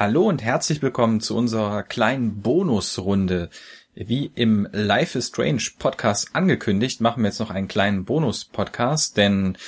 Hallo 0.00 0.28
und 0.28 0.44
herzlich 0.44 0.80
willkommen 0.80 1.20
zu 1.20 1.36
unserer 1.36 1.82
kleinen 1.82 2.40
Bonusrunde. 2.40 3.50
Wie 3.96 4.30
im 4.36 4.68
Life 4.70 5.18
is 5.18 5.26
Strange 5.26 5.64
Podcast 5.76 6.36
angekündigt, 6.36 7.00
machen 7.00 7.24
wir 7.24 7.30
jetzt 7.30 7.40
noch 7.40 7.50
einen 7.50 7.66
kleinen 7.66 8.04
Bonus-Podcast, 8.04 9.16
denn 9.16 9.58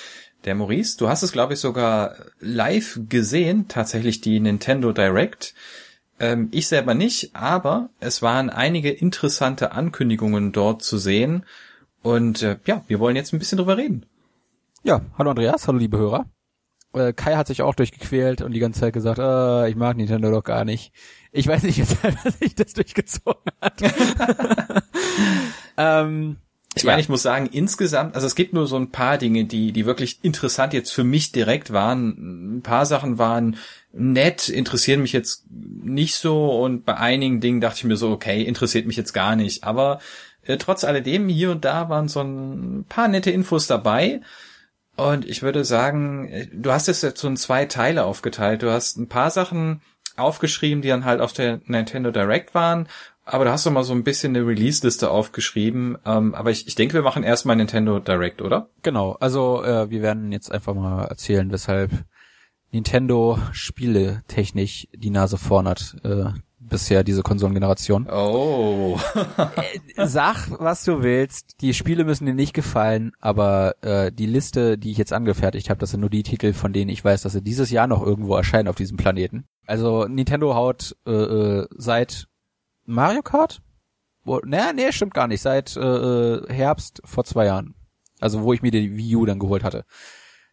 der 0.44 0.54
Maurice, 0.54 0.96
du 0.96 1.08
hast 1.08 1.24
es 1.24 1.32
glaube 1.32 1.54
ich 1.54 1.58
sogar 1.58 2.14
live 2.38 3.00
gesehen, 3.08 3.66
tatsächlich 3.66 4.20
die 4.20 4.38
Nintendo 4.38 4.92
Direct. 4.92 5.52
Ähm, 6.20 6.46
ich 6.52 6.68
selber 6.68 6.94
nicht, 6.94 7.34
aber 7.34 7.90
es 7.98 8.22
waren 8.22 8.50
einige 8.50 8.90
interessante 8.90 9.72
Ankündigungen 9.72 10.52
dort 10.52 10.84
zu 10.84 10.96
sehen 10.98 11.44
und 12.02 12.40
äh, 12.42 12.60
ja, 12.66 12.84
wir 12.86 13.00
wollen 13.00 13.16
jetzt 13.16 13.32
ein 13.32 13.40
bisschen 13.40 13.58
drüber 13.58 13.76
reden. 13.76 14.06
Ja, 14.84 15.00
hallo 15.18 15.30
Andreas, 15.30 15.66
hallo 15.66 15.78
liebe 15.78 15.98
Hörer 15.98 16.26
äh, 16.94 17.12
Kai 17.12 17.36
hat 17.36 17.46
sich 17.46 17.62
auch 17.62 17.74
durchgequält 17.74 18.42
und 18.42 18.52
die 18.52 18.60
ganze 18.60 18.80
Zeit 18.80 18.92
gesagt, 18.92 19.18
äh, 19.18 19.68
ich 19.68 19.76
mag 19.76 19.96
Nintendo 19.96 20.30
doch 20.30 20.44
gar 20.44 20.64
nicht. 20.64 20.92
Ich 21.32 21.46
weiß 21.46 21.62
nicht, 21.62 21.78
weshalb 21.78 22.18
sich 22.38 22.54
das 22.54 22.72
durchgezogen 22.72 23.52
hat. 23.60 23.82
ähm, 25.76 26.36
ich 26.76 26.84
meine, 26.84 26.98
ja. 26.98 27.00
ich 27.00 27.08
muss 27.08 27.22
sagen, 27.22 27.48
insgesamt, 27.50 28.14
also 28.14 28.26
es 28.26 28.36
gibt 28.36 28.52
nur 28.52 28.68
so 28.68 28.76
ein 28.76 28.92
paar 28.92 29.18
Dinge, 29.18 29.44
die, 29.44 29.72
die 29.72 29.86
wirklich 29.86 30.20
interessant 30.22 30.72
jetzt 30.72 30.92
für 30.92 31.02
mich 31.02 31.32
direkt 31.32 31.72
waren. 31.72 32.58
Ein 32.58 32.62
paar 32.62 32.86
Sachen 32.86 33.18
waren 33.18 33.56
nett, 33.92 34.48
interessieren 34.48 35.02
mich 35.02 35.12
jetzt 35.12 35.44
nicht 35.50 36.14
so 36.14 36.62
und 36.62 36.84
bei 36.84 36.96
einigen 36.96 37.40
Dingen 37.40 37.60
dachte 37.60 37.78
ich 37.78 37.84
mir 37.84 37.96
so, 37.96 38.10
okay, 38.10 38.42
interessiert 38.42 38.86
mich 38.86 38.96
jetzt 38.96 39.12
gar 39.12 39.34
nicht. 39.34 39.64
Aber 39.64 39.98
äh, 40.42 40.58
trotz 40.58 40.84
alledem, 40.84 41.28
hier 41.28 41.50
und 41.50 41.64
da 41.64 41.88
waren 41.88 42.08
so 42.08 42.20
ein 42.20 42.84
paar 42.88 43.08
nette 43.08 43.32
Infos 43.32 43.66
dabei. 43.66 44.20
Und 45.00 45.24
ich 45.24 45.42
würde 45.42 45.64
sagen, 45.64 46.50
du 46.52 46.70
hast 46.70 46.88
es 46.88 47.00
jetzt 47.00 47.20
so 47.20 47.28
in 47.28 47.38
zwei 47.38 47.64
Teile 47.64 48.04
aufgeteilt. 48.04 48.62
Du 48.62 48.70
hast 48.70 48.98
ein 48.98 49.08
paar 49.08 49.30
Sachen 49.30 49.80
aufgeschrieben, 50.16 50.82
die 50.82 50.88
dann 50.88 51.06
halt 51.06 51.22
auf 51.22 51.32
der 51.32 51.60
Nintendo 51.64 52.10
Direct 52.10 52.54
waren. 52.54 52.86
Aber 53.24 53.44
du 53.44 53.50
hast 53.50 53.64
doch 53.64 53.70
mal 53.70 53.82
so 53.82 53.94
ein 53.94 54.04
bisschen 54.04 54.36
eine 54.36 54.46
Release-Liste 54.46 55.10
aufgeschrieben. 55.10 55.96
Ähm, 56.04 56.34
aber 56.34 56.50
ich, 56.50 56.66
ich 56.66 56.74
denke, 56.74 56.94
wir 56.94 57.02
machen 57.02 57.22
erstmal 57.22 57.56
Nintendo 57.56 57.98
Direct, 57.98 58.42
oder? 58.42 58.68
Genau. 58.82 59.12
Also 59.20 59.64
äh, 59.64 59.88
wir 59.88 60.02
werden 60.02 60.32
jetzt 60.32 60.52
einfach 60.52 60.74
mal 60.74 61.04
erzählen, 61.04 61.50
weshalb 61.50 61.92
Nintendo 62.70 63.38
Spiele 63.52 64.22
technisch 64.28 64.86
die 64.92 65.10
Nase 65.10 65.38
vorn 65.38 65.66
hat. 65.66 65.96
Äh, 66.04 66.32
bisher, 66.60 67.02
diese 67.02 67.22
Konsolengeneration. 67.22 68.06
Oh. 68.08 68.98
Äh, 69.96 70.06
sag, 70.06 70.48
was 70.60 70.84
du 70.84 71.02
willst. 71.02 71.60
Die 71.60 71.74
Spiele 71.74 72.04
müssen 72.04 72.26
dir 72.26 72.34
nicht 72.34 72.52
gefallen, 72.52 73.12
aber 73.18 73.74
äh, 73.82 74.12
die 74.12 74.26
Liste, 74.26 74.78
die 74.78 74.90
ich 74.90 74.98
jetzt 74.98 75.12
angefertigt 75.12 75.70
habe, 75.70 75.80
das 75.80 75.90
sind 75.90 76.00
nur 76.00 76.10
die 76.10 76.22
Titel, 76.22 76.52
von 76.52 76.72
denen 76.72 76.90
ich 76.90 77.04
weiß, 77.04 77.22
dass 77.22 77.32
sie 77.32 77.42
dieses 77.42 77.70
Jahr 77.70 77.86
noch 77.86 78.04
irgendwo 78.04 78.36
erscheinen 78.36 78.68
auf 78.68 78.76
diesem 78.76 78.96
Planeten. 78.96 79.44
Also 79.66 80.06
Nintendo 80.06 80.54
haut 80.54 80.96
äh, 81.06 81.10
äh, 81.10 81.66
seit 81.76 82.28
Mario 82.84 83.22
Kart? 83.22 83.62
Wo, 84.24 84.40
nee, 84.44 84.72
nee, 84.74 84.92
stimmt 84.92 85.14
gar 85.14 85.26
nicht. 85.26 85.40
Seit 85.40 85.76
äh, 85.76 85.80
äh, 85.80 86.52
Herbst 86.52 87.00
vor 87.04 87.24
zwei 87.24 87.46
Jahren. 87.46 87.74
Also 88.20 88.42
wo 88.42 88.52
ich 88.52 88.62
mir 88.62 88.70
die 88.70 88.96
Wii 88.96 89.16
U 89.16 89.26
dann 89.26 89.38
geholt 89.38 89.64
hatte. 89.64 89.84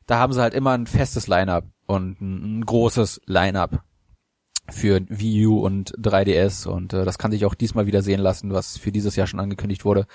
Da 0.05 0.19
haben 0.19 0.31
sie 0.31 0.41
halt 0.41 0.53
immer 0.53 0.71
ein 0.71 0.87
festes 0.87 1.27
Line-Up 1.27 1.65
und 1.85 2.21
ein, 2.21 2.59
ein 2.59 2.65
großes 2.65 3.21
Line-Up 3.25 3.83
für 4.69 5.01
Wii 5.07 5.47
U 5.47 5.59
und 5.59 5.93
3DS 5.97 6.67
und 6.67 6.93
äh, 6.93 7.05
das 7.05 7.17
kann 7.17 7.31
sich 7.31 7.45
auch 7.45 7.55
diesmal 7.55 7.85
wieder 7.85 8.01
sehen 8.01 8.19
lassen, 8.19 8.53
was 8.53 8.77
für 8.77 8.91
dieses 8.91 9.15
Jahr 9.15 9.27
schon 9.27 9.39
angekündigt 9.39 9.85
wurde. 9.85 10.05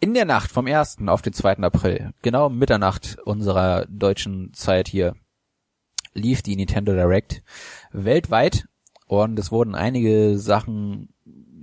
In 0.00 0.14
der 0.14 0.24
Nacht 0.24 0.50
vom 0.50 0.66
1. 0.66 0.98
auf 1.06 1.22
den 1.22 1.32
2. 1.32 1.58
April, 1.58 2.10
genau 2.22 2.48
Mitternacht 2.48 3.18
unserer 3.24 3.86
deutschen 3.86 4.52
Zeit 4.54 4.88
hier, 4.88 5.14
lief 6.14 6.42
die 6.42 6.56
Nintendo 6.56 6.92
Direct 6.92 7.42
weltweit 7.92 8.66
und 9.06 9.38
es 9.38 9.52
wurden 9.52 9.74
einige 9.74 10.38
Sachen 10.38 11.10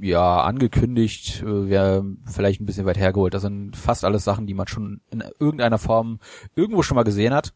ja 0.02 0.42
angekündigt, 0.42 1.42
äh, 1.42 1.70
wäre 1.70 2.06
vielleicht 2.26 2.62
ein 2.62 2.66
bisschen 2.66 2.86
weit 2.86 2.98
hergeholt. 2.98 3.34
Das 3.34 3.42
sind 3.42 3.76
fast 3.76 4.06
alles 4.06 4.24
Sachen, 4.24 4.48
die 4.48 4.54
man 4.54 4.68
schon 4.68 5.02
in 5.12 5.24
irgendeiner 5.40 5.78
Form 5.78 6.20
irgendwo 6.56 6.84
schon 6.84 6.96
mal 6.96 7.04
gesehen 7.04 7.34
hat 7.34 7.54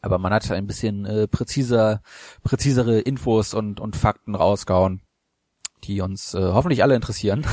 aber 0.00 0.18
man 0.18 0.32
hat 0.32 0.50
ein 0.50 0.66
bisschen 0.66 1.04
äh, 1.04 1.28
präziser, 1.28 2.02
präzisere 2.42 3.00
Infos 3.00 3.54
und, 3.54 3.80
und 3.80 3.96
Fakten 3.96 4.34
rausgehauen, 4.34 5.02
die 5.84 6.00
uns 6.00 6.34
äh, 6.34 6.40
hoffentlich 6.40 6.82
alle 6.82 6.94
interessieren. 6.94 7.46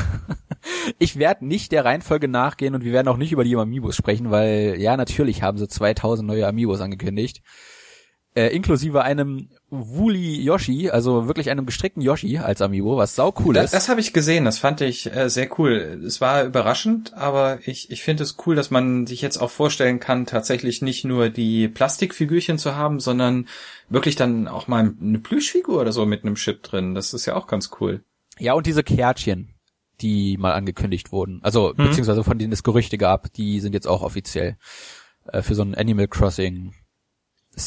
ich 0.99 1.17
werde 1.17 1.45
nicht 1.45 1.71
der 1.71 1.85
Reihenfolge 1.85 2.27
nachgehen 2.27 2.75
und 2.75 2.83
wir 2.83 2.93
werden 2.93 3.07
auch 3.07 3.17
nicht 3.17 3.31
über 3.31 3.43
die 3.43 3.55
Amiibos 3.55 3.95
sprechen, 3.95 4.31
weil 4.31 4.75
ja, 4.79 4.97
natürlich 4.97 5.41
haben 5.41 5.57
sie 5.57 5.67
2000 5.67 6.27
neue 6.27 6.47
Amiibos 6.47 6.81
angekündigt 6.81 7.41
äh, 8.37 8.55
inklusive 8.55 9.01
einem 9.01 9.49
Wooly 9.71 10.39
Yoshi, 10.43 10.91
also 10.91 11.27
wirklich 11.27 11.49
einem 11.49 11.65
gestrickten 11.65 12.03
Yoshi 12.03 12.37
als 12.37 12.61
Amiibo, 12.61 12.95
was 12.95 13.15
sau 13.15 13.33
cool 13.39 13.55
das, 13.55 13.65
ist. 13.65 13.73
Das 13.73 13.89
habe 13.89 13.99
ich 13.99 14.13
gesehen, 14.13 14.45
das 14.45 14.59
fand 14.59 14.79
ich 14.81 15.11
äh, 15.11 15.27
sehr 15.27 15.49
cool. 15.57 16.03
Es 16.05 16.21
war 16.21 16.43
überraschend, 16.43 17.15
aber 17.15 17.57
ich, 17.65 17.89
ich 17.89 18.03
finde 18.03 18.21
es 18.21 18.37
cool, 18.45 18.55
dass 18.55 18.69
man 18.69 19.07
sich 19.07 19.23
jetzt 19.23 19.37
auch 19.37 19.49
vorstellen 19.49 19.99
kann, 19.99 20.27
tatsächlich 20.27 20.83
nicht 20.83 21.03
nur 21.03 21.29
die 21.29 21.67
Plastikfigürchen 21.67 22.59
zu 22.59 22.75
haben, 22.75 22.99
sondern 22.99 23.47
wirklich 23.89 24.15
dann 24.15 24.47
auch 24.47 24.67
mal 24.67 24.93
eine 25.01 25.17
Plüschfigur 25.17 25.81
oder 25.81 25.91
so 25.91 26.05
mit 26.05 26.23
einem 26.23 26.35
Chip 26.35 26.61
drin. 26.61 26.93
Das 26.93 27.15
ist 27.15 27.25
ja 27.25 27.35
auch 27.35 27.47
ganz 27.47 27.71
cool. 27.81 28.03
Ja, 28.37 28.53
und 28.53 28.67
diese 28.67 28.83
Kärtchen, 28.83 29.55
die 29.99 30.37
mal 30.37 30.53
angekündigt 30.53 31.11
wurden, 31.11 31.39
also 31.41 31.69
hm. 31.69 31.87
beziehungsweise 31.87 32.23
von 32.23 32.37
denen 32.37 32.53
es 32.53 32.61
Gerüchte 32.61 32.99
gab, 32.99 33.33
die 33.33 33.61
sind 33.61 33.73
jetzt 33.73 33.87
auch 33.87 34.03
offiziell 34.03 34.57
äh, 35.25 35.41
für 35.41 35.55
so 35.55 35.63
ein 35.63 35.73
Animal 35.73 36.07
Crossing 36.07 36.75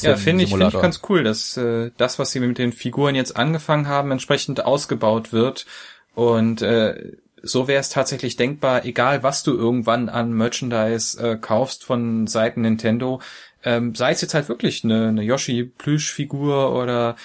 ja, 0.03 0.17
finde 0.17 0.45
ich, 0.45 0.51
finde 0.51 0.69
ich 0.69 0.81
ganz 0.81 1.01
cool, 1.09 1.25
dass 1.25 1.57
äh, 1.57 1.91
das, 1.97 2.19
was 2.19 2.31
sie 2.31 2.41
mit 2.41 2.59
den 2.59 2.73
Figuren 2.73 3.15
jetzt 3.15 3.37
angefangen 3.37 3.89
haben, 3.89 4.11
entsprechend 4.11 4.65
ausgebaut 4.65 5.33
wird. 5.33 5.67
Und 6.15 6.63
äh, 6.63 7.17
so 7.43 7.69
wäre 7.69 7.81
es 7.81 7.89
tatsächlich 7.89 8.37
denkbar, 8.37 8.85
egal 8.85 9.23
was 9.23 9.43
du 9.43 9.53
irgendwann 9.57 10.09
an 10.09 10.33
Merchandise 10.33 11.21
äh, 11.21 11.37
kaufst 11.37 11.85
von 11.85 12.27
Seiten 12.27 12.63
Nintendo, 12.63 13.21
ähm, 13.65 13.95
sei 13.95 14.13
es 14.13 14.21
jetzt 14.21 14.35
halt 14.35 14.49
wirklich 14.49 14.85
eine, 14.85 15.09
eine 15.09 15.23
Yoshi-Plüschfigur 15.23 16.75
oder 16.75 17.17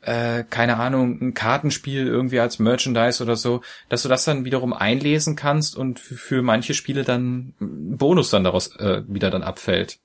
äh, 0.00 0.44
keine 0.48 0.78
Ahnung, 0.78 1.20
ein 1.20 1.34
Kartenspiel 1.34 2.06
irgendwie 2.06 2.40
als 2.40 2.58
Merchandise 2.58 3.22
oder 3.22 3.36
so, 3.36 3.62
dass 3.88 4.02
du 4.02 4.08
das 4.08 4.24
dann 4.24 4.44
wiederum 4.44 4.72
einlesen 4.72 5.36
kannst 5.36 5.76
und 5.76 6.00
für, 6.00 6.16
für 6.16 6.42
manche 6.42 6.74
Spiele 6.74 7.04
dann 7.04 7.54
ein 7.60 7.96
Bonus 7.98 8.30
dann 8.30 8.44
daraus 8.44 8.74
äh, 8.76 9.02
wieder 9.06 9.30
dann 9.30 9.42
abfällt. 9.42 9.98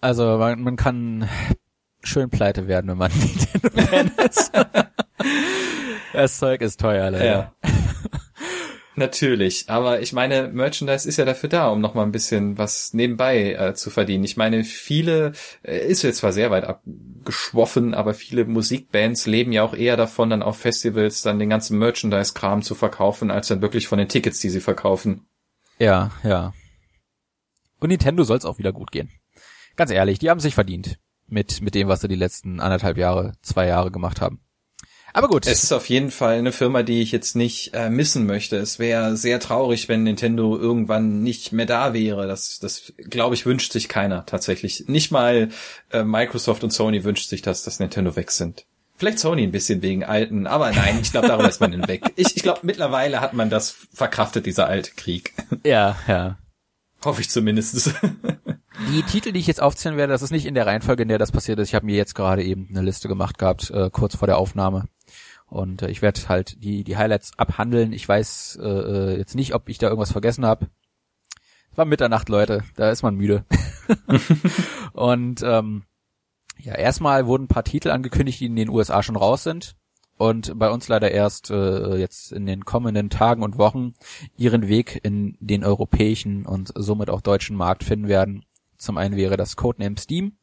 Also 0.00 0.38
man, 0.38 0.62
man 0.62 0.76
kann 0.76 1.28
schön 2.02 2.30
pleite 2.30 2.66
werden, 2.68 2.90
wenn 2.90 2.98
man 2.98 3.12
Nintendo-Fan 3.18 4.12
ist. 4.28 4.52
das 6.12 6.38
Zeug 6.38 6.62
ist 6.62 6.80
teuer, 6.80 7.10
leider. 7.10 7.24
Ja. 7.24 7.54
Natürlich, 8.96 9.64
aber 9.68 10.00
ich 10.02 10.12
meine, 10.12 10.48
Merchandise 10.48 11.08
ist 11.08 11.16
ja 11.16 11.24
dafür 11.24 11.48
da, 11.48 11.68
um 11.68 11.80
noch 11.80 11.94
mal 11.94 12.02
ein 12.02 12.12
bisschen 12.12 12.58
was 12.58 12.92
nebenbei 12.92 13.52
äh, 13.54 13.74
zu 13.74 13.88
verdienen. 13.88 14.24
Ich 14.24 14.36
meine, 14.36 14.64
viele 14.64 15.32
äh, 15.62 15.86
ist 15.86 16.02
jetzt 16.02 16.18
zwar 16.18 16.32
sehr 16.32 16.50
weit 16.50 16.64
abgeschwoffen, 16.64 17.94
aber 17.94 18.12
viele 18.12 18.44
Musikbands 18.44 19.26
leben 19.26 19.52
ja 19.52 19.62
auch 19.62 19.74
eher 19.74 19.96
davon, 19.96 20.30
dann 20.30 20.42
auf 20.42 20.58
Festivals 20.58 21.22
dann 21.22 21.38
den 21.38 21.48
ganzen 21.48 21.78
Merchandise-Kram 21.78 22.62
zu 22.62 22.74
verkaufen, 22.74 23.30
als 23.30 23.48
dann 23.48 23.62
wirklich 23.62 23.86
von 23.86 23.98
den 23.98 24.08
Tickets, 24.08 24.40
die 24.40 24.50
sie 24.50 24.60
verkaufen. 24.60 25.26
Ja, 25.78 26.10
ja. 26.22 26.52
Und 27.78 27.88
Nintendo 27.88 28.24
soll 28.24 28.38
es 28.38 28.44
auch 28.44 28.58
wieder 28.58 28.72
gut 28.72 28.90
gehen 28.92 29.10
ganz 29.80 29.90
ehrlich, 29.90 30.18
die 30.18 30.28
haben 30.28 30.40
sich 30.40 30.54
verdient 30.54 30.98
mit, 31.26 31.62
mit 31.62 31.74
dem, 31.74 31.88
was 31.88 32.02
sie 32.02 32.08
die 32.08 32.14
letzten 32.14 32.60
anderthalb 32.60 32.98
Jahre, 32.98 33.32
zwei 33.40 33.66
Jahre 33.66 33.90
gemacht 33.90 34.20
haben. 34.20 34.40
Aber 35.14 35.26
gut. 35.26 35.46
Es 35.46 35.64
ist 35.64 35.72
auf 35.72 35.88
jeden 35.88 36.10
Fall 36.10 36.36
eine 36.36 36.52
Firma, 36.52 36.82
die 36.82 37.00
ich 37.00 37.12
jetzt 37.12 37.34
nicht 37.34 37.72
äh, 37.72 37.88
missen 37.88 38.26
möchte. 38.26 38.58
Es 38.58 38.78
wäre 38.78 39.16
sehr 39.16 39.40
traurig, 39.40 39.88
wenn 39.88 40.02
Nintendo 40.02 40.54
irgendwann 40.58 41.22
nicht 41.22 41.52
mehr 41.52 41.64
da 41.64 41.94
wäre. 41.94 42.26
Das, 42.28 42.58
das 42.58 42.92
glaube 42.98 43.34
ich, 43.34 43.46
wünscht 43.46 43.72
sich 43.72 43.88
keiner 43.88 44.26
tatsächlich. 44.26 44.84
Nicht 44.86 45.12
mal 45.12 45.48
äh, 45.92 46.04
Microsoft 46.04 46.62
und 46.62 46.74
Sony 46.74 47.02
wünscht 47.02 47.30
sich, 47.30 47.40
dass 47.40 47.62
das 47.62 47.80
Nintendo 47.80 48.16
weg 48.16 48.32
sind. 48.32 48.66
Vielleicht 48.98 49.18
Sony 49.18 49.44
ein 49.44 49.50
bisschen 49.50 49.80
wegen 49.80 50.04
alten, 50.04 50.46
aber 50.46 50.72
nein, 50.72 50.98
ich 51.00 51.10
glaube, 51.10 51.28
darüber 51.28 51.48
ist 51.48 51.62
man 51.62 51.72
hinweg. 51.72 52.02
Ich, 52.16 52.36
ich 52.36 52.42
glaube, 52.42 52.60
mittlerweile 52.64 53.22
hat 53.22 53.32
man 53.32 53.48
das 53.48 53.74
verkraftet, 53.94 54.44
dieser 54.44 54.66
alte 54.66 54.90
Krieg. 54.94 55.32
Ja, 55.64 55.96
ja. 56.06 56.36
Hoffe 57.02 57.22
ich 57.22 57.30
zumindest. 57.30 57.94
Die 58.88 59.02
Titel, 59.02 59.32
die 59.32 59.40
ich 59.40 59.46
jetzt 59.46 59.62
aufzählen 59.62 59.96
werde, 59.96 60.12
das 60.12 60.22
ist 60.22 60.30
nicht 60.30 60.46
in 60.46 60.54
der 60.54 60.66
Reihenfolge, 60.66 61.02
in 61.02 61.08
der 61.08 61.18
das 61.18 61.32
passiert 61.32 61.58
ist. 61.58 61.68
Ich 61.68 61.74
habe 61.74 61.86
mir 61.86 61.96
jetzt 61.96 62.14
gerade 62.14 62.42
eben 62.42 62.68
eine 62.70 62.82
Liste 62.82 63.08
gemacht 63.08 63.38
gehabt, 63.38 63.70
äh, 63.70 63.90
kurz 63.90 64.16
vor 64.16 64.26
der 64.26 64.38
Aufnahme. 64.38 64.88
Und 65.46 65.82
äh, 65.82 65.90
ich 65.90 66.02
werde 66.02 66.20
halt 66.28 66.62
die, 66.62 66.82
die 66.84 66.96
Highlights 66.96 67.32
abhandeln. 67.36 67.92
Ich 67.92 68.08
weiß 68.08 68.58
äh, 68.62 68.68
äh 68.68 69.18
jetzt 69.18 69.34
nicht, 69.34 69.54
ob 69.54 69.68
ich 69.68 69.78
da 69.78 69.88
irgendwas 69.88 70.12
vergessen 70.12 70.46
habe. 70.46 70.68
Es 71.70 71.78
war 71.78 71.84
Mitternacht, 71.84 72.28
Leute. 72.28 72.64
Da 72.76 72.90
ist 72.90 73.02
man 73.02 73.16
müde. 73.16 73.44
und 74.92 75.42
ähm, 75.44 75.84
ja, 76.58 76.74
erstmal 76.74 77.26
wurden 77.26 77.44
ein 77.44 77.48
paar 77.48 77.64
Titel 77.64 77.90
angekündigt, 77.90 78.40
die 78.40 78.46
in 78.46 78.56
den 78.56 78.68
USA 78.68 79.02
schon 79.02 79.16
raus 79.16 79.42
sind 79.42 79.76
und 80.20 80.58
bei 80.58 80.70
uns 80.70 80.86
leider 80.88 81.10
erst 81.10 81.50
äh, 81.50 81.96
jetzt 81.96 82.30
in 82.32 82.44
den 82.44 82.66
kommenden 82.66 83.08
Tagen 83.08 83.42
und 83.42 83.56
Wochen 83.56 83.94
ihren 84.36 84.68
Weg 84.68 85.00
in 85.02 85.38
den 85.40 85.64
europäischen 85.64 86.44
und 86.44 86.72
somit 86.74 87.08
auch 87.08 87.22
deutschen 87.22 87.56
Markt 87.56 87.84
finden 87.84 88.06
werden. 88.06 88.44
Zum 88.80 88.96
einen 88.96 89.14
wäre 89.14 89.36
das 89.36 89.56
Codename 89.56 89.96
Steam 89.98 90.38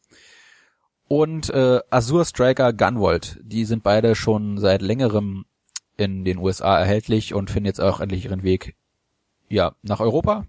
und 1.07 1.49
äh, 1.49 1.79
Azure 1.89 2.23
Striker 2.23 2.71
Gunvolt. 2.71 3.39
Die 3.41 3.65
sind 3.65 3.81
beide 3.81 4.13
schon 4.15 4.59
seit 4.59 4.81
längerem 4.81 5.45
in 5.97 6.23
den 6.23 6.37
USA 6.37 6.77
erhältlich 6.77 7.33
und 7.33 7.49
finden 7.49 7.65
jetzt 7.65 7.81
auch 7.81 7.99
endlich 7.99 8.25
ihren 8.25 8.43
Weg 8.43 8.75
ja 9.49 9.75
nach 9.81 9.99
Europa. 9.99 10.45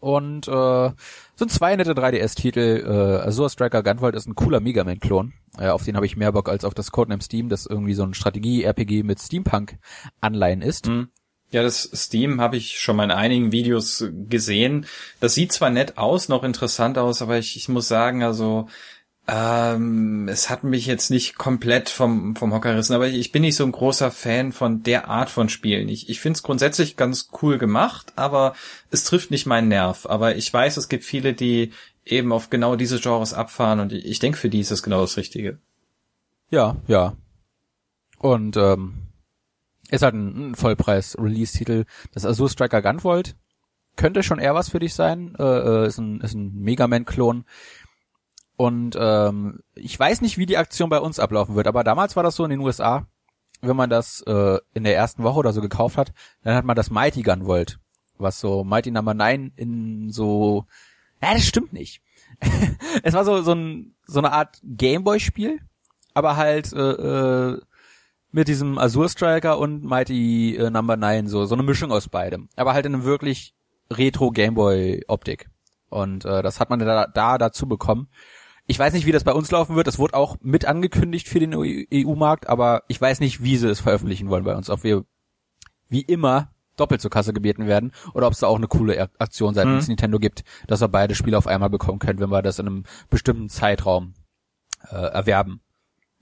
Und 0.00 0.48
äh, 0.48 0.90
sind 1.34 1.50
zwei 1.50 1.76
nette 1.76 1.92
3DS-Titel. 1.92 2.84
Äh, 2.86 3.28
Azure 3.28 3.50
Striker 3.50 3.82
Gunvolt 3.82 4.14
ist 4.14 4.26
ein 4.26 4.34
cooler 4.34 4.60
Mega 4.60 4.84
Man-Klon. 4.84 5.34
Äh, 5.58 5.68
auf 5.68 5.84
den 5.84 5.96
habe 5.96 6.06
ich 6.06 6.16
mehr 6.16 6.32
Bock 6.32 6.48
als 6.48 6.64
auf 6.64 6.72
das 6.72 6.90
Codename 6.90 7.20
Steam, 7.20 7.50
das 7.50 7.66
irgendwie 7.66 7.94
so 7.94 8.04
ein 8.04 8.14
Strategie-RPG 8.14 9.02
mit 9.02 9.20
Steampunk-Anleihen 9.20 10.62
ist. 10.62 10.86
Mhm. 10.86 11.08
Ja, 11.50 11.62
das 11.62 11.90
Steam 11.94 12.40
habe 12.40 12.56
ich 12.56 12.78
schon 12.78 12.96
mal 12.96 13.04
in 13.04 13.10
einigen 13.10 13.52
Videos 13.52 14.04
gesehen. 14.28 14.86
Das 15.20 15.34
sieht 15.34 15.52
zwar 15.52 15.70
nett 15.70 15.96
aus, 15.96 16.28
noch 16.28 16.44
interessant 16.44 16.98
aus, 16.98 17.22
aber 17.22 17.38
ich, 17.38 17.56
ich 17.56 17.68
muss 17.68 17.88
sagen, 17.88 18.22
also 18.22 18.68
ähm, 19.30 20.26
es 20.28 20.48
hat 20.48 20.64
mich 20.64 20.86
jetzt 20.86 21.10
nicht 21.10 21.36
komplett 21.36 21.90
vom, 21.90 22.34
vom 22.34 22.52
Hocker 22.54 22.72
gerissen, 22.72 22.94
aber 22.94 23.08
ich 23.08 23.30
bin 23.30 23.42
nicht 23.42 23.56
so 23.56 23.64
ein 23.64 23.72
großer 23.72 24.10
Fan 24.10 24.52
von 24.52 24.82
der 24.82 25.08
Art 25.08 25.28
von 25.28 25.50
Spielen. 25.50 25.88
Ich, 25.90 26.08
ich 26.08 26.20
finde 26.20 26.38
es 26.38 26.42
grundsätzlich 26.42 26.96
ganz 26.96 27.28
cool 27.42 27.58
gemacht, 27.58 28.14
aber 28.16 28.54
es 28.90 29.04
trifft 29.04 29.30
nicht 29.30 29.44
meinen 29.44 29.68
Nerv. 29.68 30.06
Aber 30.06 30.36
ich 30.36 30.52
weiß, 30.52 30.78
es 30.78 30.88
gibt 30.88 31.04
viele, 31.04 31.34
die 31.34 31.72
eben 32.06 32.32
auf 32.32 32.48
genau 32.48 32.74
diese 32.76 33.00
Genres 33.00 33.34
abfahren 33.34 33.80
und 33.80 33.92
ich, 33.92 34.06
ich 34.06 34.18
denke, 34.18 34.38
für 34.38 34.48
die 34.48 34.60
ist 34.60 34.70
es 34.70 34.82
genau 34.82 35.02
das 35.02 35.18
Richtige. 35.18 35.58
Ja, 36.50 36.76
ja. 36.86 37.14
Und 38.18 38.56
ähm, 38.56 39.07
ist 39.90 40.02
halt 40.02 40.14
ein, 40.14 40.50
ein 40.50 40.54
Vollpreis-Release-Titel. 40.54 41.84
Das 42.12 42.26
Azure 42.26 42.50
Striker 42.50 42.82
Gunvolt 42.82 43.36
könnte 43.96 44.22
schon 44.22 44.38
eher 44.38 44.54
was 44.54 44.68
für 44.68 44.78
dich 44.78 44.94
sein. 44.94 45.34
Äh, 45.38 45.42
äh 45.42 45.86
ist 45.86 45.98
ein, 45.98 46.20
ist 46.20 46.34
ein 46.34 46.54
Mega 46.54 46.86
Man-Klon 46.86 47.44
und 48.58 48.98
ähm, 49.00 49.60
ich 49.76 49.98
weiß 49.98 50.20
nicht, 50.20 50.36
wie 50.36 50.44
die 50.44 50.56
Aktion 50.56 50.90
bei 50.90 50.98
uns 50.98 51.20
ablaufen 51.20 51.54
wird, 51.54 51.68
aber 51.68 51.84
damals 51.84 52.16
war 52.16 52.24
das 52.24 52.34
so 52.34 52.42
in 52.42 52.50
den 52.50 52.58
USA, 52.58 53.06
wenn 53.60 53.76
man 53.76 53.88
das 53.88 54.20
äh, 54.22 54.58
in 54.74 54.82
der 54.82 54.96
ersten 54.96 55.22
Woche 55.22 55.38
oder 55.38 55.52
so 55.52 55.60
gekauft 55.60 55.96
hat, 55.96 56.12
dann 56.42 56.56
hat 56.56 56.64
man 56.64 56.74
das 56.74 56.90
Mighty 56.90 57.22
Gun 57.22 57.46
Volt, 57.46 57.78
was 58.18 58.40
so 58.40 58.64
Mighty 58.64 58.90
Number 58.90 59.14
9 59.14 59.52
in 59.54 60.10
so, 60.10 60.66
ja, 61.22 61.34
das 61.34 61.46
stimmt 61.46 61.72
nicht. 61.72 62.02
es 63.04 63.14
war 63.14 63.24
so 63.24 63.42
so, 63.42 63.52
ein, 63.52 63.94
so 64.08 64.18
eine 64.18 64.32
Art 64.32 64.58
Gameboy-Spiel, 64.64 65.60
aber 66.12 66.36
halt 66.36 66.72
äh, 66.72 66.78
äh, 66.78 67.60
mit 68.30 68.48
diesem 68.48 68.78
Azure 68.78 69.08
Striker 69.08 69.58
und 69.58 69.84
Mighty 69.84 70.56
äh, 70.56 70.70
Number 70.70 70.96
9 70.96 71.28
so 71.28 71.44
so 71.46 71.54
eine 71.54 71.62
Mischung 71.62 71.92
aus 71.92 72.08
beidem, 72.08 72.48
aber 72.56 72.74
halt 72.74 72.86
in 72.86 72.94
einem 72.94 73.04
wirklich 73.04 73.54
Retro 73.90 74.30
Gameboy 74.30 75.04
Optik. 75.08 75.48
Und 75.88 76.24
äh, 76.24 76.42
das 76.42 76.60
hat 76.60 76.70
man 76.70 76.78
da, 76.78 77.06
da 77.06 77.38
dazu 77.38 77.66
bekommen. 77.66 78.08
Ich 78.66 78.78
weiß 78.78 78.92
nicht, 78.92 79.06
wie 79.06 79.12
das 79.12 79.24
bei 79.24 79.32
uns 79.32 79.50
laufen 79.50 79.76
wird. 79.76 79.86
Das 79.86 79.98
wurde 79.98 80.14
auch 80.14 80.36
mit 80.42 80.66
angekündigt 80.66 81.26
für 81.26 81.40
den 81.40 81.54
EU-Markt, 81.54 82.48
aber 82.48 82.82
ich 82.88 83.00
weiß 83.00 83.20
nicht, 83.20 83.42
wie 83.42 83.56
sie 83.56 83.68
es 83.68 83.80
veröffentlichen 83.80 84.28
wollen 84.28 84.44
bei 84.44 84.54
uns. 84.54 84.68
Ob 84.68 84.84
wir 84.84 85.06
wie 85.88 86.02
immer 86.02 86.52
doppelt 86.76 87.00
zur 87.00 87.10
Kasse 87.10 87.32
gebeten 87.32 87.66
werden 87.66 87.92
oder 88.12 88.26
ob 88.26 88.34
es 88.34 88.40
da 88.40 88.46
auch 88.46 88.56
eine 88.56 88.68
coole 88.68 89.08
Aktion 89.18 89.54
seitens 89.54 89.86
mhm. 89.86 89.92
Nintendo 89.92 90.18
gibt, 90.18 90.44
dass 90.66 90.80
wir 90.80 90.88
beide 90.88 91.14
Spiele 91.14 91.38
auf 91.38 91.46
einmal 91.46 91.70
bekommen 91.70 91.98
können, 91.98 92.20
wenn 92.20 92.30
wir 92.30 92.42
das 92.42 92.58
in 92.58 92.66
einem 92.66 92.84
bestimmten 93.08 93.48
Zeitraum 93.48 94.14
äh, 94.90 94.96
erwerben. 94.96 95.60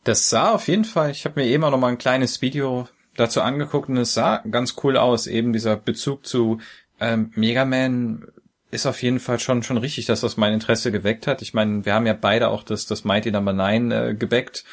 Das 0.07 0.31
sah 0.31 0.53
auf 0.53 0.69
jeden 0.69 0.85
Fall, 0.85 1.11
ich 1.11 1.25
habe 1.25 1.41
mir 1.41 1.49
eben 1.49 1.65
auch 1.65 1.73
noch 1.73 1.81
mal 1.81 1.89
ein 1.89 1.99
kleines 1.99 2.41
Video 2.41 2.87
dazu 3.17 3.41
angeguckt 3.43 3.89
und 3.89 3.97
es 3.97 4.15
sah 4.15 4.37
ganz 4.49 4.77
cool 4.85 4.97
aus, 4.97 5.27
eben 5.27 5.53
dieser 5.53 5.77
Bezug 5.77 6.25
zu 6.25 6.61
ähm, 7.01 7.33
Mega 7.35 7.65
Man 7.65 8.29
ist 8.71 8.87
auf 8.87 9.03
jeden 9.03 9.19
Fall 9.19 9.41
schon 9.41 9.65
schon 9.65 9.79
richtig, 9.79 10.07
dass 10.07 10.21
das 10.21 10.37
mein 10.37 10.53
Interesse 10.53 10.93
geweckt 10.93 11.27
hat. 11.27 11.43
Ich 11.43 11.55
meine, 11.55 11.85
wir 11.85 11.93
haben 11.93 12.07
ja 12.07 12.13
beide 12.13 12.51
auch 12.51 12.63
das 12.63 12.87
das 12.87 13.03
Mighty 13.03 13.33
Number 13.33 13.53
9 13.53 13.91
äh, 13.91 14.15
gebackt. 14.17 14.65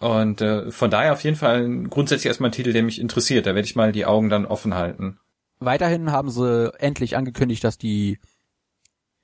Und 0.00 0.40
äh, 0.40 0.72
von 0.72 0.90
daher 0.90 1.12
auf 1.12 1.22
jeden 1.22 1.36
Fall 1.36 1.84
grundsätzlich 1.88 2.26
erstmal 2.26 2.50
ein 2.50 2.52
Titel, 2.52 2.72
der 2.72 2.82
mich 2.82 3.00
interessiert. 3.00 3.46
Da 3.46 3.54
werde 3.54 3.66
ich 3.66 3.76
mal 3.76 3.92
die 3.92 4.04
Augen 4.04 4.30
dann 4.30 4.46
offen 4.46 4.74
halten. 4.74 5.20
Weiterhin 5.60 6.10
haben 6.10 6.28
sie 6.28 6.72
endlich 6.80 7.16
angekündigt, 7.16 7.62
dass 7.62 7.78
die 7.78 8.18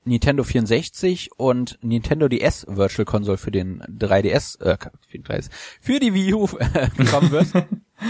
Nintendo 0.05 0.43
64 0.43 1.31
und 1.37 1.79
Nintendo 1.83 2.29
DS 2.29 2.67
Virtual 2.69 3.05
Console 3.05 3.39
für 3.39 3.51
den 3.51 3.83
3DS, 3.83 4.61
äh, 4.61 4.77
für, 5.09 5.19
den 5.19 5.25
3DS, 5.25 5.51
für 5.81 6.01
die 6.01 6.13
Wii 6.13 6.35
U 6.35 6.45
äh, 6.59 7.05
kommen 7.05 7.31
wird. 7.31 7.49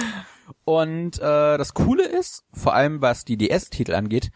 und 0.65 1.19
äh, 1.19 1.59
das 1.59 1.75
Coole 1.75 2.07
ist, 2.07 2.45
vor 2.53 2.75
allem 2.75 3.03
was 3.03 3.25
die 3.25 3.37
DS-Titel 3.37 3.95
angeht, 3.95 4.31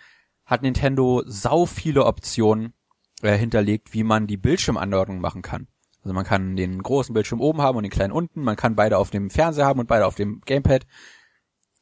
hat 0.45 0.63
Nintendo 0.63 1.23
sau 1.27 1.67
viele 1.67 2.05
Optionen 2.05 2.75
äh, 3.23 3.37
hinterlegt, 3.37 3.95
wie 3.95 4.05
man 4.05 4.27
die 4.27 4.37
Bildschirmanordnung 4.37 5.21
machen 5.21 5.43
kann. 5.43 5.67
Also 6.03 6.15
man 6.15 6.25
kann 6.25 6.57
den 6.57 6.83
großen 6.83 7.15
Bildschirm 7.15 7.41
oben 7.41 7.63
haben 7.63 7.77
und 7.77 7.83
den 7.83 7.91
kleinen 7.91 8.13
unten, 8.13 8.43
man 8.43 8.55
kann 8.55 8.77
beide 8.77 8.99
auf 8.99 9.11
dem 9.11 9.31
Fernseher 9.31 9.67
haben 9.67 9.81
und 9.81 9.89
beide 9.89 10.07
auf 10.07 10.15
dem 10.15 10.41
Gamepad. 10.45 10.87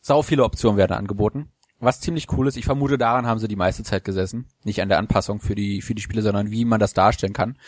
Sau 0.01 0.23
viele 0.23 0.45
Optionen 0.45 0.79
werden 0.79 0.97
angeboten. 0.97 1.51
Was 1.85 2.01
ziemlich 2.01 2.31
cool 2.33 2.49
ist, 2.49 2.57
ich 2.57 2.65
vermute, 2.65 2.99
daran 2.99 3.27
haben 3.27 3.39
sie 3.39 3.49
die 3.49 3.57
meiste 3.57 3.83
Zeit 3.83 4.05
gesessen. 4.05 4.47
Nicht 4.65 4.81
an 4.83 4.89
der 4.89 4.99
Anpassung 4.99 5.41
für 5.41 5.55
die, 5.55 5.83
für 5.83 5.95
die 5.95 6.03
Spiele, 6.03 6.23
sondern 6.23 6.51
wie 6.51 6.65
man 6.65 6.81
das 6.81 6.95
darstellen 6.95 7.33
kann. 7.33 7.59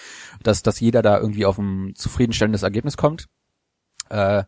Dass, 0.42 0.62
dass 0.62 0.80
jeder 0.80 1.02
da 1.02 1.18
irgendwie 1.18 1.46
auf 1.46 1.58
ein 1.58 1.94
zufriedenstellendes 1.94 2.62
Ergebnis 2.62 2.96
kommt. 2.96 3.26
Äh, 4.08 4.44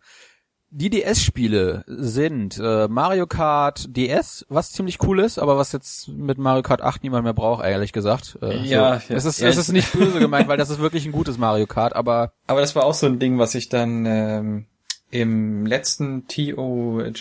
die 0.70 0.90
DS-Spiele 0.90 1.84
sind 1.86 2.58
äh, 2.62 2.88
Mario 2.88 3.26
Kart 3.26 3.96
DS, 3.96 4.44
was 4.50 4.70
ziemlich 4.70 5.02
cool 5.02 5.20
ist, 5.20 5.38
aber 5.38 5.56
was 5.56 5.72
jetzt 5.72 6.08
mit 6.08 6.36
Mario 6.36 6.62
Kart 6.62 6.82
8 6.82 7.02
niemand 7.02 7.24
mehr 7.24 7.32
braucht, 7.32 7.64
ehrlich 7.64 7.92
gesagt. 7.92 8.38
Äh, 8.42 8.58
ja, 8.64 9.00
so. 9.00 9.14
es 9.14 9.24
ist 9.24 9.40
ja, 9.40 9.48
es 9.48 9.56
ist 9.56 9.72
nicht 9.72 9.90
böse 9.92 10.18
gemeint, 10.18 10.46
weil 10.46 10.58
das 10.58 10.68
ist 10.68 10.78
wirklich 10.78 11.06
ein 11.06 11.12
gutes 11.12 11.38
Mario 11.38 11.66
Kart, 11.66 11.96
aber 11.96 12.32
aber 12.46 12.60
das 12.60 12.76
war 12.76 12.84
auch 12.84 12.92
so 12.92 13.06
ein 13.06 13.18
Ding, 13.18 13.38
was 13.38 13.54
ich 13.54 13.70
dann 13.70 14.04
ähm, 14.04 14.66
im 15.10 15.64
letzten 15.64 16.26
TOG 16.28 17.14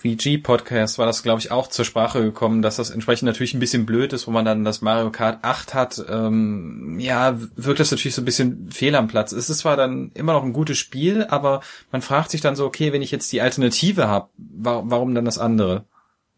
VG-Podcast 0.00 0.98
war 0.98 1.06
das, 1.06 1.24
glaube 1.24 1.40
ich, 1.40 1.50
auch 1.50 1.66
zur 1.66 1.84
Sprache 1.84 2.22
gekommen, 2.22 2.62
dass 2.62 2.76
das 2.76 2.90
entsprechend 2.90 3.26
natürlich 3.26 3.54
ein 3.54 3.58
bisschen 3.58 3.84
blöd 3.84 4.12
ist, 4.12 4.28
wo 4.28 4.30
man 4.30 4.44
dann 4.44 4.64
das 4.64 4.80
Mario 4.80 5.10
Kart 5.10 5.40
8 5.42 5.74
hat. 5.74 6.04
Ähm, 6.08 6.98
ja, 7.00 7.36
wirkt 7.56 7.80
das 7.80 7.90
natürlich 7.90 8.14
so 8.14 8.22
ein 8.22 8.24
bisschen 8.24 8.70
fehl 8.70 8.94
am 8.94 9.08
Platz. 9.08 9.32
Es 9.32 9.50
ist 9.50 9.58
zwar 9.58 9.76
dann 9.76 10.12
immer 10.14 10.34
noch 10.34 10.44
ein 10.44 10.52
gutes 10.52 10.78
Spiel, 10.78 11.24
aber 11.24 11.62
man 11.90 12.00
fragt 12.00 12.30
sich 12.30 12.40
dann 12.40 12.54
so, 12.54 12.64
okay, 12.64 12.92
wenn 12.92 13.02
ich 13.02 13.10
jetzt 13.10 13.32
die 13.32 13.40
Alternative 13.40 14.06
habe, 14.06 14.28
wa 14.36 14.84
warum 14.86 15.16
dann 15.16 15.24
das 15.24 15.38
andere? 15.38 15.84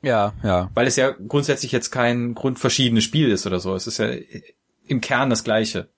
Ja, 0.01 0.33
ja. 0.43 0.71
Weil 0.73 0.87
es 0.87 0.97
ja 0.97 1.11
grundsätzlich 1.11 1.71
jetzt 1.71 1.91
kein 1.91 2.35
grundverschiedenes 2.35 3.05
Spiel 3.05 3.31
ist 3.31 3.47
oder 3.47 3.61
so. 3.61 3.75
Es 3.75 3.87
ist 3.87 3.99
ja 3.99 4.09
im 4.87 5.03
Kern 5.03 5.29
das 5.29 5.45
gleiche. 5.45 5.91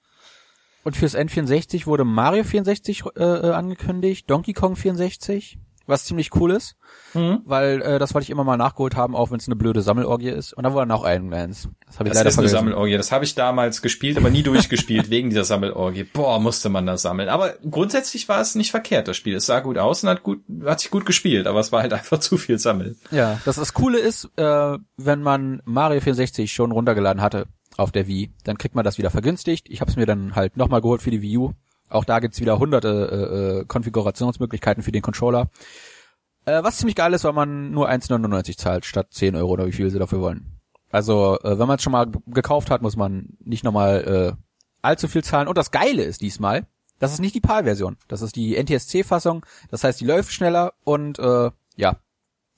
Und 0.82 0.96
fürs 0.96 1.14
N64 1.14 1.86
wurde 1.86 2.04
Mario 2.04 2.42
64 2.42 3.04
äh, 3.14 3.22
äh, 3.22 3.52
angekündigt, 3.52 4.28
Donkey 4.28 4.52
Kong 4.52 4.74
64 4.74 5.58
was 5.92 6.04
ziemlich 6.04 6.34
cool 6.34 6.50
ist, 6.50 6.76
mhm. 7.14 7.42
weil 7.44 7.80
äh, 7.82 7.98
das 7.98 8.14
wollte 8.14 8.24
ich 8.24 8.30
immer 8.30 8.44
mal 8.44 8.56
nachgeholt 8.56 8.96
haben, 8.96 9.14
auch 9.14 9.30
wenn 9.30 9.38
es 9.38 9.46
eine 9.46 9.56
blöde 9.56 9.82
Sammelorgie 9.82 10.30
ist. 10.30 10.52
Und 10.52 10.64
dann 10.64 10.74
war 10.74 10.86
noch 10.86 11.04
Iron 11.06 11.28
Mans. 11.28 11.68
Das 11.86 11.98
habe 11.98 12.08
ich 12.08 12.12
das 12.12 12.18
leider 12.18 12.28
ist 12.30 12.34
vergessen. 12.34 12.38
eine 12.38 12.48
Sammelorgie. 12.48 12.96
Das 12.96 13.12
habe 13.12 13.24
ich 13.24 13.34
damals 13.34 13.82
gespielt, 13.82 14.16
aber 14.16 14.30
nie 14.30 14.42
durchgespielt 14.42 15.10
wegen 15.10 15.30
dieser 15.30 15.44
Sammelorgie. 15.44 16.04
Boah, 16.04 16.40
musste 16.40 16.68
man 16.68 16.86
da 16.86 16.96
sammeln. 16.96 17.28
Aber 17.28 17.54
grundsätzlich 17.68 18.28
war 18.28 18.40
es 18.40 18.54
nicht 18.54 18.70
verkehrt, 18.70 19.06
das 19.08 19.16
Spiel. 19.16 19.36
Es 19.36 19.46
sah 19.46 19.60
gut 19.60 19.78
aus 19.78 20.02
und 20.02 20.08
hat 20.08 20.22
gut, 20.22 20.40
hat 20.64 20.80
sich 20.80 20.90
gut 20.90 21.06
gespielt, 21.06 21.46
aber 21.46 21.60
es 21.60 21.70
war 21.70 21.82
halt 21.82 21.92
einfach 21.92 22.18
zu 22.18 22.38
viel 22.38 22.58
Sammeln. 22.58 22.96
Ja, 23.10 23.40
das, 23.44 23.56
das 23.56 23.74
Coole 23.74 23.98
ist, 23.98 24.30
äh, 24.36 24.78
wenn 24.96 25.22
man 25.22 25.62
Mario 25.64 26.00
64 26.00 26.52
schon 26.52 26.72
runtergeladen 26.72 27.22
hatte 27.22 27.46
auf 27.76 27.92
der 27.92 28.06
Wii, 28.06 28.32
dann 28.44 28.58
kriegt 28.58 28.74
man 28.74 28.84
das 28.84 28.98
wieder 28.98 29.10
vergünstigt. 29.10 29.68
Ich 29.68 29.80
habe 29.80 29.90
es 29.90 29.96
mir 29.96 30.06
dann 30.06 30.34
halt 30.34 30.56
nochmal 30.56 30.80
geholt 30.80 31.02
für 31.02 31.10
die 31.10 31.22
Wii 31.22 31.38
U 31.38 31.52
auch 31.92 32.04
da 32.04 32.20
gibt's 32.20 32.40
wieder 32.40 32.58
hunderte 32.58 32.88
äh, 32.88 33.60
äh, 33.60 33.64
Konfigurationsmöglichkeiten 33.66 34.82
für 34.82 34.92
den 34.92 35.02
Controller. 35.02 35.50
Äh, 36.44 36.62
was 36.62 36.78
ziemlich 36.78 36.96
geil 36.96 37.12
ist, 37.12 37.24
weil 37.24 37.32
man 37.32 37.70
nur 37.70 37.88
1,99 37.88 38.56
zahlt 38.56 38.84
statt 38.84 39.08
10 39.10 39.36
Euro 39.36 39.50
oder 39.50 39.66
wie 39.66 39.72
viel 39.72 39.90
sie 39.90 39.98
dafür 39.98 40.20
wollen. 40.20 40.60
Also, 40.90 41.38
äh, 41.40 41.58
wenn 41.58 41.68
man 41.68 41.76
es 41.76 41.82
schon 41.82 41.92
mal 41.92 42.10
gekauft 42.26 42.70
hat, 42.70 42.82
muss 42.82 42.96
man 42.96 43.36
nicht 43.40 43.64
nochmal 43.64 44.36
äh, 44.36 44.42
allzu 44.82 45.08
viel 45.08 45.24
zahlen. 45.24 45.48
Und 45.48 45.56
das 45.56 45.70
Geile 45.70 46.02
ist 46.02 46.20
diesmal, 46.20 46.66
das 46.98 47.12
ist 47.12 47.20
nicht 47.20 47.34
die 47.34 47.40
PAL-Version. 47.40 47.96
Das 48.08 48.22
ist 48.22 48.36
die 48.36 48.56
NTSC-Fassung. 48.62 49.46
Das 49.70 49.84
heißt, 49.84 50.00
die 50.00 50.04
läuft 50.04 50.32
schneller 50.32 50.74
und 50.84 51.18
äh, 51.18 51.50
ja, 51.76 51.96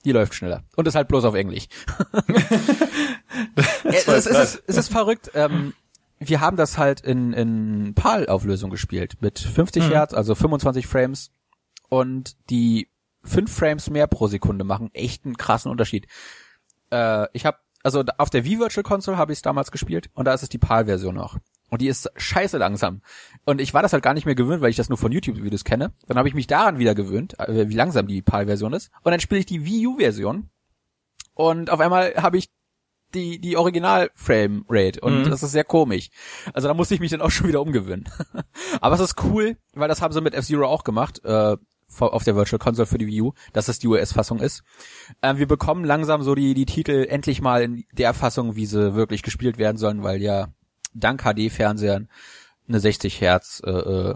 die 0.05 0.13
läuft 0.13 0.35
schneller. 0.35 0.65
Und 0.77 0.89
ist 0.89 0.97
halt 0.97 1.09
bloß 1.09 1.25
auf 1.25 1.35
Englisch. 1.35 1.69
es, 3.85 4.09
ist, 4.09 4.09
es, 4.09 4.27
ist, 4.27 4.63
es 4.67 4.77
ist 4.77 4.89
verrückt. 4.89 5.31
Ähm, 5.35 5.75
wir 6.19 6.41
haben 6.41 6.57
das 6.57 6.79
halt 6.79 7.01
in, 7.01 7.33
in 7.33 7.95
PAL-Auflösung 7.95 8.71
gespielt 8.71 9.17
mit 9.21 9.39
50 9.39 9.85
mhm. 9.85 9.91
Hertz, 9.91 10.15
also 10.15 10.35
25 10.35 10.87
Frames 10.87 11.33
und 11.89 12.37
die 12.51 12.89
5 13.25 13.53
Frames 13.53 13.91
mehr 13.91 14.07
pro 14.07 14.27
Sekunde 14.27 14.65
machen 14.65 14.91
echt 14.93 15.25
einen 15.25 15.37
krassen 15.37 15.71
Unterschied. 15.71 16.07
Äh, 16.91 17.27
ich 17.33 17.47
habe 17.47 17.59
also 17.83 18.03
auf 18.17 18.31
der 18.31 18.45
Wii 18.45 18.61
Virtual 18.61 18.83
Console 18.83 19.19
habe 19.19 19.33
ich 19.33 19.39
es 19.39 19.43
damals 19.43 19.71
gespielt 19.71 20.09
und 20.15 20.25
da 20.25 20.33
ist 20.33 20.43
es 20.43 20.49
die 20.49 20.59
PAL-Version 20.59 21.15
noch. 21.15 21.39
Und 21.69 21.83
die 21.83 21.89
ist 21.89 22.11
scheiße 22.17 22.57
langsam. 22.57 23.03
Und 23.45 23.61
ich 23.61 23.75
war 23.75 23.83
das 23.83 23.93
halt 23.93 24.03
gar 24.03 24.15
nicht 24.15 24.27
mehr 24.27 24.35
gewöhnt, 24.35 24.63
weil 24.63 24.71
ich 24.71 24.77
das 24.77 24.89
nur 24.89 24.97
von 24.97 25.13
YouTube-Videos 25.13 25.65
kenne. 25.65 25.93
Dann 26.07 26.17
habe 26.17 26.29
ich 26.29 26.35
mich 26.35 26.47
daran 26.47 26.79
wieder 26.79 26.95
gewöhnt, 26.95 27.39
äh, 27.39 27.69
wie 27.69 27.75
langsam 27.75 28.07
die 28.07 28.23
PAL-Version 28.23 28.73
ist. 28.73 28.91
Und 29.03 29.11
dann 29.11 29.21
spiele 29.21 29.41
ich 29.41 29.47
die 29.47 29.65
Wii 29.67 29.87
U-Version. 29.89 30.49
Und 31.35 31.71
auf 31.71 31.81
einmal 31.81 32.15
habe 32.15 32.39
ich 32.39 32.49
die, 33.15 33.39
die 33.39 33.57
Original-Frame-Rate 33.57 35.01
und 35.01 35.21
mhm. 35.21 35.31
das 35.31 35.43
ist 35.43 35.53
sehr 35.53 35.65
komisch. 35.65 36.11
Also 36.53 36.69
da 36.69 36.75
musste 36.75 36.95
ich 36.95 37.01
mich 37.01 37.11
dann 37.11 37.21
auch 37.21 37.31
schon 37.31 37.49
wieder 37.49 37.63
umgewöhnen. 37.63 38.09
Aber 38.81 38.95
es 38.95 39.01
ist 39.01 39.23
cool, 39.25 39.57
weil 39.73 39.89
das 39.89 40.03
haben 40.03 40.13
sie 40.13 40.21
mit 40.21 40.35
F-Zero 40.35 40.67
auch 40.67 40.85
gemacht, 40.85 41.25
äh, 41.25 41.57
auf 42.01 42.25
der 42.25 42.35
Virtual 42.35 42.59
Console 42.59 42.87
für 42.87 42.99
die 42.99 43.07
Wii 43.07 43.23
U, 43.23 43.33
dass 43.53 43.67
das 43.67 43.79
die 43.79 43.87
US-Fassung 43.87 44.41
ist. 44.41 44.65
Äh, 45.21 45.37
wir 45.37 45.47
bekommen 45.47 45.85
langsam 45.85 46.23
so 46.23 46.35
die, 46.35 46.55
die 46.55 46.67
Titel 46.67 47.07
endlich 47.09 47.41
mal 47.41 47.63
in 47.63 47.85
der 47.93 48.15
Fassung, 48.15 48.57
wie 48.57 48.67
sie 48.67 48.95
wirklich 48.95 49.23
gespielt 49.23 49.59
werden 49.59 49.77
sollen, 49.77 50.03
weil 50.03 50.21
ja 50.21 50.49
dank 50.95 51.23
HD-Fernsehern 51.23 52.09
eine 52.69 52.81
60 52.81 53.21
Hertz 53.21 53.63
äh, 53.65 53.71
äh, 53.71 54.15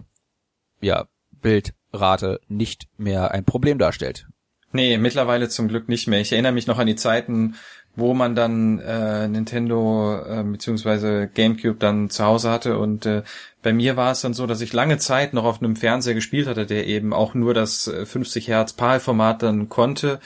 ja, 0.81 1.07
Bildrate 1.41 2.41
nicht 2.49 2.89
mehr 2.97 3.31
ein 3.33 3.45
Problem 3.45 3.79
darstellt. 3.79 4.27
Nee, 4.73 4.99
mittlerweile 4.99 5.49
zum 5.49 5.69
Glück 5.69 5.89
nicht 5.89 6.09
mehr. 6.09 6.21
Ich 6.21 6.33
erinnere 6.33 6.53
mich 6.53 6.67
noch 6.67 6.79
an 6.79 6.87
die 6.87 6.97
Zeiten, 6.97 7.55
wo 7.97 8.15
man 8.15 8.35
dann 8.35 8.79
äh, 8.79 9.27
Nintendo 9.29 10.21
äh, 10.25 10.43
bzw. 10.45 11.27
GameCube 11.33 11.79
dann 11.79 12.11
zu 12.11 12.25
Hause 12.25 12.51
hatte 12.51 12.79
und 12.79 13.07
äh, 13.07 13.23
bei 13.63 13.73
mir 13.73 13.97
war 13.97 14.13
es 14.13 14.21
dann 14.21 14.35
so, 14.35 14.47
dass 14.47 14.61
ich 14.61 14.73
lange 14.73 14.99
Zeit 14.99 15.35
noch 15.35 15.45
auf 15.45 15.61
einem 15.61 15.75
Fernseher 15.75 16.15
gespielt 16.15 16.47
hatte, 16.47 16.65
der 16.65 16.87
eben 16.87 17.13
auch 17.13 17.35
nur 17.35 17.55
das 17.55 17.91
50 18.05 18.49
äh, 18.49 18.53
Hertz 18.53 18.73
PAL-Format 18.73 19.43
dann 19.43 19.69
konnte 19.69 20.21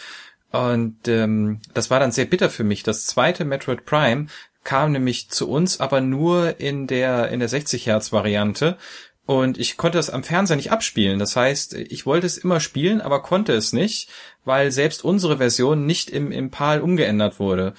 und 0.52 1.08
ähm, 1.08 1.60
das 1.72 1.90
war 1.90 1.98
dann 1.98 2.12
sehr 2.12 2.26
bitter 2.26 2.50
für 2.50 2.64
mich. 2.64 2.82
Das 2.82 3.06
zweite 3.06 3.44
Metroid 3.44 3.86
Prime 3.86 4.26
kam 4.64 4.92
nämlich 4.92 5.30
zu 5.30 5.48
uns, 5.48 5.80
aber 5.80 6.00
nur 6.00 6.60
in 6.60 6.86
der 6.86 7.30
in 7.30 7.40
der 7.40 7.48
60 7.48 7.86
Hertz 7.86 8.12
Variante 8.12 8.76
und 9.24 9.58
ich 9.58 9.76
konnte 9.76 9.98
das 9.98 10.10
am 10.10 10.24
Fernseher 10.24 10.56
nicht 10.56 10.72
abspielen. 10.72 11.18
Das 11.18 11.36
heißt, 11.36 11.74
ich 11.74 12.06
wollte 12.06 12.26
es 12.26 12.38
immer 12.38 12.58
spielen, 12.58 13.00
aber 13.00 13.22
konnte 13.22 13.52
es 13.52 13.72
nicht, 13.72 14.08
weil 14.44 14.72
selbst 14.72 15.04
unsere 15.04 15.36
Version 15.38 15.86
nicht 15.86 16.10
im, 16.10 16.32
im 16.32 16.50
PAL 16.50 16.80
umgeändert 16.80 17.38
wurde. 17.38 17.74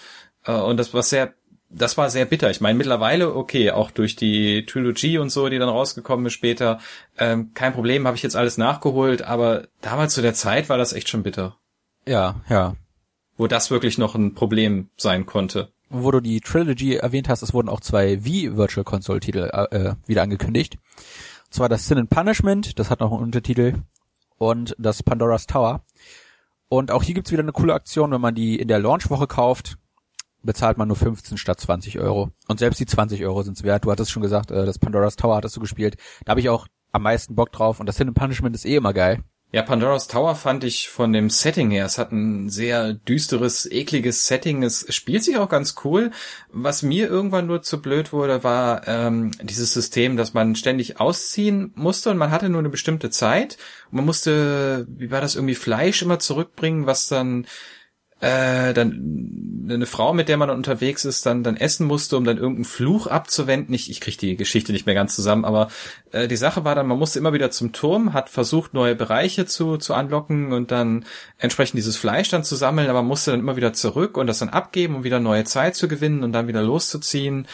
Äh, 0.46 0.54
und 0.54 0.78
das 0.78 0.94
war 0.94 1.04
sehr, 1.04 1.34
das 1.70 1.98
war 1.98 2.10
sehr 2.10 2.26
bitter. 2.26 2.50
Ich 2.50 2.62
meine, 2.62 2.78
mittlerweile, 2.78 3.36
okay, 3.36 3.72
auch 3.72 3.92
durch 3.92 4.16
die 4.16 4.66
Trilogie 4.66 5.18
und 5.18 5.32
so, 5.32 5.50
die 5.50 5.60
dann 5.60 5.70
rausgekommen 5.70 6.26
ist 6.28 6.34
später, 6.34 6.80
ähm, 7.18 7.52
kein 7.54 7.74
Problem, 7.74 8.08
habe 8.08 8.16
ich 8.16 8.24
jetzt 8.24 8.38
alles 8.38 8.58
nachgeholt, 8.58 9.22
aber 9.22 9.68
damals 9.82 10.14
zu 10.14 10.22
der 10.22 10.34
Zeit 10.34 10.70
war 10.70 10.78
das 10.78 10.94
echt 10.94 11.10
schon 11.10 11.24
bitter. 11.24 11.58
Ja, 12.08 12.42
ja. 12.50 12.76
Wo 13.36 13.48
das 13.48 13.70
wirklich 13.70 13.98
noch 13.98 14.16
ein 14.16 14.34
Problem 14.34 14.90
sein 14.96 15.26
konnte. 15.26 15.74
Wo 15.90 16.10
du 16.12 16.22
die 16.22 16.40
Trilogy 16.40 16.96
erwähnt 16.96 17.28
hast, 17.28 17.42
es 17.42 17.54
wurden 17.54 17.70
auch 17.70 17.82
zwei 17.82 18.24
Wii 18.24 18.56
Virtual 18.56 18.84
Console 18.84 19.20
Titel 19.20 19.50
äh, 19.52 19.96
wieder 20.08 20.22
angekündigt 20.22 20.78
zwar 21.53 21.69
das 21.69 21.88
Sin 21.88 21.98
and 21.98 22.10
Punishment, 22.10 22.79
das 22.79 22.89
hat 22.89 23.00
noch 23.00 23.12
einen 23.12 23.22
Untertitel, 23.22 23.83
und 24.38 24.75
das 24.77 25.03
Pandora's 25.03 25.48
Tower. 25.48 25.86
Und 26.69 26.91
auch 26.91 27.03
hier 27.03 27.15
gibt's 27.15 27.31
wieder 27.31 27.43
eine 27.43 27.51
coole 27.51 27.74
Aktion, 27.74 28.12
wenn 28.12 28.22
man 28.22 28.36
die 28.36 28.60
in 28.60 28.67
der 28.67 28.79
Launchwoche 28.79 29.27
kauft, 29.27 29.77
bezahlt 30.41 30.77
man 30.77 30.88
nur 30.88 30.98
15 30.98 31.38
statt 31.38 31.60
20 31.60 32.00
Euro. 32.00 32.31
Und 32.48 32.60
selbst 32.60 32.79
die 32.79 32.86
20 32.86 33.24
Euro 33.24 33.43
sind's 33.43 33.63
wert. 33.63 33.86
Du 33.86 33.91
hattest 33.91 34.12
schon 34.12 34.24
gesagt, 34.24 34.51
äh, 34.51 34.65
das 34.65 34.79
Pandora's 34.79 35.15
Tower 35.15 35.36
hattest 35.36 35.55
du 35.55 35.62
gespielt. 35.62 35.95
Da 36.25 36.31
habe 36.31 36.41
ich 36.41 36.50
auch 36.50 36.67
am 36.91 37.03
meisten 37.03 37.36
Bock 37.36 37.51
drauf. 37.51 37.79
Und 37.79 37.86
das 37.86 37.98
Sin 37.98 38.07
and 38.07 38.17
Punishment 38.17 38.55
ist 38.55 38.65
eh 38.65 38.75
immer 38.75 38.93
geil. 38.93 39.24
Ja, 39.55 39.62
Pandora's 39.62 40.07
Tower 40.07 40.33
fand 40.33 40.63
ich 40.63 40.89
von 40.89 41.13
dem 41.13 41.29
Setting 41.29 41.69
her, 41.69 41.86
es 41.86 42.00
hat 42.00 42.12
ein 42.12 42.50
sehr 42.50 42.95
düsteres, 42.95 43.69
ekliges 43.72 44.25
Setting. 44.25 44.63
Es 44.63 44.88
spielt 44.89 45.24
sich 45.24 45.38
auch 45.38 45.48
ganz 45.48 45.75
cool. 45.83 46.10
Was 46.51 46.81
mir 46.81 47.07
irgendwann 47.07 47.45
nur 47.45 47.62
zu 47.62 47.79
blöd 47.79 48.12
wurde, 48.13 48.43
war 48.43 48.88
ähm, 48.88 49.29
dieses 49.43 49.72
System, 49.72 50.17
dass 50.17 50.33
man 50.33 50.55
ständig 50.55 51.00
ausziehen 51.00 51.72
musste 51.75 52.10
und 52.10 52.17
man 52.17 52.31
hatte 52.31 52.50
nur 52.50 52.62
eine 52.62 52.69
bestimmte 52.69 53.12
Zeit. 53.12 53.60
Und 53.91 53.98
man 53.98 54.05
musste, 54.05 54.88
wie 54.89 55.12
war 55.12 55.22
das, 55.22 55.36
irgendwie 55.36 55.53
Fleisch 55.53 56.01
immer 56.01 56.17
zurückbringen, 56.17 56.88
was 56.88 57.07
dann 57.07 57.45
äh, 58.24 58.74
dann 58.74 59.68
eine 59.70 59.86
Frau, 59.86 60.13
mit 60.13 60.30
der 60.30 60.38
man 60.38 60.50
unterwegs 60.50 61.06
ist, 61.06 61.25
dann 61.25 61.44
dann 61.44 61.58
essen 61.58 61.88
musste, 61.88 62.18
um 62.18 62.24
dann 62.24 62.38
irgendeinen 62.38 62.65
Fluch 62.65 63.08
abzuwenden. 63.08 63.74
Ich, 63.74 63.89
ich 63.89 64.01
kriege 64.01 64.18
die 64.18 64.36
Geschichte 64.36 64.72
nicht 64.72 64.86
mehr 64.86 64.96
ganz 64.96 65.15
zusammen, 65.15 65.46
aber 65.46 65.70
äh, 66.12 66.27
die 66.27 66.36
Sache 66.36 66.63
war 66.63 66.75
dann, 66.75 66.88
man 66.88 66.98
musste 66.98 67.20
immer 67.20 67.34
wieder 67.34 67.51
zum 67.51 67.72
Turm, 67.72 68.13
hat 68.13 68.30
versucht, 68.30 68.74
neue 68.74 68.96
Bereiche 68.96 69.46
zu, 69.46 69.77
zu 69.77 69.94
anlocken 69.94 70.53
und 70.53 70.72
dann 70.72 71.06
entsprechend 71.38 71.77
dieses 71.77 71.98
Fleisch 71.98 72.30
dann 72.30 72.44
zu 72.44 72.56
sammeln, 72.56 72.89
aber 72.89 73.03
musste 73.03 73.32
dann 73.32 73.39
immer 73.42 73.56
wieder 73.56 73.74
zurück 73.74 74.18
und 74.18 74.27
das 74.27 74.39
dann 74.39 74.50
abgeben, 74.50 74.96
um 74.96 75.03
wieder 75.03 75.20
neue 75.20 75.44
Zeit 75.44 75.75
zu 75.75 75.88
gewinnen 75.88 76.24
und 76.24 76.34
dann 76.34 76.48
wieder 76.48 76.62
loszuziehen. 76.62 77.48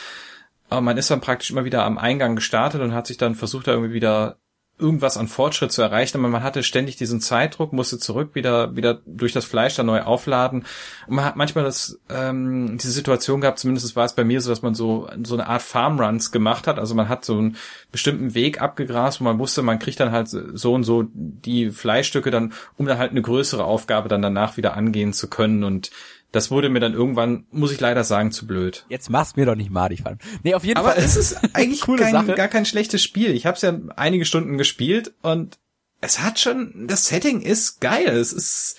Aber 0.69 0.81
man 0.81 0.97
ist 0.97 1.09
dann 1.09 1.21
praktisch 1.21 1.49
immer 1.51 1.65
wieder 1.65 1.83
am 1.83 1.97
Eingang 1.97 2.35
gestartet 2.35 2.81
und 2.81 2.93
hat 2.93 3.07
sich 3.07 3.17
dann 3.17 3.35
versucht, 3.35 3.67
da 3.67 3.71
irgendwie 3.71 3.93
wieder 3.93 4.37
irgendwas 4.79 5.17
an 5.17 5.27
Fortschritt 5.27 5.71
zu 5.71 5.81
erreichen, 5.81 6.17
aber 6.17 6.27
man 6.27 6.43
hatte 6.43 6.63
ständig 6.63 6.95
diesen 6.95 7.21
Zeitdruck, 7.21 7.73
musste 7.73 7.99
zurück 7.99 8.33
wieder 8.33 8.75
wieder 8.75 8.99
durch 9.05 9.33
das 9.33 9.45
Fleisch 9.45 9.75
dann 9.75 9.85
neu 9.85 10.01
aufladen. 10.01 10.65
Und 11.07 11.15
man 11.15 11.25
hat 11.25 11.35
manchmal 11.35 11.63
das 11.63 11.99
ähm, 12.09 12.77
diese 12.77 12.91
Situation 12.91 13.41
gehabt, 13.41 13.59
zumindest 13.59 13.95
war 13.95 14.05
es 14.05 14.13
bei 14.13 14.23
mir 14.23 14.41
so, 14.41 14.49
dass 14.49 14.61
man 14.61 14.75
so 14.75 15.09
so 15.23 15.35
eine 15.35 15.47
Art 15.47 15.61
Farmruns 15.61 16.31
gemacht 16.31 16.67
hat, 16.67 16.79
also 16.79 16.95
man 16.95 17.09
hat 17.09 17.25
so 17.25 17.37
einen 17.37 17.57
bestimmten 17.91 18.33
Weg 18.33 18.61
abgegrast, 18.61 19.19
wo 19.19 19.25
man 19.25 19.39
wusste, 19.39 19.61
man 19.61 19.79
kriegt 19.79 19.99
dann 19.99 20.11
halt 20.11 20.29
so 20.29 20.73
und 20.73 20.83
so 20.83 21.05
die 21.13 21.71
Fleischstücke 21.71 22.31
dann, 22.31 22.53
um 22.77 22.85
dann 22.85 22.97
halt 22.97 23.11
eine 23.11 23.21
größere 23.21 23.63
Aufgabe 23.63 24.09
dann 24.09 24.21
danach 24.21 24.57
wieder 24.57 24.75
angehen 24.75 25.13
zu 25.13 25.29
können. 25.29 25.63
Und 25.63 25.91
das 26.31 26.51
wurde 26.51 26.69
mir 26.69 26.79
dann 26.79 26.93
irgendwann, 26.93 27.45
muss 27.51 27.71
ich 27.71 27.79
leider 27.79 28.03
sagen, 28.03 28.31
zu 28.31 28.45
blöd. 28.45 28.85
Jetzt 28.89 29.09
machst 29.09 29.35
mir 29.35 29.45
doch 29.45 29.55
nicht 29.55 29.71
madig 29.71 30.01
fallen. 30.01 30.19
Nee, 30.43 30.53
auf 30.53 30.63
jeden 30.63 30.77
Aber 30.77 30.89
Fall. 30.89 30.97
Aber 30.97 31.05
es 31.05 31.15
ist 31.15 31.39
eigentlich 31.53 31.81
kein, 31.81 32.27
gar 32.27 32.47
kein 32.47 32.65
schlechtes 32.65 33.01
Spiel. 33.01 33.31
Ich 33.31 33.45
habe 33.45 33.55
es 33.55 33.61
ja 33.61 33.77
einige 33.95 34.25
Stunden 34.25 34.57
gespielt 34.57 35.13
und 35.21 35.57
es 36.01 36.19
hat 36.19 36.39
schon, 36.39 36.87
das 36.87 37.07
Setting 37.07 37.41
ist 37.41 37.81
geil. 37.81 38.09
Es 38.09 38.31
ist 38.31 38.77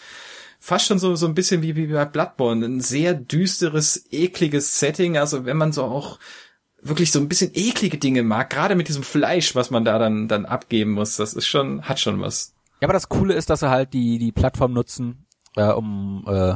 fast 0.61 0.87
schon 0.87 0.99
so, 0.99 1.17
so 1.17 1.27
ein 1.27 1.35
bisschen 1.35 1.63
wie, 1.63 1.75
wie 1.75 1.89
bei 1.89 2.05
Bloodborne. 2.05 2.65
Ein 2.65 2.81
sehr 2.81 3.15
düsteres, 3.15 4.07
ekliges 4.11 4.79
Setting. 4.79 5.19
Also 5.19 5.45
wenn 5.45 5.57
man 5.57 5.73
so 5.73 5.85
auch 5.85 6.19
wirklich 6.83 7.11
so 7.11 7.19
ein 7.19 7.29
bisschen 7.29 7.51
eklige 7.55 7.99
Dinge 7.99 8.23
mag, 8.23 8.49
gerade 8.51 8.75
mit 8.75 8.89
diesem 8.89 9.03
Fleisch, 9.03 9.55
was 9.55 9.71
man 9.71 9.85
da 9.85 9.99
dann, 9.99 10.29
dann 10.29 10.47
abgeben 10.47 10.93
muss, 10.93 11.17
das 11.17 11.35
ist 11.35 11.47
schon, 11.47 11.83
hat 11.83 11.99
schon 11.99 12.21
was. 12.21 12.55
Ja, 12.81 12.87
aber 12.87 12.95
das 12.95 13.09
Coole 13.09 13.35
ist, 13.35 13.51
dass 13.51 13.61
sie 13.61 13.71
halt 13.71 13.93
die, 13.93 14.19
die 14.19 14.33
Plattform 14.33 14.73
nutzen, 14.73 15.27
äh, 15.57 15.65
um 15.65 16.25
äh, 16.27 16.55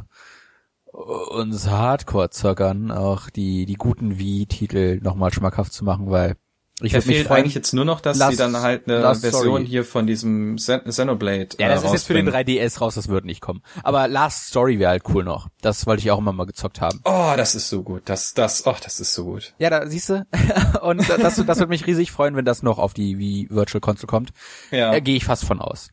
uns 0.95 1.69
Hardcore-Zockern 1.69 2.93
auch 2.93 3.29
die, 3.31 3.67
die 3.67 3.75
guten 3.75 4.19
Wii-Titel 4.19 5.01
nochmal 5.03 5.33
schmackhaft 5.33 5.73
zu 5.73 5.85
machen, 5.85 6.11
weil 6.11 6.37
ich 6.81 6.93
würde 6.93 7.07
mich 7.07 7.23
freuen, 7.23 7.43
eigentlich 7.43 7.55
jetzt 7.55 7.73
nur 7.73 7.85
noch, 7.85 8.01
dass 8.01 8.19
Last, 8.19 8.33
sie 8.33 8.37
dann 8.37 8.57
halt 8.57 8.89
eine 8.89 9.01
Last 9.01 9.21
Version 9.21 9.43
Story. 9.43 9.67
hier 9.67 9.85
von 9.85 10.09
diesem 10.09 10.57
Xenoblade 10.57 11.51
Ja, 11.59 11.69
das 11.69 11.83
äh, 11.83 11.87
ist 11.87 11.93
jetzt 11.93 12.07
für 12.07 12.15
den 12.15 12.29
3DS 12.29 12.81
raus, 12.81 12.97
das 12.97 13.09
wird 13.09 13.25
nicht 13.25 13.41
kommen. 13.41 13.63
Aber 13.85 14.09
Last 14.09 14.49
Story 14.49 14.81
wäre 14.81 14.91
halt 14.91 15.05
cool 15.09 15.23
noch. 15.23 15.49
Das 15.63 15.87
wollte 15.87 16.03
ich 16.03 16.11
auch 16.11 16.19
immer 16.19 16.33
mal 16.33 16.47
gezockt 16.47 16.81
haben. 16.81 17.01
Oh, 17.05 17.35
das 17.37 17.55
ist 17.55 17.69
so 17.69 17.85
gut. 17.85 18.03
Das, 18.07 18.35
das, 18.35 18.67
oh, 18.67 18.75
das 18.83 18.99
ist 18.99 19.15
so 19.15 19.25
gut. 19.25 19.55
Ja, 19.59 19.71
da 19.71 19.87
siehst 19.87 20.09
du. 20.09 20.27
Und 20.83 21.09
das, 21.09 21.37
das 21.37 21.59
würde 21.59 21.69
mich 21.69 21.87
riesig 21.87 22.11
freuen, 22.11 22.35
wenn 22.35 22.45
das 22.45 22.65
noch 22.65 22.79
auf 22.79 22.93
die 22.93 23.19
Wii 23.19 23.49
Virtual 23.51 23.81
Console 23.81 24.09
kommt. 24.09 24.33
Ja. 24.73 24.95
Äh, 24.95 25.01
Gehe 25.01 25.17
ich 25.17 25.25
fast 25.25 25.45
von 25.45 25.61
aus. 25.61 25.91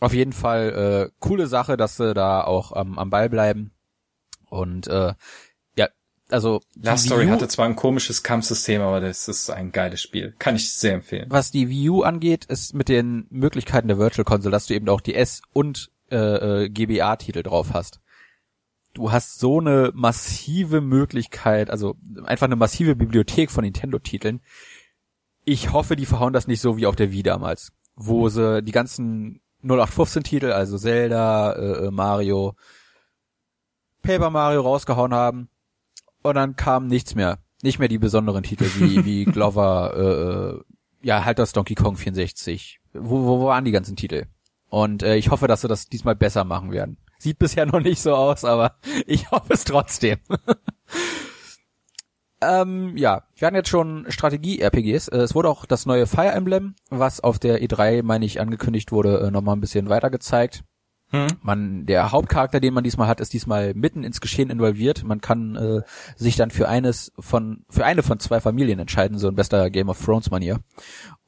Auf 0.00 0.14
jeden 0.14 0.32
Fall 0.32 1.10
äh, 1.10 1.14
coole 1.20 1.46
Sache, 1.46 1.76
dass 1.76 1.96
sie 1.96 2.12
da 2.12 2.42
auch 2.42 2.72
ähm, 2.74 2.98
am 2.98 3.10
Ball 3.10 3.28
bleiben. 3.28 3.70
Und 4.54 4.86
äh, 4.86 5.14
ja, 5.76 5.88
also 6.30 6.60
Last 6.80 7.06
Story 7.06 7.26
hatte 7.26 7.48
zwar 7.48 7.66
ein 7.66 7.76
komisches 7.76 8.22
Kampfsystem, 8.22 8.80
aber 8.80 9.00
das 9.00 9.28
ist 9.28 9.50
ein 9.50 9.72
geiles 9.72 10.00
Spiel. 10.00 10.34
Kann 10.38 10.56
ich 10.56 10.72
sehr 10.72 10.94
empfehlen. 10.94 11.26
Was 11.28 11.50
die 11.50 11.68
Wii 11.68 11.90
U 11.90 12.02
angeht, 12.02 12.44
ist 12.44 12.72
mit 12.72 12.88
den 12.88 13.26
Möglichkeiten 13.30 13.88
der 13.88 13.98
Virtual 13.98 14.24
Console, 14.24 14.52
dass 14.52 14.66
du 14.66 14.74
eben 14.74 14.88
auch 14.88 15.00
die 15.00 15.16
S- 15.16 15.42
und 15.52 15.90
äh, 16.10 16.16
äh 16.64 16.68
GBA-Titel 16.68 17.42
drauf 17.42 17.72
hast. 17.72 18.00
Du 18.94 19.10
hast 19.10 19.40
so 19.40 19.58
eine 19.58 19.90
massive 19.92 20.80
Möglichkeit, 20.80 21.68
also 21.68 21.96
einfach 22.24 22.46
eine 22.46 22.54
massive 22.54 22.94
Bibliothek 22.94 23.50
von 23.50 23.64
Nintendo-Titeln. 23.64 24.40
Ich 25.44 25.72
hoffe, 25.72 25.96
die 25.96 26.06
verhauen 26.06 26.32
das 26.32 26.46
nicht 26.46 26.60
so 26.60 26.76
wie 26.76 26.86
auf 26.86 26.94
der 26.94 27.10
Wii 27.10 27.24
damals, 27.24 27.72
wo 27.96 28.28
sie 28.28 28.62
die 28.62 28.70
ganzen 28.70 29.40
0815-Titel, 29.64 30.52
also 30.52 30.78
Zelda, 30.78 31.54
äh, 31.54 31.86
äh 31.86 31.90
Mario, 31.90 32.54
Paper 34.04 34.30
Mario 34.30 34.60
rausgehauen 34.60 35.12
haben 35.12 35.48
und 36.22 36.34
dann 36.36 36.56
kam 36.56 36.86
nichts 36.86 37.14
mehr. 37.14 37.38
Nicht 37.62 37.78
mehr 37.78 37.88
die 37.88 37.98
besonderen 37.98 38.42
Titel 38.42 38.66
wie, 38.78 39.04
wie 39.04 39.24
Glover, 39.24 39.94
äh, 39.96 40.50
äh, 40.56 40.60
ja, 41.02 41.24
halt 41.24 41.38
das 41.38 41.52
Donkey 41.52 41.74
Kong 41.74 41.96
64. 41.96 42.80
Wo, 42.92 43.24
wo, 43.24 43.40
wo 43.40 43.46
waren 43.46 43.64
die 43.64 43.72
ganzen 43.72 43.96
Titel? 43.96 44.26
Und 44.68 45.02
äh, 45.02 45.16
ich 45.16 45.30
hoffe, 45.30 45.48
dass 45.48 45.62
sie 45.62 45.68
das 45.68 45.88
diesmal 45.88 46.14
besser 46.14 46.44
machen 46.44 46.72
werden. 46.72 46.98
Sieht 47.18 47.38
bisher 47.38 47.66
noch 47.66 47.80
nicht 47.80 48.00
so 48.00 48.14
aus, 48.14 48.44
aber 48.44 48.76
ich 49.06 49.30
hoffe 49.30 49.54
es 49.54 49.64
trotzdem. 49.64 50.18
ähm, 52.42 52.96
ja, 52.96 53.22
wir 53.36 53.46
hatten 53.46 53.56
jetzt 53.56 53.68
schon 53.68 54.06
Strategie-RPGs. 54.08 55.08
Äh, 55.08 55.18
es 55.18 55.34
wurde 55.34 55.48
auch 55.48 55.64
das 55.64 55.86
neue 55.86 56.06
Fire 56.06 56.32
Emblem, 56.32 56.74
was 56.90 57.20
auf 57.20 57.38
der 57.38 57.62
E3, 57.62 58.02
meine 58.02 58.24
ich, 58.24 58.40
angekündigt 58.40 58.92
wurde, 58.92 59.20
äh, 59.20 59.30
nochmal 59.30 59.56
ein 59.56 59.60
bisschen 59.60 59.88
weiter 59.88 60.10
gezeigt. 60.10 60.64
Hm. 61.14 61.28
Man, 61.42 61.86
der 61.86 62.10
Hauptcharakter, 62.10 62.58
den 62.58 62.74
man 62.74 62.82
diesmal 62.82 63.06
hat, 63.06 63.20
ist 63.20 63.32
diesmal 63.32 63.72
mitten 63.74 64.02
ins 64.02 64.20
Geschehen 64.20 64.50
involviert. 64.50 65.04
Man 65.04 65.20
kann 65.20 65.54
äh, 65.54 65.82
sich 66.16 66.34
dann 66.34 66.50
für 66.50 66.68
eines 66.68 67.12
von 67.20 67.64
für 67.70 67.84
eine 67.84 68.02
von 68.02 68.18
zwei 68.18 68.40
Familien 68.40 68.80
entscheiden, 68.80 69.16
so 69.18 69.28
in 69.28 69.36
bester 69.36 69.70
Game 69.70 69.88
of 69.88 70.04
Thrones 70.04 70.32
Manier. 70.32 70.58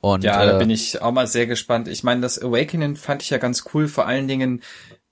Und 0.01 0.25
ja, 0.25 0.43
äh, 0.43 0.47
da 0.49 0.59
bin 0.59 0.71
ich 0.71 1.01
auch 1.03 1.13
mal 1.13 1.29
sehr 1.29 1.47
gespannt. 1.47 1.87
Ich 1.87 2.03
meine, 2.03 2.21
das 2.21 2.43
Awakening 2.43 2.97
fand 2.97 3.23
ich 3.23 3.31
ja 3.31 3.39
ganz 3.39 3.65
cool, 3.73 3.87
vor 3.87 4.07
allen 4.07 4.27
Dingen 4.27 4.61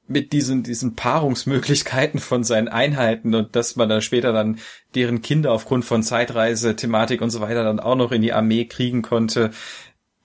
mit 0.06 0.32
diesen, 0.32 0.64
diesen 0.64 0.96
Paarungsmöglichkeiten 0.96 2.18
von 2.18 2.42
seinen 2.42 2.68
Einheiten 2.68 3.34
und 3.34 3.54
dass 3.56 3.76
man 3.76 3.88
dann 3.88 4.02
später 4.02 4.32
dann 4.32 4.58
deren 4.94 5.22
Kinder 5.22 5.52
aufgrund 5.52 5.84
von 5.84 6.02
Zeitreise, 6.02 6.76
Thematik 6.76 7.22
und 7.22 7.30
so 7.30 7.40
weiter 7.40 7.62
dann 7.62 7.80
auch 7.80 7.94
noch 7.94 8.12
in 8.12 8.22
die 8.22 8.32
Armee 8.32 8.64
kriegen 8.66 9.02
konnte. 9.02 9.50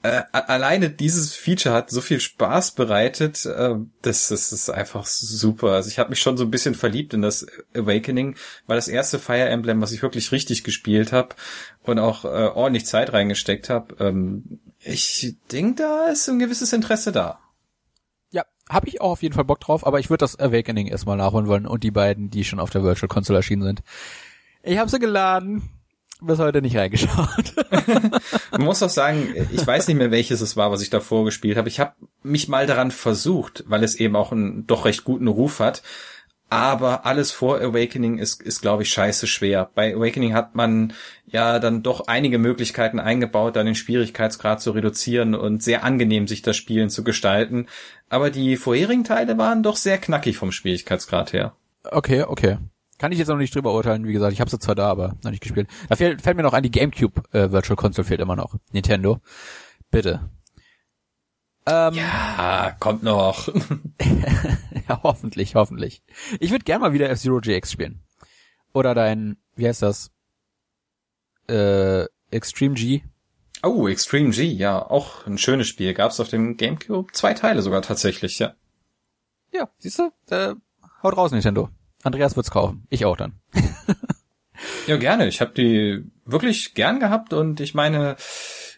Äh, 0.01 0.23
alleine 0.31 0.89
dieses 0.89 1.35
Feature 1.35 1.75
hat 1.75 1.89
so 1.89 1.99
viel 1.99 2.21
Spaß 2.21 2.71
bereitet, 2.71 3.45
äh, 3.45 3.75
das, 4.01 4.29
das 4.29 4.53
ist 4.53 4.69
einfach 4.69 5.05
super. 5.05 5.71
Also 5.71 5.89
ich 5.89 5.99
habe 5.99 6.11
mich 6.11 6.21
schon 6.21 6.37
so 6.37 6.45
ein 6.45 6.51
bisschen 6.51 6.73
verliebt 6.73 7.13
in 7.13 7.21
das 7.21 7.45
Awakening, 7.75 8.35
weil 8.65 8.77
das 8.77 8.87
erste 8.87 9.19
Fire 9.19 9.49
Emblem, 9.49 9.81
was 9.81 9.91
ich 9.91 10.01
wirklich 10.01 10.31
richtig 10.31 10.63
gespielt 10.63 11.11
habe 11.11 11.35
und 11.83 11.99
auch 11.99 12.23
äh, 12.23 12.27
ordentlich 12.27 12.85
Zeit 12.85 13.11
reingesteckt 13.11 13.69
habe. 13.69 13.95
Ähm, 13.99 14.61
ich 14.79 15.35
denke, 15.51 15.83
da 15.83 16.05
ist 16.07 16.29
ein 16.29 16.39
gewisses 16.39 16.71
Interesse 16.71 17.11
da. 17.11 17.41
Ja, 18.31 18.45
habe 18.69 18.87
ich 18.87 19.01
auch 19.01 19.11
auf 19.11 19.21
jeden 19.21 19.35
Fall 19.35 19.43
Bock 19.43 19.59
drauf, 19.59 19.85
aber 19.85 19.99
ich 19.99 20.09
würde 20.09 20.23
das 20.23 20.39
Awakening 20.39 20.87
erstmal 20.87 21.17
nachholen 21.17 21.47
wollen 21.47 21.67
und 21.67 21.83
die 21.83 21.91
beiden, 21.91 22.29
die 22.29 22.45
schon 22.45 22.61
auf 22.61 22.69
der 22.69 22.83
Virtual 22.83 23.09
Console 23.09 23.39
erschienen 23.39 23.63
sind. 23.63 23.83
Ich 24.63 24.77
habe 24.77 24.89
sie 24.89 24.99
geladen 24.99 25.69
bis 26.21 26.39
heute 26.39 26.61
nicht 26.61 26.75
reingeschaut. 26.75 27.53
Man 28.51 28.61
muss 28.61 28.83
auch 28.83 28.89
sagen, 28.89 29.33
ich 29.51 29.65
weiß 29.65 29.87
nicht 29.87 29.97
mehr, 29.97 30.11
welches 30.11 30.41
es 30.41 30.57
war, 30.57 30.71
was 30.71 30.81
ich 30.81 30.89
davor 30.89 31.25
gespielt 31.25 31.57
habe. 31.57 31.69
Ich 31.69 31.79
habe 31.79 31.93
mich 32.23 32.47
mal 32.47 32.67
daran 32.67 32.91
versucht, 32.91 33.63
weil 33.67 33.83
es 33.83 33.95
eben 33.95 34.15
auch 34.15 34.31
einen 34.31 34.67
doch 34.67 34.85
recht 34.85 35.03
guten 35.03 35.27
Ruf 35.27 35.59
hat. 35.59 35.81
Aber 36.51 37.05
alles 37.05 37.31
vor 37.31 37.61
Awakening 37.61 38.17
ist, 38.17 38.41
ist 38.41 38.61
glaube 38.61 38.81
ich, 38.81 38.89
scheiße 38.89 39.27
schwer. 39.27 39.69
Bei 39.75 39.95
Awakening 39.95 40.33
hat 40.33 40.55
man 40.55 40.93
ja 41.27 41.59
dann 41.59 41.83
doch 41.83 42.07
einige 42.07 42.39
Möglichkeiten 42.39 42.99
eingebaut, 42.99 43.55
dann 43.55 43.67
den 43.67 43.75
Schwierigkeitsgrad 43.75 44.59
zu 44.59 44.71
reduzieren 44.71 45.35
und 45.35 45.61
sehr 45.61 45.83
angenehm 45.83 46.27
sich 46.27 46.41
das 46.41 46.57
Spielen 46.57 46.89
zu 46.89 47.03
gestalten. 47.03 47.67
Aber 48.09 48.31
die 48.31 48.57
vorherigen 48.57 49.03
Teile 49.03 49.37
waren 49.37 49.61
doch 49.61 49.75
sehr 49.75 49.99
knackig 49.99 50.37
vom 50.37 50.51
Schwierigkeitsgrad 50.51 51.33
her. 51.33 51.53
Okay, 51.83 52.23
okay. 52.23 52.57
Kann 52.99 53.13
ich 53.13 53.17
jetzt 53.17 53.29
noch 53.29 53.37
nicht 53.37 53.55
drüber 53.55 53.73
urteilen, 53.73 54.05
wie 54.05 54.13
gesagt, 54.13 54.33
ich 54.33 54.41
habe 54.41 54.51
sie 54.51 54.59
zwar 54.59 54.75
da, 54.75 54.89
aber 54.89 55.15
noch 55.23 55.31
nicht 55.31 55.41
gespielt. 55.41 55.69
Da 55.87 55.95
fällt, 55.95 56.21
fällt 56.21 56.35
mir 56.35 56.43
noch 56.43 56.53
ein, 56.53 56.63
die 56.63 56.69
GameCube 56.69 57.23
äh, 57.31 57.49
Virtual 57.49 57.77
Console 57.77 58.05
fehlt 58.05 58.19
immer 58.19 58.35
noch. 58.35 58.55
Nintendo. 58.73 59.21
Bitte. 59.89 60.29
Ähm, 61.65 61.93
ja, 61.93 62.75
kommt 62.79 63.01
noch. 63.03 63.47
ja, 64.89 64.99
hoffentlich, 65.01 65.55
hoffentlich. 65.55 66.03
Ich 66.41 66.51
würde 66.51 66.65
gern 66.65 66.81
mal 66.81 66.91
wieder 66.91 67.09
F-Zero 67.09 67.39
GX 67.39 67.71
spielen. 67.71 68.03
Oder 68.73 68.93
dein, 68.93 69.37
wie 69.55 69.67
heißt 69.67 69.81
das? 69.81 70.11
Äh, 71.47 72.05
Extreme 72.31 72.75
G. 72.75 73.01
Oh, 73.63 73.87
Extreme 73.87 74.31
G, 74.31 74.43
ja, 74.43 74.77
auch 74.77 75.25
ein 75.25 75.37
schönes 75.37 75.67
Spiel. 75.67 75.93
Gab's 75.93 76.19
auf 76.19 76.27
dem 76.27 76.57
GameCube 76.57 77.13
zwei 77.13 77.33
Teile 77.33 77.61
sogar 77.61 77.81
tatsächlich, 77.81 78.39
ja. 78.39 78.55
Ja, 79.53 79.69
siehst 79.77 79.99
du? 79.99 80.11
Äh, 80.29 80.55
haut 81.01 81.15
raus, 81.15 81.31
Nintendo. 81.31 81.69
Andreas 82.03 82.35
wird's 82.35 82.51
kaufen. 82.51 82.85
Ich 82.89 83.05
auch 83.05 83.17
dann. 83.17 83.33
ja, 84.87 84.97
gerne. 84.97 85.27
Ich 85.27 85.41
habe 85.41 85.51
die 85.53 86.03
wirklich 86.25 86.73
gern 86.73 86.99
gehabt 86.99 87.33
und 87.33 87.59
ich 87.59 87.73
meine, 87.73 88.15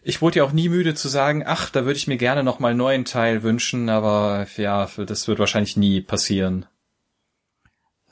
ich 0.04 0.22
wurde 0.22 0.40
ja 0.40 0.44
auch 0.44 0.52
nie 0.52 0.70
müde 0.70 0.96
zu 0.96 1.08
sagen, 1.08 1.44
ach, 1.46 1.70
da 1.70 1.86
würde 1.86 1.98
ich 1.98 2.08
mir 2.08 2.18
gerne 2.18 2.44
noch 2.44 2.60
mal 2.60 2.70
einen 2.70 2.78
neuen 2.78 3.06
Teil 3.06 3.44
wünschen, 3.44 3.90
aber 3.90 4.48
ja, 4.58 4.90
das 5.06 5.28
wird 5.28 5.40
wahrscheinlich 5.40 5.78
nie 5.78 6.02
passieren. 6.02 6.66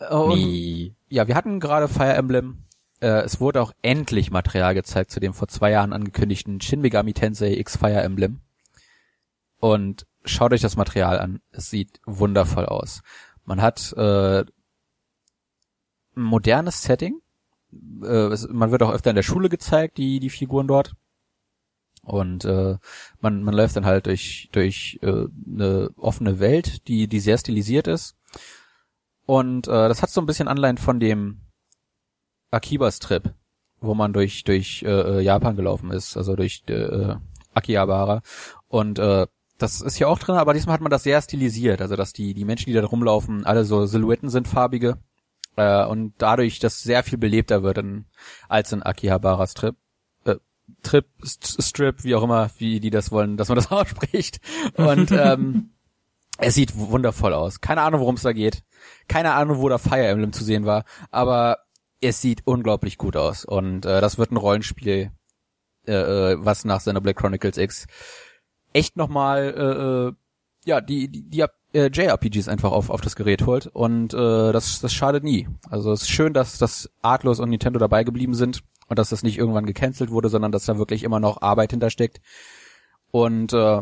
Und, 0.10 0.38
nie. 0.38 0.96
Ja, 1.10 1.28
wir 1.28 1.36
hatten 1.36 1.60
gerade 1.60 1.88
Fire 1.88 2.13
Emblem. 2.13 2.66
Äh, 3.01 3.24
es 3.24 3.39
wurde 3.39 3.62
auch 3.62 3.74
endlich 3.82 4.32
Material 4.32 4.74
gezeigt 4.74 5.12
zu 5.12 5.20
dem 5.20 5.34
vor 5.34 5.48
zwei 5.48 5.72
Jahren 5.72 5.94
angekündigten 5.94 6.62
Shin 6.62 6.82
Megami 6.82 7.13
Tensei 7.13 7.54
X 7.54 7.78
Fire 7.78 8.01
Emblem. 8.01 8.42
Und 9.58 10.06
schaut 10.24 10.54
euch 10.54 10.62
das 10.62 10.78
Material 10.78 11.20
an. 11.20 11.42
Es 11.51 11.70
sieht 11.70 12.00
wundervoll 12.06 12.66
aus. 12.66 13.01
Man 13.46 13.62
hat 13.62 13.94
äh, 13.94 14.46
ein 16.19 16.23
modernes 16.23 16.83
Setting. 16.83 17.21
Äh, 18.03 18.27
es, 18.27 18.47
man 18.47 18.71
wird 18.71 18.83
auch 18.83 18.91
öfter 18.91 19.09
in 19.09 19.15
der 19.15 19.23
Schule 19.23 19.49
gezeigt, 19.49 19.97
die, 19.97 20.19
die 20.19 20.29
Figuren 20.29 20.67
dort. 20.67 20.93
Und 22.03 22.45
äh, 22.45 22.77
man, 23.19 23.43
man 23.43 23.53
läuft 23.53 23.75
dann 23.75 23.85
halt 23.85 24.07
durch, 24.07 24.49
durch 24.51 24.99
äh, 25.01 25.25
eine 25.47 25.89
offene 25.97 26.39
Welt, 26.39 26.88
die, 26.88 27.07
die 27.07 27.19
sehr 27.19 27.38
stilisiert 27.38 27.88
ist. 27.88 28.15
Und 29.25 29.67
äh, 29.67 29.88
das 29.88 30.01
hat 30.01 30.09
so 30.09 30.21
ein 30.21 30.25
bisschen 30.25 30.47
Anleihen 30.47 30.77
von 30.77 30.99
dem 30.99 31.41
Akibas-Trip, 32.51 33.34
wo 33.79 33.93
man 33.93 34.13
durch, 34.13 34.43
durch 34.43 34.84
äh, 34.84 35.21
Japan 35.21 35.55
gelaufen 35.55 35.91
ist, 35.91 36.17
also 36.17 36.36
durch 36.36 36.63
äh, 36.67 37.15
Akihabara. 37.53 38.21
Und 38.67 38.97
äh, 38.97 39.27
das 39.60 39.82
ist 39.82 39.97
hier 39.97 40.10
auch 40.10 40.17
drin, 40.17 40.36
aber 40.36 40.53
diesmal 40.53 40.73
hat 40.73 40.82
man 40.82 40.89
das 40.89 41.03
sehr 41.03 41.21
stilisiert, 41.21 41.82
also 41.82 41.95
dass 41.95 42.13
die, 42.13 42.34
die 42.34 42.45
Menschen, 42.45 42.67
die 42.67 42.73
da 42.73 42.84
rumlaufen, 42.84 43.45
alle 43.45 43.65
so 43.65 43.86
Silhouetten 43.86 44.29
sind 44.29 44.47
farbige 44.47 44.97
äh, 45.55 45.85
und 45.85 46.13
dadurch 46.17 46.59
das 46.59 46.81
sehr 46.81 47.03
viel 47.03 47.17
belebter 47.17 47.63
wird 47.63 47.77
in, 47.77 48.05
als 48.47 48.71
in 48.71 48.83
Akihabaras 48.83 49.53
Trip. 49.53 49.75
Äh, 50.25 50.35
Trip, 50.83 51.05
St 51.25 51.63
Strip, 51.63 52.03
wie 52.03 52.15
auch 52.15 52.23
immer, 52.23 52.49
wie 52.57 52.79
die 52.79 52.89
das 52.89 53.12
wollen, 53.12 53.38
dass 53.38 53.49
man 53.49 53.55
das 53.55 53.71
ausspricht. 53.71 54.39
Und 54.75 55.12
ähm, 55.12 55.71
es 56.38 56.55
sieht 56.55 56.75
wundervoll 56.77 57.33
aus. 57.33 57.62
Keine 57.62 57.81
Ahnung, 57.81 58.01
worum 58.01 58.15
es 58.15 58.23
da 58.23 58.33
geht. 58.33 58.63
Keine 59.07 59.33
Ahnung, 59.33 59.59
wo 59.59 59.69
da 59.69 59.77
Fire 59.77 60.07
Emblem 60.07 60.33
zu 60.33 60.43
sehen 60.43 60.65
war. 60.65 60.85
Aber 61.12 61.57
es 62.01 62.21
sieht 62.21 62.41
unglaublich 62.45 62.97
gut 62.97 63.15
aus. 63.15 63.45
Und 63.45 63.85
äh, 63.85 64.01
das 64.01 64.17
wird 64.17 64.31
ein 64.31 64.38
Rollenspiel, 64.38 65.12
äh, 65.85 65.91
äh 65.91 66.38
was 66.39 66.65
nach 66.65 66.79
seiner 66.79 67.01
Black 67.01 67.17
Chronicles 67.17 67.57
X 67.57 67.88
echt 68.73 68.97
nochmal, 68.97 69.53
äh, 69.57 70.07
äh, 70.09 70.13
ja, 70.65 70.81
die, 70.81 71.09
die, 71.09 71.29
die 71.29 71.43
äh, 71.73 71.89
JRPGs 71.91 72.47
einfach 72.47 72.71
auf, 72.71 72.89
auf 72.89 73.01
das 73.01 73.15
Gerät 73.15 73.45
holt 73.45 73.67
und 73.67 74.13
äh, 74.13 74.51
das, 74.51 74.79
das 74.82 74.93
schadet 74.93 75.23
nie. 75.23 75.47
Also 75.69 75.91
es 75.91 76.03
ist 76.03 76.10
schön, 76.10 76.34
dass, 76.34 76.58
dass 76.58 76.89
Artlos 77.01 77.39
und 77.39 77.49
Nintendo 77.49 77.79
dabei 77.79 78.03
geblieben 78.03 78.34
sind 78.34 78.63
und 78.88 78.99
dass 78.99 79.10
das 79.10 79.23
nicht 79.23 79.38
irgendwann 79.38 79.65
gecancelt 79.65 80.10
wurde, 80.10 80.29
sondern 80.29 80.51
dass 80.51 80.65
da 80.65 80.77
wirklich 80.77 81.03
immer 81.03 81.19
noch 81.19 81.41
Arbeit 81.41 81.71
hintersteckt. 81.71 82.21
Und 83.12 83.53
äh, 83.53 83.82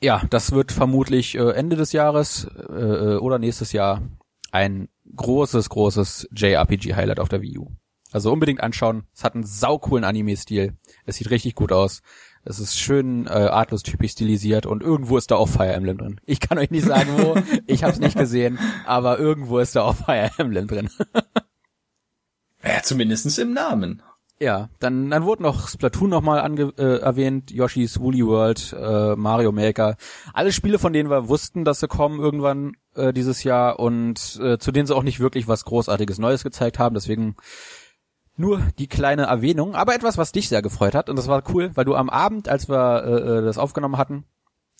ja, 0.00 0.22
das 0.30 0.52
wird 0.52 0.72
vermutlich 0.72 1.36
äh, 1.36 1.50
Ende 1.50 1.76
des 1.76 1.92
Jahres 1.92 2.48
äh, 2.68 2.72
äh 2.72 3.16
oder 3.16 3.38
nächstes 3.38 3.72
Jahr 3.72 4.02
ein 4.50 4.88
großes, 5.14 5.68
großes 5.68 6.28
JRPG-Highlight 6.32 7.20
auf 7.20 7.28
der 7.28 7.42
Wii 7.42 7.58
U. 7.58 7.70
Also 8.10 8.32
unbedingt 8.32 8.62
anschauen. 8.62 9.04
Es 9.14 9.22
hat 9.22 9.34
einen 9.34 9.44
saucoolen 9.44 10.04
Anime-Stil. 10.04 10.76
Es 11.04 11.16
sieht 11.16 11.30
richtig 11.30 11.54
gut 11.54 11.72
aus. 11.72 12.02
Es 12.48 12.60
ist 12.60 12.78
schön 12.78 13.26
äh, 13.26 13.30
artlos 13.30 13.82
typisch 13.82 14.12
stilisiert 14.12 14.64
und 14.64 14.82
irgendwo 14.82 15.18
ist 15.18 15.30
da 15.30 15.36
auch 15.36 15.50
Fire 15.50 15.74
Emblem 15.74 15.98
drin. 15.98 16.20
Ich 16.24 16.40
kann 16.40 16.56
euch 16.56 16.70
nicht 16.70 16.86
sagen, 16.86 17.10
wo. 17.18 17.34
ich 17.66 17.84
habe 17.84 17.92
es 17.92 17.98
nicht 17.98 18.16
gesehen, 18.16 18.58
aber 18.86 19.18
irgendwo 19.18 19.58
ist 19.58 19.76
da 19.76 19.82
auch 19.82 19.94
Fire 19.94 20.30
Emblem 20.38 20.66
drin. 20.66 20.88
ja, 22.64 22.82
zumindestens 22.82 23.36
im 23.36 23.52
Namen. 23.52 24.02
Ja, 24.40 24.70
dann, 24.78 25.10
dann 25.10 25.24
wurde 25.24 25.42
noch 25.42 25.68
Splatoon 25.68 26.08
nochmal 26.08 26.40
ange 26.40 26.72
äh, 26.78 27.00
erwähnt, 27.00 27.50
Yoshi's 27.50 28.00
Woolly 28.00 28.24
World, 28.24 28.74
äh, 28.80 29.14
Mario 29.14 29.52
Maker. 29.52 29.96
Alle 30.32 30.52
Spiele, 30.52 30.78
von 30.78 30.94
denen 30.94 31.10
wir 31.10 31.28
wussten, 31.28 31.66
dass 31.66 31.80
sie 31.80 31.88
kommen 31.88 32.18
irgendwann 32.18 32.76
äh, 32.94 33.12
dieses 33.12 33.42
Jahr 33.42 33.78
und 33.78 34.40
äh, 34.42 34.56
zu 34.58 34.72
denen 34.72 34.86
sie 34.86 34.96
auch 34.96 35.02
nicht 35.02 35.20
wirklich 35.20 35.48
was 35.48 35.66
Großartiges 35.66 36.18
Neues 36.18 36.44
gezeigt 36.44 36.78
haben. 36.78 36.94
Deswegen 36.94 37.34
nur 38.38 38.62
die 38.78 38.86
kleine 38.86 39.24
Erwähnung, 39.24 39.74
aber 39.74 39.94
etwas, 39.94 40.16
was 40.16 40.32
dich 40.32 40.48
sehr 40.48 40.62
gefreut 40.62 40.94
hat 40.94 41.10
und 41.10 41.16
das 41.16 41.28
war 41.28 41.42
cool, 41.52 41.70
weil 41.74 41.84
du 41.84 41.94
am 41.94 42.08
Abend, 42.08 42.48
als 42.48 42.68
wir 42.68 43.04
äh, 43.04 43.38
äh, 43.38 43.42
das 43.42 43.58
aufgenommen 43.58 43.98
hatten, 43.98 44.24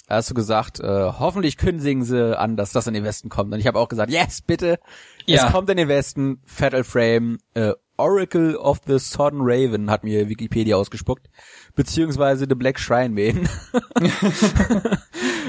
hast 0.08 0.30
du 0.30 0.34
gesagt, 0.34 0.80
äh, 0.80 0.86
hoffentlich 0.86 1.56
kündigen 1.56 2.04
sie 2.04 2.38
an, 2.38 2.56
dass 2.56 2.72
das 2.72 2.86
in 2.86 2.94
den 2.94 3.04
Westen 3.04 3.28
kommt. 3.28 3.52
Und 3.52 3.60
ich 3.60 3.66
habe 3.66 3.78
auch 3.78 3.88
gesagt, 3.88 4.10
yes, 4.10 4.40
bitte, 4.40 4.78
ja. 5.26 5.46
es 5.46 5.52
kommt 5.52 5.68
in 5.70 5.76
den 5.76 5.88
Westen, 5.88 6.40
Fatal 6.46 6.84
Frame, 6.84 7.38
äh, 7.54 7.72
Oracle 7.98 8.56
of 8.56 8.80
the 8.86 8.98
Southern 8.98 9.40
Raven 9.42 9.90
hat 9.90 10.04
mir 10.04 10.28
Wikipedia 10.28 10.76
ausgespuckt, 10.76 11.28
beziehungsweise 11.74 12.46
The 12.48 12.54
Black 12.54 12.78
Shrine 12.78 13.10
Man. 13.10 13.48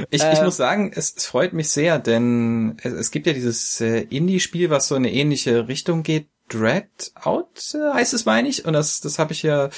ich, 0.09 0.23
ich 0.23 0.39
äh, 0.39 0.43
muss 0.43 0.57
sagen, 0.57 0.91
es, 0.93 1.13
es 1.15 1.27
freut 1.27 1.53
mich 1.53 1.69
sehr, 1.69 1.99
denn 1.99 2.77
es, 2.81 2.91
es 2.91 3.11
gibt 3.11 3.27
ja 3.27 3.33
dieses 3.33 3.79
äh, 3.81 4.01
Indie-Spiel, 4.01 4.71
was 4.71 4.87
so 4.87 4.95
in 4.95 5.05
eine 5.05 5.13
ähnliche 5.13 5.67
Richtung 5.67 6.01
geht, 6.01 6.27
Dread 6.49 7.11
Out 7.15 7.73
äh, 7.73 7.93
heißt 7.93 8.13
es, 8.13 8.25
meine 8.25 8.49
ich. 8.49 8.65
Und 8.65 8.73
das, 8.73 8.99
das 8.99 9.19
habe 9.19 9.31
ich 9.31 9.43
ja 9.43 9.69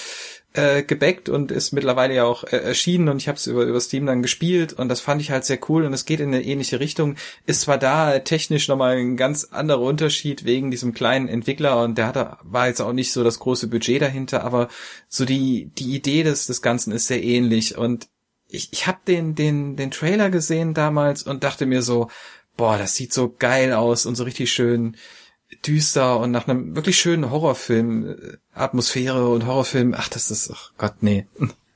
äh, 0.53 0.84
gebackt 0.84 1.29
und 1.29 1.51
ist 1.51 1.71
mittlerweile 1.71 2.15
ja 2.15 2.23
auch 2.25 2.43
äh, 2.43 2.57
erschienen. 2.57 3.10
Und 3.10 3.17
ich 3.17 3.27
habe 3.27 3.38
es 3.38 3.47
über, 3.47 3.63
über 3.63 3.79
Steam 3.79 4.05
dann 4.05 4.21
gespielt. 4.21 4.73
Und 4.73 4.89
das 4.89 5.01
fand 5.01 5.21
ich 5.21 5.31
halt 5.31 5.45
sehr 5.45 5.60
cool. 5.69 5.86
Und 5.86 5.93
es 5.93 6.05
geht 6.05 6.19
in 6.19 6.34
eine 6.34 6.43
ähnliche 6.43 6.79
Richtung. 6.79 7.15
Ist 7.45 7.62
zwar 7.62 7.77
da 7.77 8.19
technisch 8.19 8.67
nochmal 8.67 8.97
ein 8.97 9.17
ganz 9.17 9.45
anderer 9.45 9.81
Unterschied 9.81 10.45
wegen 10.45 10.71
diesem 10.71 10.93
kleinen 10.93 11.27
Entwickler. 11.27 11.84
Und 11.84 11.97
der 11.97 12.07
hatte, 12.07 12.38
war 12.43 12.67
jetzt 12.67 12.81
auch 12.81 12.93
nicht 12.93 13.12
so 13.13 13.23
das 13.23 13.39
große 13.39 13.67
Budget 13.67 14.01
dahinter, 14.01 14.43
aber 14.43 14.69
so 15.07 15.25
die, 15.25 15.71
die 15.77 15.95
Idee 15.95 16.23
des, 16.23 16.47
des 16.47 16.62
Ganzen 16.62 16.91
ist 16.91 17.07
sehr 17.07 17.23
ähnlich. 17.23 17.77
Und 17.77 18.07
ich, 18.47 18.69
ich 18.71 18.88
habe 18.88 18.99
den, 19.07 19.36
den, 19.36 19.75
den 19.75 19.91
Trailer 19.91 20.29
gesehen 20.29 20.73
damals 20.73 21.23
und 21.23 21.43
dachte 21.43 21.65
mir 21.65 21.81
so, 21.81 22.10
boah, 22.57 22.77
das 22.77 22.95
sieht 22.95 23.13
so 23.13 23.34
geil 23.38 23.73
aus 23.73 24.05
und 24.05 24.15
so 24.15 24.23
richtig 24.23 24.51
schön 24.51 24.97
düster 25.66 26.20
und 26.20 26.32
nach 26.32 26.48
einem 26.48 26.76
wirklich 26.76 26.98
schönen 27.00 27.30
Horrorfilm, 27.30 28.10
äh, 28.10 28.38
Atmosphäre 28.54 29.30
und 29.30 29.46
Horrorfilm, 29.46 29.94
ach, 29.98 30.10
das 30.10 30.32
ist, 30.32 30.52
ach 30.54 30.72
Gott, 30.78 30.96
nee. 31.02 31.28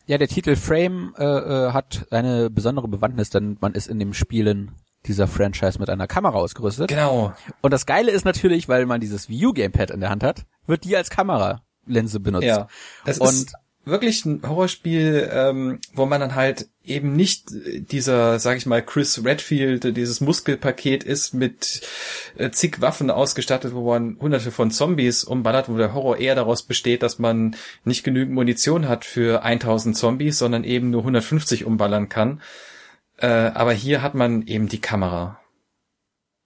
Ja, 0.07 0.17
der 0.17 0.27
Titel 0.27 0.55
Frame 0.55 1.13
äh, 1.17 1.23
äh, 1.23 1.71
hat 1.71 2.07
eine 2.11 2.49
besondere 2.49 2.87
Bewandtnis, 2.87 3.29
denn 3.29 3.57
man 3.59 3.73
ist 3.73 3.87
in 3.87 3.99
dem 3.99 4.13
Spielen 4.13 4.71
dieser 5.05 5.27
Franchise 5.27 5.79
mit 5.79 5.89
einer 5.89 6.07
Kamera 6.07 6.37
ausgerüstet. 6.37 6.87
Genau. 6.87 7.33
Und 7.61 7.71
das 7.71 7.85
Geile 7.85 8.11
ist 8.11 8.25
natürlich, 8.25 8.67
weil 8.67 8.85
man 8.85 9.01
dieses 9.01 9.29
View 9.29 9.53
Gamepad 9.53 9.91
in 9.91 9.99
der 9.99 10.09
Hand 10.09 10.23
hat, 10.23 10.45
wird 10.67 10.83
die 10.83 10.95
als 10.97 11.09
Kameralinse 11.09 12.19
benutzt. 12.19 12.45
Ja. 12.45 12.67
Es 13.05 13.19
Und 13.19 13.29
ist 13.29 13.53
wirklich 13.85 14.25
ein 14.25 14.41
Horrorspiel, 14.43 15.29
ähm, 15.31 15.79
wo 15.93 16.05
man 16.05 16.19
dann 16.19 16.35
halt 16.35 16.67
eben 16.83 17.15
nicht 17.15 17.45
dieser, 17.51 18.39
sag 18.39 18.57
ich 18.57 18.65
mal, 18.65 18.81
Chris 18.81 19.23
Redfield, 19.23 19.95
dieses 19.95 20.21
Muskelpaket 20.21 21.03
ist 21.03 21.33
mit 21.33 21.81
äh, 22.37 22.51
zig 22.51 22.81
Waffen 22.81 23.11
ausgestattet, 23.11 23.73
wo 23.73 23.89
man 23.91 24.17
hunderte 24.19 24.51
von 24.51 24.71
Zombies 24.71 25.23
umballert, 25.23 25.69
wo 25.69 25.77
der 25.77 25.93
Horror 25.93 26.17
eher 26.17 26.35
daraus 26.35 26.63
besteht, 26.63 27.03
dass 27.03 27.19
man 27.19 27.55
nicht 27.83 28.03
genügend 28.03 28.33
Munition 28.33 28.87
hat 28.87 29.05
für 29.05 29.43
1000 29.43 29.95
Zombies, 29.95 30.37
sondern 30.37 30.63
eben 30.63 30.89
nur 30.89 31.01
150 31.01 31.65
umballern 31.65 32.09
kann. 32.09 32.41
Äh, 33.17 33.27
aber 33.27 33.73
hier 33.73 34.01
hat 34.01 34.15
man 34.15 34.45
eben 34.47 34.67
die 34.67 34.81
Kamera. 34.81 35.39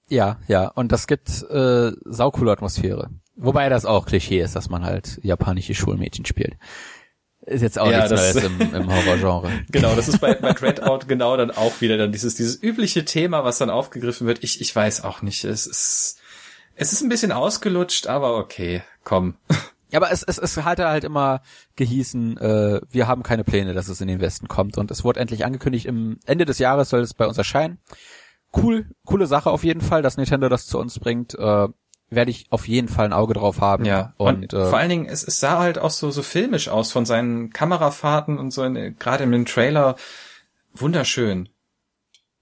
Ja, 0.10 0.40
ja. 0.48 0.68
Und 0.68 0.92
das 0.92 1.08
gibt 1.08 1.30
äh, 1.50 1.92
saucoole 2.06 2.52
Atmosphäre. 2.52 3.10
Wobei 3.36 3.70
das 3.70 3.86
auch 3.86 4.06
Klischee 4.06 4.42
ist, 4.42 4.56
dass 4.56 4.70
man 4.70 4.84
halt 4.84 5.20
japanische 5.24 5.74
Schulmädchen 5.74 6.26
spielt. 6.26 6.58
Ist 7.50 7.62
jetzt 7.62 7.80
auch 7.80 7.90
Ja, 7.90 8.08
nichts 8.08 8.10
das- 8.12 8.36
Neues 8.36 8.46
im, 8.46 8.76
im 8.76 8.94
Horrorgenre. 8.94 9.52
Genau, 9.72 9.96
das 9.96 10.08
ist 10.08 10.20
bei, 10.20 10.36
bei 10.36 10.54
Dreadout 10.54 11.08
genau 11.08 11.36
dann 11.36 11.50
auch 11.52 11.82
wieder 11.82 11.98
dann 11.98 12.12
dieses, 12.12 12.36
dieses 12.36 12.62
übliche 12.62 13.06
Thema, 13.06 13.44
was 13.44 13.58
dann 13.58 13.70
aufgegriffen 13.70 14.28
wird. 14.28 14.44
Ich, 14.44 14.62
ich 14.62 14.76
weiß 14.76 15.04
auch 15.04 15.22
nicht. 15.24 15.44
Es 15.46 15.66
ist, 15.66 16.18
es 16.76 16.94
ist 16.94 17.02
ein 17.02 17.10
bisschen 17.10 17.32
ausgelutscht, 17.32 18.08
aber 18.08 18.38
okay, 18.38 18.84
komm. 19.04 19.36
Ja, 19.92 19.98
aber 20.00 20.12
es, 20.12 20.22
es, 20.22 20.38
es 20.38 20.58
hat 20.58 20.78
halt 20.80 21.04
immer 21.04 21.42
gehießen, 21.76 22.38
äh, 22.38 22.82
wir 22.92 23.08
haben 23.08 23.24
keine 23.24 23.44
Pläne, 23.44 23.74
dass 23.74 23.88
es 23.88 24.00
in 24.02 24.08
den 24.08 24.22
Westen 24.22 24.48
kommt. 24.48 24.78
Und 24.78 24.92
es 24.92 25.04
wurde 25.04 25.20
endlich 25.20 25.44
angekündigt, 25.44 25.88
im 25.88 26.20
Ende 26.28 26.46
des 26.46 26.60
Jahres 26.60 26.90
soll 26.90 27.02
es 27.02 27.16
bei 27.16 27.26
uns 27.26 27.38
erscheinen. 27.40 27.80
Cool, 28.56 28.86
coole 29.06 29.26
Sache 29.26 29.50
auf 29.50 29.64
jeden 29.64 29.82
Fall, 29.82 30.04
dass 30.04 30.18
Nintendo 30.18 30.50
das 30.50 30.68
zu 30.68 30.78
uns 30.78 31.00
bringt. 31.00 31.34
Äh, 31.34 31.68
werde 32.10 32.32
ich 32.32 32.48
auf 32.50 32.68
jeden 32.68 32.88
Fall 32.88 33.06
ein 33.06 33.14
Auge 33.14 33.34
drauf 33.34 33.62
haben. 33.62 33.86
Ja, 33.86 34.14
Und, 34.18 34.36
und, 34.36 34.54
äh, 34.54 34.66
vor 34.68 34.78
allen 34.80 34.90
Dingen, 34.90 35.06
es, 35.06 35.24
es 35.24 35.40
sah 35.40 35.60
halt 35.60 35.78
auch 35.78 35.92
so, 35.92 36.12
so 36.12 36.24
filmisch 36.24 36.68
aus 36.70 36.92
von 36.92 37.06
seinen 37.06 37.52
Kamerafahrten 37.52 38.38
und 38.38 38.52
so, 38.52 38.64
in, 38.64 38.98
gerade 38.98 39.24
in 39.24 39.32
dem 39.32 39.46
Trailer. 39.46 39.96
Wunderschön. 40.74 41.50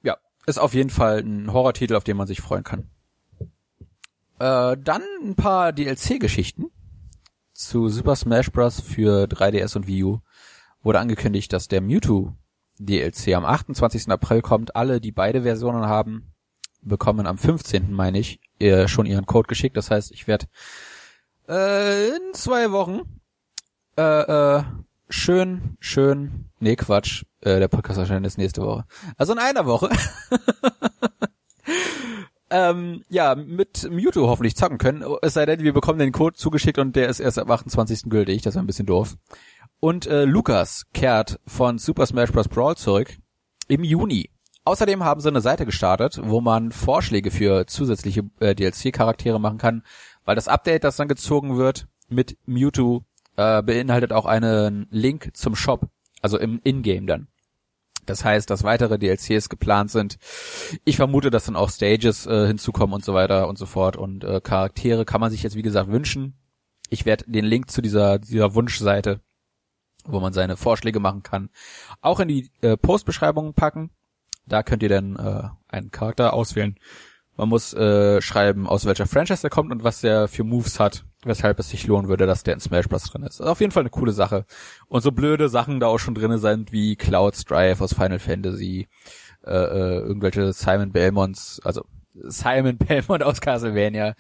ja, 0.04 0.18
ist 0.46 0.60
auf 0.60 0.74
jeden 0.74 0.90
Fall 0.90 1.20
ein 1.20 1.52
Horrortitel, 1.52 1.96
auf 1.96 2.04
den 2.04 2.18
man 2.18 2.28
sich 2.28 2.42
freuen 2.42 2.64
kann. 2.64 2.90
Äh, 4.40 4.78
dann 4.78 5.02
ein 5.24 5.36
paar 5.36 5.74
DLC-Geschichten 5.74 6.66
zu 7.54 7.90
Super 7.90 8.16
Smash 8.16 8.52
Bros. 8.52 8.80
für 8.80 9.26
3DS 9.26 9.76
und 9.76 9.88
Wii 9.88 10.04
U. 10.04 10.20
Wurde 10.84 11.00
angekündigt, 11.00 11.52
dass 11.54 11.68
der 11.68 11.82
Mewtwo 11.82 12.34
DLC 12.78 13.34
am 13.34 13.46
28. 13.46 14.10
April 14.10 14.42
kommt. 14.42 14.76
Alle, 14.76 15.02
die 15.02 15.12
beide 15.12 15.42
Versionen 15.42 15.88
haben, 15.88 16.34
bekommen 16.82 17.28
am 17.28 17.38
15. 17.38 17.92
meine 17.92 18.20
ich, 18.20 18.40
äh, 18.60 18.88
schon 18.88 19.06
ihren 19.06 19.26
Code 19.26 19.48
geschickt. 19.48 19.78
Das 19.78 19.92
heißt, 19.92 20.12
ich 20.12 20.28
werde 20.28 20.48
äh, 21.48 22.10
in 22.10 22.34
zwei 22.34 22.72
Wochen 22.72 23.02
äh, 23.98 24.58
äh, 24.58 24.64
schön, 25.10 25.78
schön, 25.80 26.46
nee 26.60 26.76
Quatsch, 26.76 27.24
äh, 27.42 27.60
der 27.60 27.68
Podcast 27.68 28.00
erscheint 28.00 28.26
jetzt 28.26 28.38
nächste 28.38 28.62
Woche. 28.62 28.86
Also 29.18 29.34
in 29.34 29.40
einer 29.40 29.66
Woche. 29.66 29.90
ähm, 32.50 33.04
ja, 33.10 33.36
mit 33.36 33.90
Mewtwo 33.90 34.28
hoffentlich 34.28 34.56
zocken 34.56 34.78
können. 34.78 35.04
Es 35.22 35.34
sei 35.34 35.46
denn, 35.46 35.62
wir 35.62 35.74
bekommen 35.74 36.00
den 36.00 36.12
Code 36.12 36.36
zugeschickt 36.36 36.78
und 36.78 36.96
der 36.96 37.10
ist 37.10 37.20
erst 37.20 37.40
am 37.40 37.50
28. 37.50 38.04
gültig. 38.04 38.42
Das 38.42 38.56
ist 38.56 38.60
ein 38.60 38.68
bisschen 38.68 38.86
doof. 38.86 39.16
Und 39.80 40.08
äh, 40.08 40.26
Lukas 40.26 40.86
kehrt 40.94 41.40
von 41.46 41.78
Super 41.78 42.06
Smash 42.06 42.32
Bros. 42.32 42.48
Brawl 42.48 42.76
zurück 42.76 43.16
im 43.68 43.84
Juni. 43.84 44.30
Außerdem 44.68 45.06
haben 45.06 45.22
sie 45.22 45.30
eine 45.30 45.40
Seite 45.40 45.66
gestartet, 45.66 46.20
wo 46.22 46.42
man 46.42 46.74
Vorschläge 46.74 47.32
für 47.32 47.68
zusätzliche 47.68 48.24
äh, 48.42 48.54
DLC-Charaktere 48.54 49.40
machen 49.40 49.60
kann, 49.60 49.84
weil 50.26 50.36
das 50.36 50.50
Update, 50.50 50.84
das 50.84 50.98
dann 50.98 51.08
gezogen 51.08 51.56
wird 51.56 51.88
mit 52.10 52.38
Mewtwo, 52.46 53.06
äh, 53.38 53.64
beinhaltet 53.64 54.12
auch 54.12 54.26
einen 54.26 54.88
Link 54.92 55.30
zum 55.36 55.56
Shop, 55.56 55.88
also 56.22 56.38
im 56.38 56.60
Ingame 56.66 57.06
dann. 57.06 57.28
Das 58.06 58.26
heißt, 58.26 58.50
dass 58.50 58.66
weitere 58.66 59.00
DLCs 59.00 59.48
geplant 59.48 59.90
sind. 59.90 60.18
Ich 60.84 60.98
vermute, 60.98 61.30
dass 61.30 61.46
dann 61.46 61.56
auch 61.56 61.70
Stages 61.70 62.26
äh, 62.26 62.48
hinzukommen 62.48 62.94
und 62.94 63.06
so 63.06 63.14
weiter 63.14 63.48
und 63.48 63.58
so 63.58 63.68
fort. 63.68 63.96
Und 63.96 64.26
äh, 64.26 64.42
Charaktere 64.42 65.06
kann 65.06 65.22
man 65.22 65.32
sich 65.32 65.44
jetzt, 65.44 65.56
wie 65.56 65.62
gesagt, 65.62 65.90
wünschen. 65.90 66.38
Ich 66.90 67.06
werde 67.06 67.24
den 67.26 67.46
Link 67.46 67.72
zu 67.72 67.82
dieser, 67.82 68.20
dieser 68.20 68.54
Wunschseite, 68.54 69.22
wo 70.04 70.20
man 70.20 70.34
seine 70.34 70.58
Vorschläge 70.58 71.00
machen 71.00 71.24
kann, 71.24 71.52
auch 72.02 72.20
in 72.20 72.28
die 72.28 72.52
äh, 72.60 72.76
Postbeschreibung 72.76 73.54
packen. 73.54 73.92
Da 74.48 74.64
könnt 74.64 74.84
ihr 74.84 74.90
dann 74.90 75.16
äh, 75.16 75.50
einen 75.68 75.92
Charakter 75.92 76.34
auswählen. 76.34 76.76
Man 77.36 77.50
muss 77.50 77.74
äh, 77.74 78.20
schreiben, 78.20 78.68
aus 78.68 78.86
welcher 78.86 79.06
Franchise 79.06 79.46
er 79.46 79.52
kommt 79.52 79.72
und 79.72 79.84
was 79.84 80.02
der 80.02 80.28
für 80.28 80.44
Moves 80.44 80.80
hat, 80.80 81.06
weshalb 81.24 81.60
es 81.60 81.70
sich 81.70 81.86
lohnen 81.86 82.10
würde, 82.10 82.26
dass 82.26 82.42
der 82.42 82.56
in 82.56 82.60
Smash 82.60 82.88
Bros. 82.88 83.04
drin 83.04 83.22
ist. 83.22 83.40
Also 83.40 83.52
auf 83.52 83.60
jeden 83.60 83.72
Fall 83.72 83.84
eine 83.84 83.92
coole 83.92 84.12
Sache. 84.12 84.46
Und 84.88 85.02
so 85.02 85.12
blöde 85.12 85.48
Sachen 85.48 85.80
da 85.80 85.88
auch 85.88 86.00
schon 86.00 86.16
drinne 86.16 86.40
sind 86.40 86.72
wie 86.72 86.96
Cloud 86.96 87.36
Strife 87.36 87.84
aus 87.84 87.94
Final 87.94 88.18
Fantasy, 88.18 88.88
äh, 89.46 89.52
äh, 89.52 90.00
irgendwelche 90.00 90.52
Simon 90.52 90.92
Belmonts, 90.92 91.62
also 91.64 91.86
Simon 92.24 92.78
Belmont 92.78 93.24
aus 93.24 93.42
Castlevania. 93.42 94.16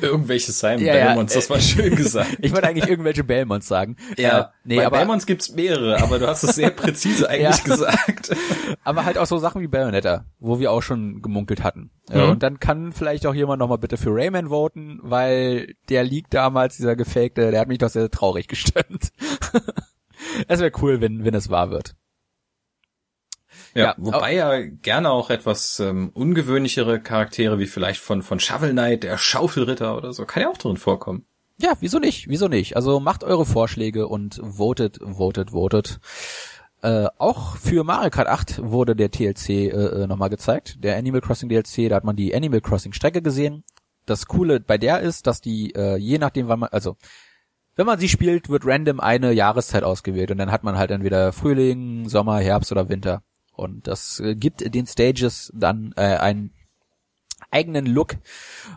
Irgendwelche 0.00 0.52
Simon 0.52 0.84
Ja, 0.84 0.96
ja, 0.96 1.06
Belmonts, 1.06 1.34
das 1.34 1.48
war 1.50 1.60
schön 1.60 1.94
gesagt. 1.96 2.36
Ich 2.40 2.52
wollte 2.52 2.68
eigentlich 2.68 2.88
irgendwelche 2.88 3.24
Belmonts 3.24 3.68
sagen. 3.68 3.96
Ja, 4.18 4.40
äh, 4.40 4.44
nee, 4.64 4.80
aber, 4.82 4.98
Belmonts 4.98 5.26
gibt's 5.26 5.52
mehrere, 5.52 6.02
aber 6.02 6.18
du 6.18 6.26
hast 6.26 6.42
es 6.42 6.54
sehr 6.56 6.70
präzise 6.76 7.28
eigentlich 7.28 7.58
Ja. 7.58 7.64
gesagt. 7.64 8.36
aber 8.84 9.04
halt 9.04 9.18
auch 9.18 9.26
so 9.26 9.38
Sachen 9.38 9.62
wie 9.62 9.68
Bayonetta, 9.68 10.24
wo 10.38 10.58
wir 10.60 10.70
auch 10.72 10.82
schon 10.82 11.22
gemunkelt 11.22 11.62
hatten. 11.62 11.90
Äh, 12.10 12.18
Mhm. 12.24 12.30
Und 12.30 12.42
dann 12.42 12.60
kann 12.60 12.92
vielleicht 12.92 13.26
auch 13.26 13.34
jemand 13.34 13.58
nochmal 13.60 13.78
bitte 13.78 13.96
für 13.96 14.10
Rayman 14.14 14.48
voten, 14.50 14.98
weil 15.02 15.74
der 15.88 16.04
liegt 16.04 16.34
damals, 16.34 16.76
dieser 16.76 16.96
gefakte, 16.96 17.50
der 17.50 17.60
hat 17.60 17.68
mich 17.68 17.78
doch 17.78 17.88
sehr 17.90 18.10
traurig 18.10 18.48
gestimmt. 18.48 19.10
Es 20.48 20.60
wäre 20.60 20.72
cool, 20.82 21.00
wenn, 21.00 21.24
wenn 21.24 21.34
es 21.34 21.50
wahr 21.50 21.70
wird. 21.70 21.94
Ja, 23.76 23.84
Ja, 23.84 23.94
wobei 23.98 24.34
ja 24.34 24.60
gerne 24.60 25.10
auch 25.10 25.30
etwas 25.30 25.80
ähm, 25.80 26.10
ungewöhnlichere 26.14 27.00
Charaktere 27.00 27.58
wie 27.58 27.66
vielleicht 27.66 28.00
von 28.00 28.22
von 28.22 28.40
Shovel 28.40 28.72
Knight, 28.72 29.02
der 29.02 29.18
Schaufelritter 29.18 29.96
oder 29.96 30.12
so, 30.12 30.24
kann 30.24 30.42
ja 30.42 30.50
auch 30.50 30.58
drin 30.58 30.76
vorkommen. 30.76 31.26
Ja, 31.58 31.72
wieso 31.80 31.98
nicht? 31.98 32.28
Wieso 32.28 32.48
nicht? 32.48 32.76
Also 32.76 33.00
macht 33.00 33.24
eure 33.24 33.46
Vorschläge 33.46 34.08
und 34.08 34.40
votet, 34.42 34.98
votet, 35.02 35.52
votet. 35.52 36.00
Äh, 36.82 37.06
auch 37.16 37.56
für 37.56 37.82
Mario 37.82 38.10
Kart 38.10 38.28
8 38.28 38.62
wurde 38.62 38.94
der 38.94 39.10
TLC 39.10 39.48
äh, 39.48 39.68
äh, 39.70 40.06
nochmal 40.06 40.28
gezeigt. 40.28 40.84
Der 40.84 40.96
Animal 40.96 41.22
Crossing 41.22 41.48
DLC, 41.48 41.88
da 41.88 41.96
hat 41.96 42.04
man 42.04 42.16
die 42.16 42.34
Animal 42.34 42.60
Crossing 42.60 42.92
Strecke 42.92 43.22
gesehen. 43.22 43.64
Das 44.04 44.26
Coole 44.26 44.60
bei 44.60 44.78
der 44.78 45.00
ist, 45.00 45.26
dass 45.26 45.40
die, 45.40 45.74
äh, 45.74 45.96
je 45.96 46.18
nachdem, 46.18 46.48
wann 46.48 46.60
man, 46.60 46.68
also 46.70 46.96
wenn 47.74 47.86
man 47.86 47.98
sie 47.98 48.08
spielt, 48.08 48.48
wird 48.48 48.64
random 48.64 49.00
eine 49.00 49.32
Jahreszeit 49.32 49.82
ausgewählt 49.82 50.30
und 50.30 50.38
dann 50.38 50.52
hat 50.52 50.64
man 50.64 50.78
halt 50.78 50.90
entweder 50.90 51.32
Frühling, 51.32 52.08
Sommer, 52.08 52.38
Herbst 52.38 52.72
oder 52.72 52.88
Winter. 52.88 53.22
Und 53.56 53.86
das 53.86 54.20
äh, 54.20 54.34
gibt 54.34 54.74
den 54.74 54.86
Stages 54.86 55.50
dann 55.54 55.92
äh, 55.96 56.02
einen 56.02 56.52
eigenen 57.50 57.86
Look, 57.86 58.16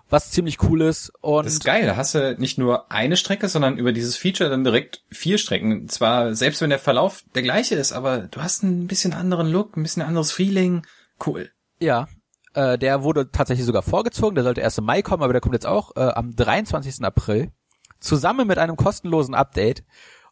was 0.09 0.31
ziemlich 0.31 0.61
cool 0.63 0.81
ist. 0.81 1.11
Und 1.21 1.45
Das 1.45 1.53
ist 1.53 1.65
geil, 1.65 1.85
da 1.85 1.95
hast 1.95 2.15
du 2.15 2.35
nicht 2.39 2.57
nur 2.57 2.91
eine 2.91 3.17
Strecke, 3.17 3.49
sondern 3.49 3.77
über 3.77 3.91
dieses 3.91 4.15
Feature 4.15 4.49
dann 4.49 4.63
direkt 4.63 5.03
vier 5.09 5.37
Strecken. 5.37 5.87
Zwar, 5.89 6.35
selbst 6.35 6.61
wenn 6.61 6.69
der 6.69 6.79
Verlauf 6.79 7.23
der 7.35 7.43
gleiche 7.43 7.75
ist, 7.75 7.91
aber 7.91 8.19
du 8.19 8.41
hast 8.41 8.63
ein 8.63 8.87
bisschen 8.87 9.13
anderen 9.13 9.49
Look, 9.49 9.75
ein 9.75 9.83
bisschen 9.83 10.01
anderes 10.01 10.31
Feeling. 10.31 10.85
Cool. 11.25 11.51
Ja, 11.79 12.07
äh, 12.53 12.77
der 12.77 13.03
wurde 13.03 13.31
tatsächlich 13.31 13.65
sogar 13.65 13.81
vorgezogen. 13.81 14.35
Der 14.35 14.43
sollte 14.43 14.61
erst 14.61 14.77
im 14.77 14.85
Mai 14.85 15.01
kommen, 15.01 15.23
aber 15.23 15.33
der 15.33 15.41
kommt 15.41 15.55
jetzt 15.55 15.67
auch 15.67 15.95
äh, 15.95 16.01
am 16.01 16.35
23. 16.35 17.03
April 17.03 17.51
zusammen 17.99 18.47
mit 18.47 18.57
einem 18.57 18.75
kostenlosen 18.75 19.35
Update. 19.35 19.83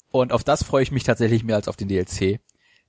Und 0.09 0.31
auf 0.31 0.43
das 0.43 0.63
freue 0.63 0.83
ich 0.83 0.91
mich 0.91 1.03
tatsächlich 1.03 1.43
mehr 1.43 1.57
als 1.57 1.67
auf 1.67 1.75
den 1.75 1.89
DLC. 1.89 2.39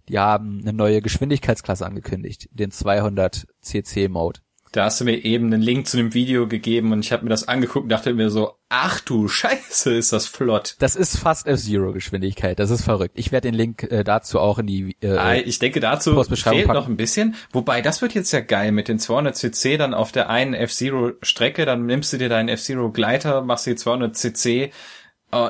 Die 0.08 0.18
haben 0.18 0.60
eine 0.62 0.72
neue 0.72 1.02
Geschwindigkeitsklasse 1.02 1.84
angekündigt, 1.86 2.48
den 2.52 2.70
200 2.70 3.46
CC 3.60 4.08
Mode. 4.08 4.40
Da 4.72 4.84
hast 4.84 5.00
du 5.00 5.06
mir 5.06 5.24
eben 5.24 5.46
einen 5.46 5.62
Link 5.62 5.86
zu 5.88 5.96
dem 5.96 6.12
Video 6.12 6.46
gegeben 6.46 6.92
und 6.92 7.00
ich 7.00 7.10
habe 7.10 7.22
mir 7.24 7.30
das 7.30 7.48
angeguckt 7.48 7.84
und 7.84 7.88
dachte 7.88 8.12
mir 8.12 8.28
so, 8.28 8.52
ach 8.68 9.00
du 9.00 9.26
Scheiße, 9.26 9.94
ist 9.94 10.12
das 10.12 10.26
flott. 10.26 10.76
Das 10.78 10.94
ist 10.94 11.16
fast 11.18 11.46
F-Zero 11.46 11.94
Geschwindigkeit. 11.94 12.58
Das 12.58 12.68
ist 12.68 12.84
verrückt. 12.84 13.14
Ich 13.18 13.32
werde 13.32 13.48
den 13.48 13.54
Link 13.54 13.84
äh, 13.84 14.04
dazu 14.04 14.38
auch 14.38 14.58
in 14.58 14.66
die 14.66 14.94
äh, 15.00 15.16
Ah, 15.16 15.34
Ich 15.36 15.58
denke, 15.58 15.80
dazu 15.80 16.22
fehlt 16.22 16.66
packen. 16.66 16.72
noch 16.74 16.86
ein 16.86 16.98
bisschen. 16.98 17.34
Wobei, 17.50 17.80
das 17.80 18.02
wird 18.02 18.12
jetzt 18.12 18.30
ja 18.32 18.40
geil 18.40 18.72
mit 18.72 18.88
den 18.88 18.98
200 18.98 19.34
cc 19.36 19.78
dann 19.78 19.94
auf 19.94 20.12
der 20.12 20.28
einen 20.28 20.52
F-Zero-Strecke. 20.52 21.64
Dann 21.64 21.86
nimmst 21.86 22.12
du 22.12 22.18
dir 22.18 22.28
deinen 22.28 22.50
F-Zero-Gleiter, 22.50 23.40
machst 23.40 23.64
die 23.66 23.74
200 23.74 24.14
cc. 24.16 24.64
Äh, 24.64 24.70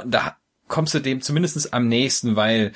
da 0.07 0.37
kommst 0.69 0.95
du 0.95 1.01
dem 1.01 1.23
zumindest 1.23 1.75
am 1.75 1.89
nächsten, 1.89 2.37
weil 2.37 2.71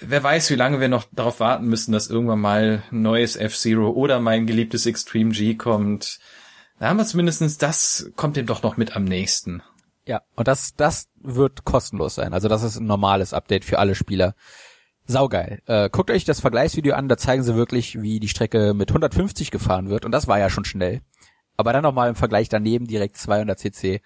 wer 0.00 0.22
weiß, 0.22 0.50
wie 0.50 0.56
lange 0.56 0.80
wir 0.80 0.88
noch 0.88 1.04
darauf 1.12 1.40
warten 1.40 1.66
müssen, 1.66 1.92
dass 1.92 2.08
irgendwann 2.08 2.40
mal 2.40 2.82
ein 2.90 3.02
neues 3.02 3.36
F-Zero 3.36 3.90
oder 3.90 4.20
mein 4.20 4.46
geliebtes 4.46 4.86
Extreme 4.86 5.30
G 5.32 5.54
kommt. 5.54 6.18
Da 6.78 6.88
haben 6.88 6.98
wir 6.98 7.06
zumindestens 7.06 7.58
das 7.58 8.10
kommt 8.16 8.36
dem 8.36 8.46
doch 8.46 8.62
noch 8.62 8.76
mit 8.76 8.96
am 8.96 9.04
nächsten. 9.04 9.62
Ja, 10.06 10.22
und 10.36 10.46
das, 10.46 10.74
das 10.76 11.08
wird 11.20 11.64
kostenlos 11.64 12.14
sein. 12.14 12.32
Also 12.32 12.48
das 12.48 12.62
ist 12.62 12.76
ein 12.76 12.86
normales 12.86 13.32
Update 13.32 13.64
für 13.64 13.78
alle 13.78 13.94
Spieler. 13.94 14.34
Saugeil. 15.06 15.62
Äh, 15.66 15.88
guckt 15.90 16.10
euch 16.10 16.24
das 16.24 16.40
Vergleichsvideo 16.40 16.94
an, 16.94 17.08
da 17.08 17.16
zeigen 17.16 17.42
sie 17.42 17.54
wirklich, 17.54 18.00
wie 18.02 18.20
die 18.20 18.28
Strecke 18.28 18.74
mit 18.74 18.90
150 18.90 19.50
gefahren 19.50 19.88
wird 19.88 20.04
und 20.04 20.12
das 20.12 20.26
war 20.26 20.38
ja 20.38 20.50
schon 20.50 20.64
schnell. 20.64 21.00
Aber 21.56 21.72
dann 21.72 21.82
nochmal 21.82 22.08
im 22.08 22.16
Vergleich 22.16 22.48
daneben 22.48 22.86
direkt 22.86 23.16
200 23.16 23.58
cc. 23.58 24.00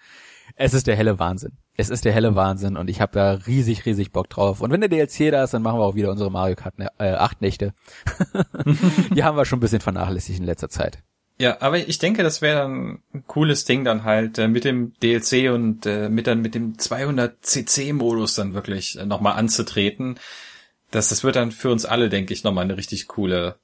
Es 0.55 0.73
ist 0.73 0.87
der 0.87 0.95
helle 0.95 1.19
Wahnsinn. 1.19 1.57
Es 1.77 1.89
ist 1.89 2.05
der 2.05 2.11
helle 2.11 2.35
Wahnsinn 2.35 2.75
und 2.77 2.89
ich 2.89 3.01
habe 3.01 3.13
da 3.13 3.31
riesig, 3.31 3.85
riesig 3.85 4.11
Bock 4.11 4.29
drauf. 4.29 4.61
Und 4.61 4.71
wenn 4.71 4.81
der 4.81 4.89
DLC 4.89 5.31
da 5.31 5.43
ist, 5.43 5.53
dann 5.53 5.61
machen 5.61 5.79
wir 5.79 5.85
auch 5.85 5.95
wieder 5.95 6.11
unsere 6.11 6.29
Mario 6.29 6.55
Kart 6.55 6.75
äh, 6.79 7.11
8 7.11 7.41
Nächte. 7.41 7.73
die 9.15 9.23
haben 9.23 9.37
wir 9.37 9.45
schon 9.45 9.57
ein 9.57 9.61
bisschen 9.61 9.81
vernachlässigt 9.81 10.39
in 10.39 10.45
letzter 10.45 10.69
Zeit. 10.69 10.99
Ja, 11.41 11.59
aber 11.59 11.79
ich 11.79 11.97
denke, 11.97 12.21
das 12.21 12.43
wäre 12.43 12.59
dann 12.59 12.99
ein 13.15 13.23
cooles 13.25 13.65
Ding 13.65 13.83
dann 13.83 14.03
halt 14.03 14.37
äh, 14.37 14.47
mit 14.47 14.63
dem 14.63 14.93
DLC 15.01 15.51
und 15.51 15.87
äh, 15.87 16.07
mit 16.07 16.27
dann 16.27 16.41
mit 16.41 16.53
dem 16.53 16.77
200 16.77 17.43
CC 17.43 17.93
Modus 17.93 18.35
dann 18.35 18.53
wirklich 18.53 18.99
äh, 18.99 19.07
nochmal 19.07 19.37
anzutreten. 19.37 20.19
Das, 20.91 21.09
das 21.09 21.23
wird 21.23 21.37
dann 21.37 21.51
für 21.51 21.71
uns 21.71 21.85
alle, 21.85 22.09
denke 22.09 22.33
ich, 22.33 22.43
nochmal 22.43 22.65
eine 22.65 22.77
richtig 22.77 23.07
coole, 23.07 23.55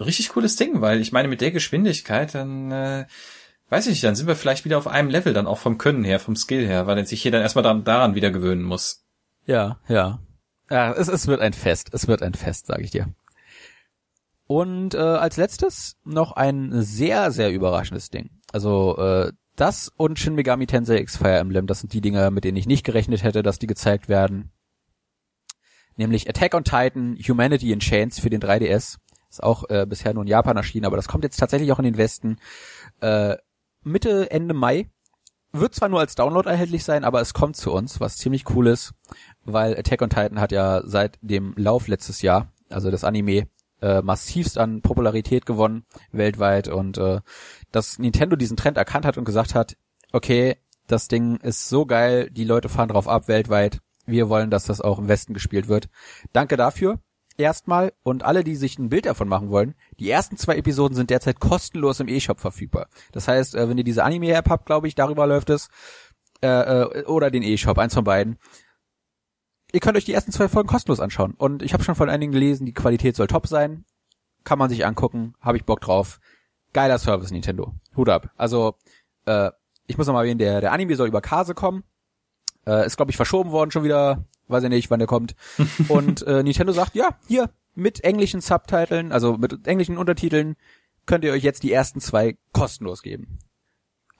richtig 0.00 0.30
cooles 0.30 0.56
Ding, 0.56 0.80
weil 0.80 1.00
ich 1.00 1.12
meine, 1.12 1.28
mit 1.28 1.40
der 1.40 1.52
Geschwindigkeit, 1.52 2.34
dann, 2.34 2.72
äh, 2.72 3.06
weiß 3.72 3.86
ich 3.86 3.92
nicht, 3.92 4.04
dann 4.04 4.14
sind 4.14 4.26
wir 4.26 4.36
vielleicht 4.36 4.66
wieder 4.66 4.76
auf 4.76 4.86
einem 4.86 5.08
Level 5.08 5.32
dann 5.32 5.46
auch 5.46 5.56
vom 5.56 5.78
Können 5.78 6.04
her, 6.04 6.20
vom 6.20 6.36
Skill 6.36 6.66
her, 6.66 6.86
weil 6.86 7.04
sich 7.06 7.22
hier 7.22 7.32
dann 7.32 7.40
erstmal 7.40 7.62
daran, 7.62 7.84
daran 7.84 8.14
wieder 8.14 8.30
gewöhnen 8.30 8.62
muss. 8.62 9.06
Ja, 9.46 9.80
ja. 9.88 10.20
Ja, 10.70 10.92
es, 10.92 11.08
es 11.08 11.26
wird 11.26 11.40
ein 11.40 11.54
Fest. 11.54 11.88
Es 11.92 12.06
wird 12.06 12.22
ein 12.22 12.34
Fest, 12.34 12.66
sage 12.66 12.82
ich 12.82 12.90
dir. 12.90 13.06
Und 14.46 14.94
äh, 14.94 14.98
als 14.98 15.38
letztes 15.38 15.96
noch 16.04 16.32
ein 16.32 16.82
sehr, 16.82 17.30
sehr 17.30 17.50
überraschendes 17.50 18.10
Ding. 18.10 18.28
Also 18.52 18.98
äh, 18.98 19.32
das 19.56 19.90
und 19.96 20.18
Shin 20.18 20.34
Megami 20.34 20.66
Tensei 20.66 20.98
X 20.98 21.16
Fire 21.16 21.38
Emblem, 21.38 21.66
das 21.66 21.80
sind 21.80 21.94
die 21.94 22.02
Dinge, 22.02 22.30
mit 22.30 22.44
denen 22.44 22.58
ich 22.58 22.66
nicht 22.66 22.84
gerechnet 22.84 23.22
hätte, 23.22 23.42
dass 23.42 23.58
die 23.58 23.66
gezeigt 23.66 24.10
werden. 24.10 24.52
Nämlich 25.96 26.28
Attack 26.28 26.52
on 26.52 26.64
Titan, 26.64 27.16
Humanity 27.16 27.72
in 27.72 27.80
Chains 27.80 28.20
für 28.20 28.28
den 28.28 28.42
3DS. 28.42 28.98
Ist 29.30 29.42
auch 29.42 29.64
äh, 29.70 29.86
bisher 29.88 30.12
nur 30.12 30.24
in 30.24 30.28
Japan 30.28 30.58
erschienen, 30.58 30.84
aber 30.84 30.96
das 30.96 31.08
kommt 31.08 31.24
jetzt 31.24 31.38
tatsächlich 31.38 31.72
auch 31.72 31.78
in 31.78 31.86
den 31.86 31.96
Westen. 31.96 32.36
Äh, 33.00 33.36
Mitte, 33.84 34.30
Ende 34.30 34.54
Mai. 34.54 34.88
Wird 35.54 35.74
zwar 35.74 35.90
nur 35.90 36.00
als 36.00 36.14
Download 36.14 36.48
erhältlich 36.48 36.82
sein, 36.82 37.04
aber 37.04 37.20
es 37.20 37.34
kommt 37.34 37.56
zu 37.56 37.72
uns, 37.72 38.00
was 38.00 38.16
ziemlich 38.16 38.48
cool 38.50 38.68
ist, 38.68 38.94
weil 39.44 39.78
Attack 39.78 40.00
on 40.00 40.08
Titan 40.08 40.40
hat 40.40 40.50
ja 40.50 40.80
seit 40.84 41.18
dem 41.20 41.52
Lauf 41.56 41.88
letztes 41.88 42.22
Jahr, 42.22 42.50
also 42.70 42.90
das 42.90 43.04
Anime, 43.04 43.48
äh, 43.82 44.00
massivst 44.00 44.56
an 44.56 44.80
Popularität 44.80 45.44
gewonnen 45.44 45.84
weltweit 46.10 46.68
und 46.68 46.96
äh, 46.96 47.20
dass 47.70 47.98
Nintendo 47.98 48.36
diesen 48.36 48.56
Trend 48.56 48.78
erkannt 48.78 49.04
hat 49.04 49.18
und 49.18 49.24
gesagt 49.26 49.54
hat, 49.54 49.76
okay, 50.12 50.56
das 50.86 51.08
Ding 51.08 51.36
ist 51.36 51.68
so 51.68 51.84
geil, 51.84 52.30
die 52.30 52.44
Leute 52.44 52.70
fahren 52.70 52.88
drauf 52.88 53.06
ab 53.06 53.28
weltweit, 53.28 53.80
wir 54.06 54.28
wollen, 54.28 54.50
dass 54.50 54.64
das 54.64 54.80
auch 54.80 54.98
im 54.98 55.08
Westen 55.08 55.34
gespielt 55.34 55.68
wird. 55.68 55.88
Danke 56.32 56.56
dafür. 56.56 56.98
Erstmal 57.38 57.92
und 58.02 58.24
alle, 58.24 58.44
die 58.44 58.56
sich 58.56 58.78
ein 58.78 58.90
Bild 58.90 59.06
davon 59.06 59.28
machen 59.28 59.50
wollen, 59.50 59.74
die 59.98 60.10
ersten 60.10 60.36
zwei 60.36 60.56
Episoden 60.56 60.94
sind 60.94 61.10
derzeit 61.10 61.40
kostenlos 61.40 62.00
im 62.00 62.08
E-Shop 62.08 62.40
verfügbar. 62.40 62.88
Das 63.12 63.26
heißt, 63.26 63.54
äh, 63.54 63.68
wenn 63.68 63.78
ihr 63.78 63.84
diese 63.84 64.04
Anime-App 64.04 64.50
habt, 64.50 64.66
glaube 64.66 64.88
ich, 64.88 64.94
darüber 64.94 65.26
läuft 65.26 65.50
es, 65.50 65.68
äh, 66.42 66.48
äh, 66.48 67.04
oder 67.04 67.30
den 67.30 67.42
E-Shop, 67.42 67.78
eins 67.78 67.94
von 67.94 68.04
beiden, 68.04 68.38
ihr 69.72 69.80
könnt 69.80 69.96
euch 69.96 70.04
die 70.04 70.12
ersten 70.12 70.32
zwei 70.32 70.48
Folgen 70.48 70.68
kostenlos 70.68 71.00
anschauen. 71.00 71.34
Und 71.34 71.62
ich 71.62 71.72
habe 71.72 71.82
schon 71.82 71.94
von 71.94 72.10
einigen 72.10 72.32
gelesen, 72.32 72.66
die 72.66 72.74
Qualität 72.74 73.16
soll 73.16 73.26
top 73.26 73.46
sein. 73.46 73.84
Kann 74.44 74.58
man 74.58 74.68
sich 74.68 74.84
angucken, 74.84 75.34
habe 75.40 75.56
ich 75.56 75.64
Bock 75.64 75.80
drauf. 75.80 76.20
Geiler 76.72 76.98
Service, 76.98 77.30
Nintendo. 77.30 77.74
Hut 77.96 78.08
ab. 78.08 78.30
Also, 78.36 78.74
äh, 79.26 79.50
ich 79.86 79.98
muss 79.98 80.06
noch 80.06 80.14
mal 80.14 80.22
erwähnen, 80.22 80.38
der, 80.38 80.60
der 80.60 80.72
Anime 80.72 80.96
soll 80.96 81.08
über 81.08 81.20
Kase 81.20 81.54
kommen. 81.54 81.84
Äh, 82.66 82.86
ist, 82.86 82.96
glaube 82.96 83.10
ich, 83.10 83.16
verschoben 83.16 83.50
worden 83.50 83.70
schon 83.70 83.84
wieder. 83.84 84.24
Weiß 84.52 84.62
ich 84.62 84.70
nicht, 84.70 84.90
wann 84.90 85.00
der 85.00 85.08
kommt. 85.08 85.34
Und 85.88 86.22
äh, 86.26 86.42
Nintendo 86.42 86.72
sagt, 86.72 86.94
ja, 86.94 87.18
hier, 87.26 87.50
mit 87.74 88.04
englischen 88.04 88.40
Subtiteln, 88.40 89.12
also 89.12 89.38
mit 89.38 89.66
englischen 89.66 89.96
Untertiteln, 89.96 90.56
könnt 91.06 91.24
ihr 91.24 91.32
euch 91.32 91.42
jetzt 91.42 91.62
die 91.62 91.72
ersten 91.72 92.00
zwei 92.00 92.36
kostenlos 92.52 93.02
geben. 93.02 93.38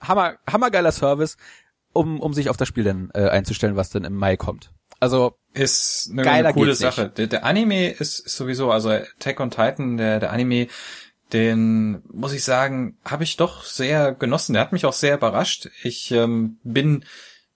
Hammer, 0.00 0.38
hammergeiler 0.50 0.92
Service, 0.92 1.36
um, 1.92 2.20
um 2.20 2.34
sich 2.34 2.48
auf 2.48 2.56
das 2.56 2.68
Spiel 2.68 2.84
dann 2.84 3.10
äh, 3.14 3.28
einzustellen, 3.28 3.76
was 3.76 3.90
dann 3.90 4.04
im 4.04 4.16
Mai 4.16 4.36
kommt. 4.36 4.72
Also 5.00 5.36
ist 5.52 6.10
eine, 6.10 6.28
eine 6.30 6.52
coole 6.52 6.74
Sache. 6.74 7.08
Der, 7.08 7.26
der, 7.26 7.44
Anime 7.44 7.90
ist, 7.90 8.20
ist 8.20 8.36
sowieso, 8.36 8.70
also 8.70 8.90
Attack 8.90 9.40
on 9.40 9.50
Titan, 9.50 9.96
der, 9.96 10.20
der 10.20 10.32
Anime, 10.32 10.68
den 11.32 12.02
muss 12.12 12.32
ich 12.32 12.44
sagen, 12.44 12.96
habe 13.04 13.24
ich 13.24 13.36
doch 13.36 13.64
sehr 13.64 14.12
genossen. 14.12 14.52
Der 14.54 14.62
hat 14.62 14.72
mich 14.72 14.86
auch 14.86 14.92
sehr 14.92 15.16
überrascht. 15.16 15.70
Ich 15.82 16.10
ähm, 16.10 16.58
bin 16.62 17.04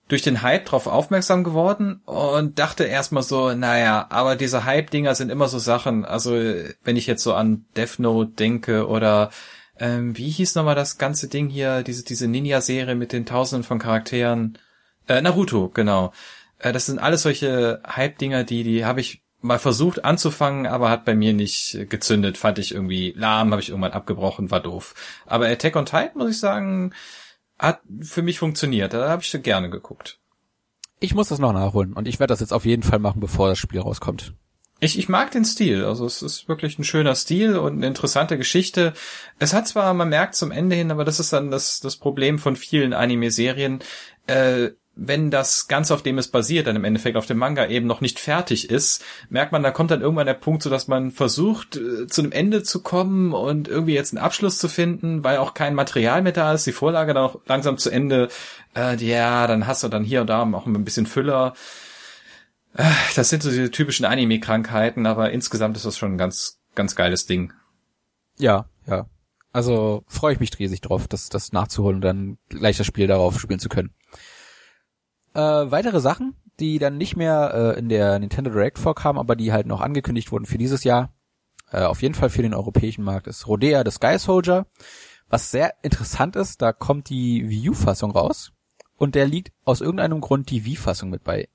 durch 0.09 0.23
den 0.23 0.43
Hype 0.43 0.67
drauf 0.67 0.87
aufmerksam 0.87 1.43
geworden 1.43 2.01
und 2.05 2.59
dachte 2.59 2.85
erstmal 2.85 3.25
so, 3.25 3.55
naja, 3.55 4.07
aber 4.11 4.37
diese 4.37 4.65
Hype-Dinger 4.65 5.15
sind 5.15 5.31
immer 5.31 5.49
so 5.49 5.59
Sachen, 5.59 6.05
also 6.05 6.33
wenn 6.33 6.97
ich 6.97 7.07
jetzt 7.07 7.25
so 7.25 7.35
an 7.35 7.65
Death 7.77 7.99
Note 7.99 8.31
denke 8.33 8.87
oder 8.87 9.31
ähm, 9.79 10.17
wie 10.17 10.31
hieß 10.31 10.55
nochmal 10.55 10.77
das 10.77 10.99
ganze 10.99 11.29
Ding 11.29 11.49
hier, 11.49 11.83
diese, 11.83 12.05
diese 12.05 12.29
Ninja-Serie 12.29 12.95
mit 12.95 13.13
den 13.13 13.27
tausenden 13.27 13.65
von 13.65 13.79
Charakteren, 13.79 14.59
äh, 15.09 15.21
Naruto, 15.21 15.71
genau. 15.71 16.13
Äh, 16.59 16.73
das 16.73 16.87
sind 16.87 16.99
alles 16.99 17.23
solche 17.23 17.83
Hype-Dinger, 17.87 18.45
die, 18.45 18.63
die 18.63 18.85
habe 18.85 19.01
ich 19.01 19.23
mal 19.43 19.59
versucht 19.59 20.05
anzufangen, 20.05 20.67
aber 20.67 20.89
hat 20.89 21.05
bei 21.05 21.15
mir 21.15 21.33
nicht 21.33 21.91
gezündet, 21.91 22.39
fand 22.39 22.59
ich 22.59 22.73
irgendwie 22.73 23.13
lahm, 23.17 23.51
habe 23.51 23.61
ich 23.61 23.69
irgendwann 23.69 23.93
abgebrochen, 23.93 24.51
war 24.51 24.61
doof. 24.61 24.95
Aber 25.27 25.47
Attack 25.47 25.77
on 25.77 25.87
Titan, 25.87 26.11
muss 26.17 26.31
ich 26.31 26.41
sagen, 26.41 26.93
hat 27.59 27.81
für 28.01 28.23
mich 28.23 28.39
funktioniert. 28.39 28.93
Da 28.93 29.09
habe 29.09 29.23
ich 29.23 29.43
gerne 29.43 29.71
geguckt. 29.71 30.19
Ich 30.99 31.15
muss 31.15 31.29
das 31.29 31.39
noch 31.39 31.53
nachholen 31.53 31.93
und 31.93 32.09
ich 32.09 32.19
werde 32.21 32.33
das 32.33 32.41
jetzt 32.41 32.53
auf 32.53 32.65
jeden 32.65 32.83
Fall 32.83 32.99
machen, 32.99 33.21
bevor 33.21 33.49
das 33.49 33.59
Spiel 33.59 33.81
rauskommt. 33.81 34.35
Ich, 34.79 34.99
ich 34.99 35.09
mag 35.09 35.31
den 35.31 35.45
Stil. 35.45 35.85
Also 35.85 36.05
es 36.05 36.23
ist 36.23 36.49
wirklich 36.49 36.79
ein 36.79 36.85
schöner 36.85 37.15
Stil 37.15 37.57
und 37.57 37.75
eine 37.75 37.87
interessante 37.87 38.37
Geschichte. 38.37 38.93
Es 39.39 39.55
hat 39.55 39.67
zwar, 39.67 39.93
man 39.95 40.09
merkt 40.09 40.35
zum 40.35 40.51
Ende 40.51 40.77
hin, 40.77 40.91
aber 40.91 41.05
das 41.05 41.19
ist 41.19 41.33
dann 41.33 41.51
das, 41.51 41.81
das 41.81 41.97
Problem 41.97 42.39
von 42.39 42.57
vielen 42.57 42.93
Anime-Serien. 42.93 43.81
Äh, 44.27 44.71
wenn 44.97 45.31
das 45.31 45.69
Ganze, 45.69 45.93
auf 45.93 46.03
dem 46.03 46.17
es 46.17 46.29
basiert, 46.29 46.67
dann 46.67 46.75
im 46.75 46.85
Endeffekt 46.85 47.19
auf 47.19 47.27
dem 47.27 47.37
Manga 47.37 47.67
eben 47.67 47.87
noch 47.87 48.01
nicht 48.01 48.19
fertig 48.19 48.71
ist, 48.71 49.05
merkt 49.29 49.53
man, 49.53 49.63
da 49.63 49.71
kommt 49.71 49.91
dann 49.91 50.01
irgendwann 50.01 50.27
der 50.27 50.35
Punkt, 50.35 50.63
so 50.63 50.71
dass 50.71 50.89
man 50.89 51.11
versucht, 51.11 51.77
äh, 51.77 52.07
zu 52.07 52.23
einem 52.23 52.33
Ende 52.33 52.63
zu 52.63 52.83
kommen 52.83 53.35
und 53.35 53.69
irgendwie 53.69 53.93
jetzt 53.93 54.15
einen 54.15 54.25
Abschluss 54.25 54.57
zu 54.59 54.69
finden, 54.69 55.23
weil 55.23 55.37
auch 55.37 55.53
kein 55.53 55.75
Material 55.75 56.23
mehr 56.23 56.33
da 56.33 56.55
ist, 56.55 56.67
die 56.67 56.73
Vorlage 56.73 57.13
dann 57.13 57.25
auch 57.25 57.41
langsam 57.47 57.77
zu 57.77 57.91
Ende, 57.91 58.29
äh, 58.75 58.97
ja, 58.97 59.47
dann 59.47 59.67
hast 59.67 59.85
du 59.85 59.89
dann 59.89 60.03
hier 60.03 60.23
und 60.23 60.29
da 60.29 60.43
auch 60.43 60.67
ein 60.67 60.85
bisschen 60.85 61.07
Füller. 61.07 61.53
Äh, 62.75 62.85
das 63.15 63.29
sind 63.29 63.43
so 63.43 63.51
diese 63.51 63.71
typischen 63.71 64.07
Anime-Krankheiten, 64.07 65.05
aber 65.05 65.31
insgesamt 65.31 65.77
ist 65.77 65.85
das 65.85 65.99
schon 65.99 66.15
ein 66.15 66.19
ganz, 66.19 66.59
ganz 66.75 66.97
geiles 66.97 67.27
Ding. 67.27 67.53
Ja, 68.39 68.67
ja. 68.87 69.07
Also 69.53 70.05
freue 70.07 70.35
ich 70.35 70.41
mich 70.41 70.59
riesig 70.59 70.83
drauf, 70.83 71.09
das, 71.09 71.29
das 71.29 71.53
nachzuholen 71.53 71.97
und 71.97 72.03
dann 72.03 72.39
gleich 72.49 72.77
das 72.77 72.87
Spiel 72.87 73.07
darauf 73.07 73.41
spielen 73.41 73.61
zu 73.61 73.71
können. 73.71 73.91
Äh, 75.37 75.71
weitere 75.71 76.01
Sachen, 76.01 76.35
die 76.61 76.79
dann 76.79 76.97
nicht 76.97 77.15
mehr 77.15 77.53
äh, 77.53 77.79
in 77.79 77.91
der 77.91 78.19
Nintendo 78.19 78.51
Direct 78.51 78.79
vorkamen, 78.79 79.19
aber 79.19 79.37
die 79.37 79.53
halt 79.53 79.67
noch 79.67 79.83
angekündigt 79.83 80.33
wurden 80.33 80.47
für 80.47 80.57
dieses 80.57 80.83
Jahr, 80.83 81.13
äh, 81.71 81.83
auf 81.83 82.01
jeden 82.01 82.15
Fall 82.15 82.31
für 82.31 82.41
den 82.41 82.55
europäischen 82.55 83.05
Markt, 83.05 83.27
ist 83.27 83.47
Rodea 83.47 83.83
the 83.85 83.91
Sky 83.91 84.19
Soldier. 84.19 84.67
Was 85.29 85.51
sehr 85.51 85.75
interessant 85.83 86.37
ist, 86.37 86.63
da 86.63 86.73
kommt 86.73 87.11
die 87.11 87.47
Wii 87.51 87.69
U-Fassung 87.69 88.13
raus 88.13 88.53
und 88.97 89.15
der 89.15 89.27
liegt 89.27 89.53
aus 89.67 89.83
irgendeinem 89.83 90.23
Grund 90.23 90.49
die 90.49 90.65
Wii-Fassung 90.65 91.11
mit 91.11 91.23
bei. 91.23 91.51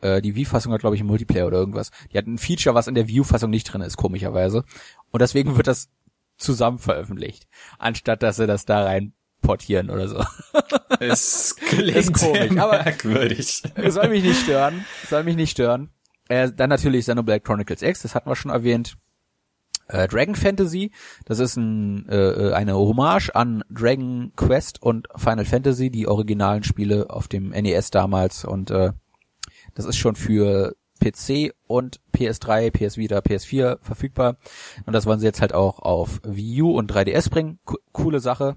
Äh, 0.00 0.20
die 0.20 0.34
Wii-Fassung 0.34 0.72
hat, 0.72 0.80
glaube 0.80 0.96
ich, 0.96 1.00
einen 1.00 1.08
Multiplayer 1.08 1.46
oder 1.46 1.58
irgendwas. 1.58 1.92
Die 2.12 2.18
hat 2.18 2.26
ein 2.26 2.38
Feature, 2.38 2.74
was 2.74 2.88
in 2.88 2.96
der 2.96 3.06
Wii 3.06 3.20
U-Fassung 3.20 3.50
nicht 3.50 3.72
drin 3.72 3.82
ist, 3.82 3.96
komischerweise. 3.96 4.64
Und 5.12 5.22
deswegen 5.22 5.56
wird 5.56 5.68
das 5.68 5.90
zusammen 6.38 6.80
veröffentlicht, 6.80 7.46
anstatt 7.78 8.24
dass 8.24 8.34
sie 8.34 8.48
das 8.48 8.64
da 8.64 8.82
rein 8.82 9.12
portieren 9.42 9.90
oder 9.90 10.08
so. 10.08 10.24
Es 11.00 11.56
klingt 11.56 11.96
ist 11.96 12.12
komisch, 12.12 12.56
aber 12.56 12.84
merkwürdig. 12.84 13.62
Soll 13.88 14.08
mich 14.08 14.22
nicht 14.22 14.42
stören. 14.42 14.84
Soll 15.08 15.24
mich 15.24 15.34
nicht 15.34 15.50
stören. 15.50 15.90
Äh, 16.28 16.52
dann 16.52 16.70
natürlich 16.70 17.06
Xenoblade 17.06 17.40
Chronicles 17.40 17.82
X, 17.82 18.02
das 18.02 18.14
hatten 18.14 18.30
wir 18.30 18.36
schon 18.36 18.52
erwähnt. 18.52 18.96
Äh, 19.88 20.08
Dragon 20.08 20.34
Fantasy, 20.34 20.92
das 21.24 21.38
ist 21.40 21.56
ein, 21.56 22.08
äh, 22.08 22.52
eine 22.54 22.76
Hommage 22.76 23.30
an 23.34 23.64
Dragon 23.68 24.32
Quest 24.36 24.80
und 24.80 25.08
Final 25.16 25.44
Fantasy, 25.44 25.90
die 25.90 26.06
originalen 26.06 26.62
Spiele 26.62 27.10
auf 27.10 27.28
dem 27.28 27.50
NES 27.50 27.90
damals 27.90 28.44
und 28.44 28.70
äh, 28.70 28.92
das 29.74 29.84
ist 29.84 29.96
schon 29.96 30.14
für 30.14 30.74
PC 31.02 31.52
und 31.66 32.00
PS3, 32.16 32.70
PS 32.70 32.96
Vita, 32.96 33.18
PS4 33.18 33.78
verfügbar 33.82 34.36
und 34.86 34.92
das 34.92 35.04
wollen 35.04 35.18
sie 35.18 35.26
jetzt 35.26 35.40
halt 35.40 35.52
auch 35.52 35.80
auf 35.80 36.20
Wii 36.24 36.62
U 36.62 36.78
und 36.78 36.92
3DS 36.92 37.28
bringen. 37.28 37.58
Co 37.64 37.76
coole 37.92 38.20
Sache. 38.20 38.56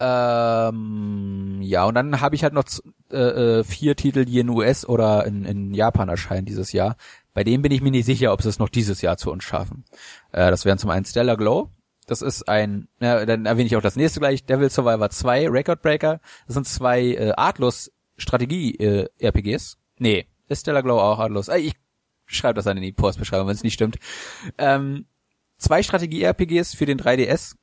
Ähm, 0.00 1.58
ja, 1.62 1.84
und 1.84 1.94
dann 1.94 2.20
habe 2.20 2.34
ich 2.34 2.44
halt 2.44 2.52
noch 2.52 2.64
äh, 3.10 3.16
äh, 3.58 3.64
vier 3.64 3.96
Titel, 3.96 4.24
die 4.24 4.38
in 4.38 4.48
US 4.48 4.86
oder 4.86 5.26
in, 5.26 5.44
in 5.44 5.74
Japan 5.74 6.08
erscheinen 6.08 6.46
dieses 6.46 6.72
Jahr. 6.72 6.96
Bei 7.34 7.44
denen 7.44 7.62
bin 7.62 7.72
ich 7.72 7.82
mir 7.82 7.90
nicht 7.90 8.06
sicher, 8.06 8.32
ob 8.32 8.42
sie 8.42 8.48
es 8.48 8.58
noch 8.58 8.68
dieses 8.68 9.02
Jahr 9.02 9.16
zu 9.16 9.30
uns 9.30 9.44
schaffen. 9.44 9.84
Äh, 10.32 10.50
das 10.50 10.64
wären 10.64 10.78
zum 10.78 10.90
einen 10.90 11.04
Stellar 11.04 11.36
Glow. 11.36 11.70
Das 12.06 12.22
ist 12.22 12.48
ein, 12.48 12.88
ja, 13.00 13.26
dann 13.26 13.44
erwähne 13.44 13.66
ich 13.66 13.76
auch 13.76 13.82
das 13.82 13.96
nächste 13.96 14.20
gleich, 14.20 14.44
Devil 14.44 14.70
Survivor 14.70 15.10
2, 15.10 15.48
Record 15.48 15.82
Breaker. 15.82 16.20
Das 16.46 16.54
sind 16.54 16.66
zwei 16.66 17.02
äh, 17.02 17.32
Artlos 17.36 17.92
Strategie 18.16 18.76
äh. 18.76 19.08
Nee, 19.98 20.26
ist 20.48 20.60
Stellar 20.60 20.82
Glow 20.82 21.00
auch 21.00 21.18
Artlos. 21.18 21.48
Äh, 21.48 21.58
ich 21.58 21.74
Schreibt 22.28 22.58
das 22.58 22.66
dann 22.66 22.76
in 22.76 22.82
die 22.82 22.92
Postbeschreibung, 22.92 23.48
wenn 23.48 23.54
es 23.54 23.64
nicht 23.64 23.74
stimmt. 23.74 23.98
Ähm, 24.58 25.06
zwei 25.56 25.82
Strategie-RPGs 25.82 26.74
für 26.74 26.84
den 26.84 26.98
3DS, 26.98 27.54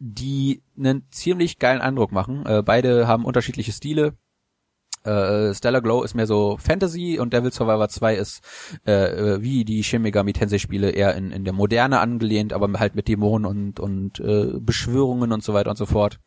die 0.00 0.62
einen 0.76 1.06
ziemlich 1.10 1.58
geilen 1.58 1.82
Eindruck 1.82 2.10
machen. 2.10 2.44
Äh, 2.46 2.62
beide 2.64 3.06
haben 3.06 3.26
unterschiedliche 3.26 3.70
Stile. 3.70 4.14
Äh, 5.04 5.54
Stellar 5.54 5.82
Glow 5.82 6.02
ist 6.02 6.14
mehr 6.14 6.26
so 6.26 6.56
Fantasy 6.58 7.18
und 7.18 7.32
Devil 7.32 7.52
Survivor 7.52 7.88
2 7.88 8.16
ist 8.16 8.42
äh, 8.86 8.92
äh, 8.92 9.42
wie 9.42 9.64
die 9.64 9.84
Shin 9.84 10.02
Megami 10.02 10.32
Tensei 10.32 10.58
Spiele 10.58 10.90
eher 10.90 11.14
in, 11.14 11.30
in 11.30 11.44
der 11.44 11.52
Moderne 11.52 12.00
angelehnt, 12.00 12.52
aber 12.52 12.68
halt 12.78 12.94
mit 12.94 13.08
Dämonen 13.08 13.46
und, 13.46 13.80
und 13.80 14.20
äh, 14.20 14.58
Beschwörungen 14.58 15.32
und 15.32 15.44
so 15.44 15.54
weiter 15.54 15.70
und 15.70 15.76
so 15.76 15.86
fort. 15.86 16.18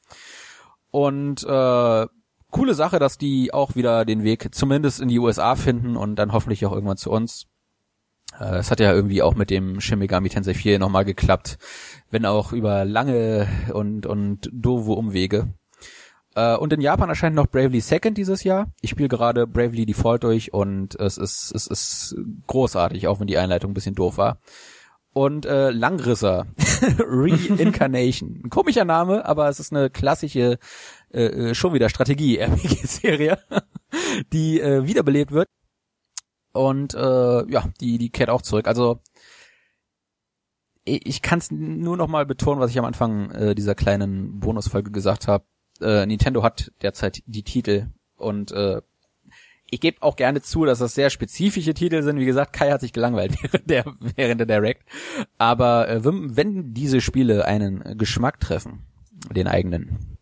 Und 0.92 1.44
äh, 1.44 2.08
coole 2.52 2.74
Sache, 2.76 3.00
dass 3.00 3.18
die 3.18 3.54
auch 3.54 3.76
wieder 3.76 4.06
den 4.06 4.24
Weg 4.24 4.54
zumindest 4.54 5.02
in 5.02 5.08
die 5.08 5.20
USA 5.20 5.56
finden 5.56 5.98
und 5.98 6.16
dann 6.16 6.32
hoffentlich 6.32 6.66
auch 6.66 6.72
irgendwann 6.72 6.98
zu 6.98 7.10
uns. 7.12 7.48
Äh, 8.40 8.58
es 8.58 8.72
hat 8.72 8.80
ja 8.80 8.94
irgendwie 8.94 9.22
auch 9.22 9.36
mit 9.36 9.50
dem 9.50 9.82
Shin 9.82 10.00
Megami 10.00 10.30
Tensei 10.30 10.54
4 10.54 10.80
nochmal 10.80 11.06
geklappt, 11.06 11.58
wenn 12.12 12.26
auch 12.26 12.54
über 12.54 12.86
lange 12.86 13.48
und, 13.74 14.06
und 14.06 14.50
doofe 14.52 14.92
Umwege. 14.92 15.54
Äh, 16.36 16.56
und 16.56 16.74
in 16.74 16.82
Japan 16.82 17.10
erscheint 17.10 17.36
noch 17.36 17.48
Bravely 17.48 17.82
Second 17.82 18.18
dieses 18.18 18.44
Jahr. 18.44 18.72
Ich 18.82 18.90
spiele 18.92 19.10
gerade 19.10 19.48
Bravely 19.48 19.86
Default 19.86 20.24
durch 20.24 20.54
und 20.54 21.00
es 21.00 21.18
ist, 21.18 21.54
es 21.54 21.68
ist 21.68 22.16
großartig, 22.48 23.08
auch 23.08 23.20
wenn 23.20 23.28
die 23.28 23.38
Einleitung 23.38 23.72
ein 23.72 23.76
bisschen 23.76 23.96
doof 23.96 24.18
war. 24.18 24.40
Und 25.14 25.46
äh, 25.46 25.70
Langrisser, 25.70 26.48
Reincarnation. 26.98 28.42
Ein 28.44 28.50
komischer 28.50 28.84
Name, 28.84 29.26
aber 29.26 29.48
es 29.48 29.60
ist 29.60 29.72
eine 29.72 29.92
klassische, 29.92 30.58
äh, 31.14 31.26
äh 31.26 31.54
schon 31.54 31.74
wieder 31.76 31.90
Strategie-RPG-Serie, 31.90 33.38
die 34.34 34.60
äh, 34.60 34.88
wiederbelebt 34.88 35.32
wird. 35.32 35.48
Und 36.54 36.94
äh, 36.94 37.52
ja, 37.52 37.66
die, 37.82 37.98
die 37.98 38.10
kehrt 38.10 38.30
auch 38.30 38.42
zurück. 38.42 38.68
Also 38.68 39.02
ich 40.86 41.22
kann 41.22 41.40
es 41.40 41.50
nur 41.50 41.96
noch 41.96 42.08
mal 42.08 42.26
betonen, 42.26 42.60
was 42.60 42.72
ich 42.72 42.80
am 42.80 42.86
Anfang 42.86 43.32
äh, 43.32 43.56
dieser 43.56 43.74
kleinen 43.74 44.40
Bonusfolge 44.40 44.92
gesagt 44.92 45.28
habe 45.28 45.46
äh, 45.82 46.06
Nintendo 46.06 46.44
hat 46.44 46.72
derzeit 46.82 47.22
die 47.26 47.44
Titel 47.44 47.88
und 48.16 48.52
äh, 48.52 48.82
ich 49.70 49.80
gebe 49.80 50.04
auch 50.04 50.16
gerne 50.16 50.42
zu, 50.42 50.66
dass 50.66 50.80
das 50.80 50.94
sehr 50.94 51.10
spezifische 51.10 51.74
Titel 51.74 52.04
sind. 52.04 52.20
Wie 52.20 52.26
gesagt, 52.26 52.54
Kai 52.54 52.70
hat 52.70 52.82
sich 52.82 52.94
gelangweilt 52.94 53.36
während 53.42 53.70
der, 53.70 53.86
während 54.16 54.40
der 54.40 54.46
Direct. 54.46 54.84
Aber 55.40 55.90
äh, 55.90 56.04
wenn, 56.06 56.38
wenn 56.38 56.74
diese 56.74 57.02
Spiele 57.02 57.46
einen 57.46 57.98
Geschmack 57.98 58.40
treffen, 58.40 58.86
den 59.32 59.48
eigenen, 59.48 60.18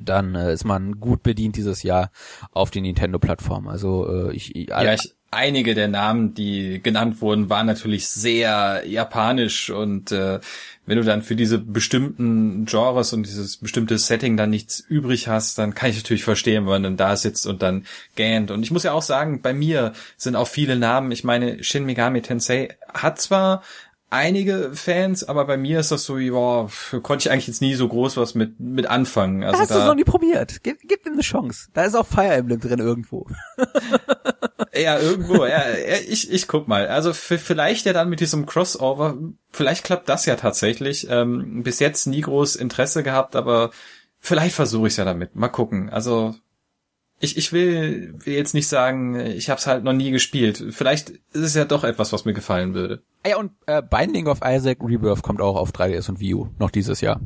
dann 0.00 0.36
äh, 0.36 0.52
ist 0.52 0.64
man 0.64 1.00
gut 1.00 1.24
bedient 1.24 1.56
dieses 1.56 1.82
Jahr 1.82 2.12
auf 2.52 2.70
die 2.70 2.82
Nintendo-Plattform. 2.82 3.66
Also 3.66 4.08
äh, 4.08 4.32
ich, 4.32 4.54
ich, 4.54 4.68
ja, 4.68 4.94
ich 4.94 5.14
einige 5.34 5.74
der 5.74 5.88
Namen, 5.88 6.34
die 6.34 6.80
genannt 6.82 7.20
wurden, 7.20 7.50
waren 7.50 7.66
natürlich 7.66 8.08
sehr 8.08 8.82
japanisch 8.86 9.70
und 9.70 10.12
äh, 10.12 10.40
wenn 10.86 10.98
du 10.98 11.04
dann 11.04 11.22
für 11.22 11.34
diese 11.34 11.58
bestimmten 11.58 12.66
Genres 12.66 13.12
und 13.12 13.24
dieses 13.24 13.56
bestimmte 13.56 13.96
Setting 13.96 14.36
dann 14.36 14.50
nichts 14.50 14.80
übrig 14.80 15.28
hast, 15.28 15.56
dann 15.58 15.74
kann 15.74 15.90
ich 15.90 15.96
natürlich 15.96 16.24
verstehen, 16.24 16.64
wenn 16.64 16.72
man 16.72 16.82
dann 16.82 16.96
da 16.96 17.16
sitzt 17.16 17.46
und 17.46 17.62
dann 17.62 17.86
gähnt. 18.16 18.50
Und 18.50 18.62
ich 18.62 18.70
muss 18.70 18.82
ja 18.82 18.92
auch 18.92 19.02
sagen, 19.02 19.40
bei 19.40 19.54
mir 19.54 19.94
sind 20.16 20.36
auch 20.36 20.48
viele 20.48 20.76
Namen. 20.76 21.10
Ich 21.10 21.24
meine, 21.24 21.64
Shin 21.64 21.86
Megami 21.86 22.20
Tensei 22.20 22.76
hat 22.92 23.20
zwar 23.20 23.62
einige 24.14 24.70
Fans, 24.74 25.24
aber 25.24 25.44
bei 25.44 25.56
mir 25.56 25.80
ist 25.80 25.90
das 25.90 26.04
so, 26.04 26.18
ja, 26.18 26.68
konnte 27.02 27.26
ich 27.26 27.30
eigentlich 27.30 27.48
jetzt 27.48 27.60
nie 27.60 27.74
so 27.74 27.88
groß 27.88 28.16
was 28.16 28.34
mit 28.34 28.58
mit 28.60 28.86
anfangen. 28.86 29.44
Also 29.44 29.60
Hast 29.60 29.70
da, 29.70 29.80
du 29.80 29.86
noch 29.86 29.94
nie 29.94 30.04
probiert? 30.04 30.62
Gib, 30.62 30.78
gib 30.82 31.04
ihm 31.04 31.14
eine 31.14 31.22
Chance. 31.22 31.68
Da 31.74 31.84
ist 31.84 31.94
auch 31.94 32.06
Fire 32.06 32.32
Emblem 32.32 32.60
drin 32.60 32.78
irgendwo. 32.78 33.26
ja, 34.74 34.98
irgendwo. 34.98 35.44
Ja, 35.44 35.62
ich 36.08 36.30
ich 36.30 36.48
guck 36.48 36.68
mal. 36.68 36.88
Also 36.88 37.12
vielleicht 37.12 37.86
ja 37.86 37.92
dann 37.92 38.08
mit 38.08 38.20
diesem 38.20 38.46
Crossover, 38.46 39.18
vielleicht 39.50 39.84
klappt 39.84 40.08
das 40.08 40.26
ja 40.26 40.36
tatsächlich. 40.36 41.08
Ähm, 41.10 41.62
bis 41.62 41.80
jetzt 41.80 42.06
nie 42.06 42.20
groß 42.20 42.56
Interesse 42.56 43.02
gehabt, 43.02 43.36
aber 43.36 43.70
vielleicht 44.20 44.54
versuche 44.54 44.86
ich 44.86 44.92
es 44.92 44.96
ja 44.96 45.04
damit. 45.04 45.34
Mal 45.34 45.48
gucken. 45.48 45.90
Also 45.90 46.34
ich, 47.20 47.36
ich 47.36 47.52
will, 47.52 48.14
will 48.18 48.34
jetzt 48.34 48.54
nicht 48.54 48.68
sagen, 48.68 49.18
ich 49.18 49.50
habe 49.50 49.58
es 49.58 49.66
halt 49.66 49.84
noch 49.84 49.92
nie 49.92 50.10
gespielt. 50.10 50.64
Vielleicht 50.70 51.10
ist 51.10 51.20
es 51.32 51.54
ja 51.54 51.64
doch 51.64 51.84
etwas, 51.84 52.12
was 52.12 52.24
mir 52.24 52.34
gefallen 52.34 52.74
würde. 52.74 53.02
Ah 53.24 53.30
ja, 53.30 53.36
und 53.38 53.52
äh, 53.66 53.82
Binding 53.82 54.26
of 54.26 54.40
Isaac 54.44 54.78
Rebirth 54.82 55.22
kommt 55.22 55.40
auch 55.40 55.56
auf 55.56 55.70
3DS 55.70 56.10
und 56.10 56.20
Wii 56.20 56.34
U 56.34 56.48
noch 56.58 56.70
dieses 56.70 57.00
Jahr. 57.00 57.20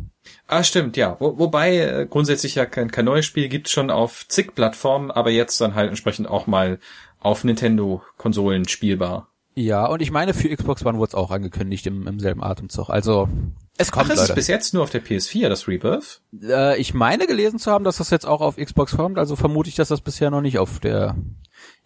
Ah, 0.47 0.63
stimmt, 0.63 0.97
ja. 0.97 1.17
Wo, 1.19 1.39
wobei 1.39 1.77
äh, 1.77 2.07
grundsätzlich 2.09 2.55
ja 2.55 2.67
kein, 2.67 2.93
kein 2.93 3.05
neues 3.05 3.27
Spiel 3.27 3.49
gibt's 3.49 3.73
schon 3.73 3.91
auf 3.91 4.27
zig 4.29 4.55
Plattformen, 4.55 5.11
aber 5.11 5.31
jetzt 5.31 5.61
dann 5.61 5.75
halt 5.75 5.89
entsprechend 5.89 6.29
auch 6.29 6.47
mal 6.47 6.79
auf 7.19 7.43
Nintendo-Konsolen 7.43 8.69
spielbar. 8.69 9.29
Ja, 9.57 9.87
und 9.87 10.01
ich 10.01 10.13
meine, 10.13 10.35
für 10.35 10.55
Xbox 10.55 10.87
One 10.87 10.99
wurde 10.99 11.09
es 11.09 11.15
auch 11.17 11.33
angekündigt 11.33 11.85
im, 11.89 12.07
im 12.07 12.21
selben 12.21 12.45
Atemzug. 12.45 12.91
Also 12.91 13.29
es 13.77 13.91
kommt. 13.91 14.07
Ach, 14.09 14.15
ist 14.15 14.21
es 14.21 14.35
bis 14.37 14.47
jetzt 14.47 14.73
nur 14.75 14.85
auf 14.85 14.91
der 14.91 15.05
PS4, 15.05 15.49
das 15.49 15.67
Rebirth? 15.67 16.21
Äh, 16.41 16.81
ich 16.81 16.95
meine 16.95 17.27
gelesen 17.27 17.59
zu 17.59 17.73
haben, 17.73 17.83
dass 17.83 17.97
das 17.97 18.11
jetzt 18.11 18.25
auch 18.25 18.41
auf 18.41 18.55
Xbox 18.55 18.97
kommt, 18.97 19.19
also 19.19 19.35
vermute 19.35 19.69
ich, 19.69 19.75
dass 19.75 19.89
das 19.89 20.01
bisher 20.01 20.31
noch 20.31 20.43
nicht 20.43 20.61
auf 20.61 20.79
der 20.79 21.17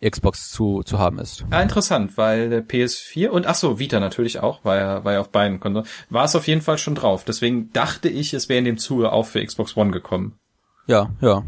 Xbox 0.05 0.51
zu, 0.51 0.83
zu 0.83 0.99
haben 0.99 1.19
ist. 1.19 1.45
Ja, 1.51 1.63
interessant, 1.63 2.17
weil 2.17 2.51
der 2.51 2.67
PS4 2.67 3.29
und 3.29 3.47
ach 3.47 3.55
so, 3.55 3.79
Vita 3.79 4.01
natürlich 4.01 4.41
auch, 4.41 4.65
war 4.65 4.77
ja, 4.77 5.05
war 5.05 5.13
ja 5.13 5.21
auf 5.21 5.31
beiden 5.31 5.61
Konsolen, 5.61 5.87
war 6.11 6.25
es 6.25 6.37
auf 6.37 6.47
jeden 6.47 6.61
Fall 6.61 6.79
schon 6.79 6.95
drauf. 6.95 7.25
Deswegen 7.25 7.73
dachte 7.73 8.09
ich, 8.09 8.35
es 8.35 8.49
wäre 8.49 8.59
in 8.59 8.65
dem 8.65 8.79
Zuge 8.79 9.13
auch 9.13 9.27
für 9.27 9.45
Xbox 9.45 9.77
One 9.77 9.91
gekommen. 9.91 10.39
Ja, 10.87 11.11
ja 11.21 11.45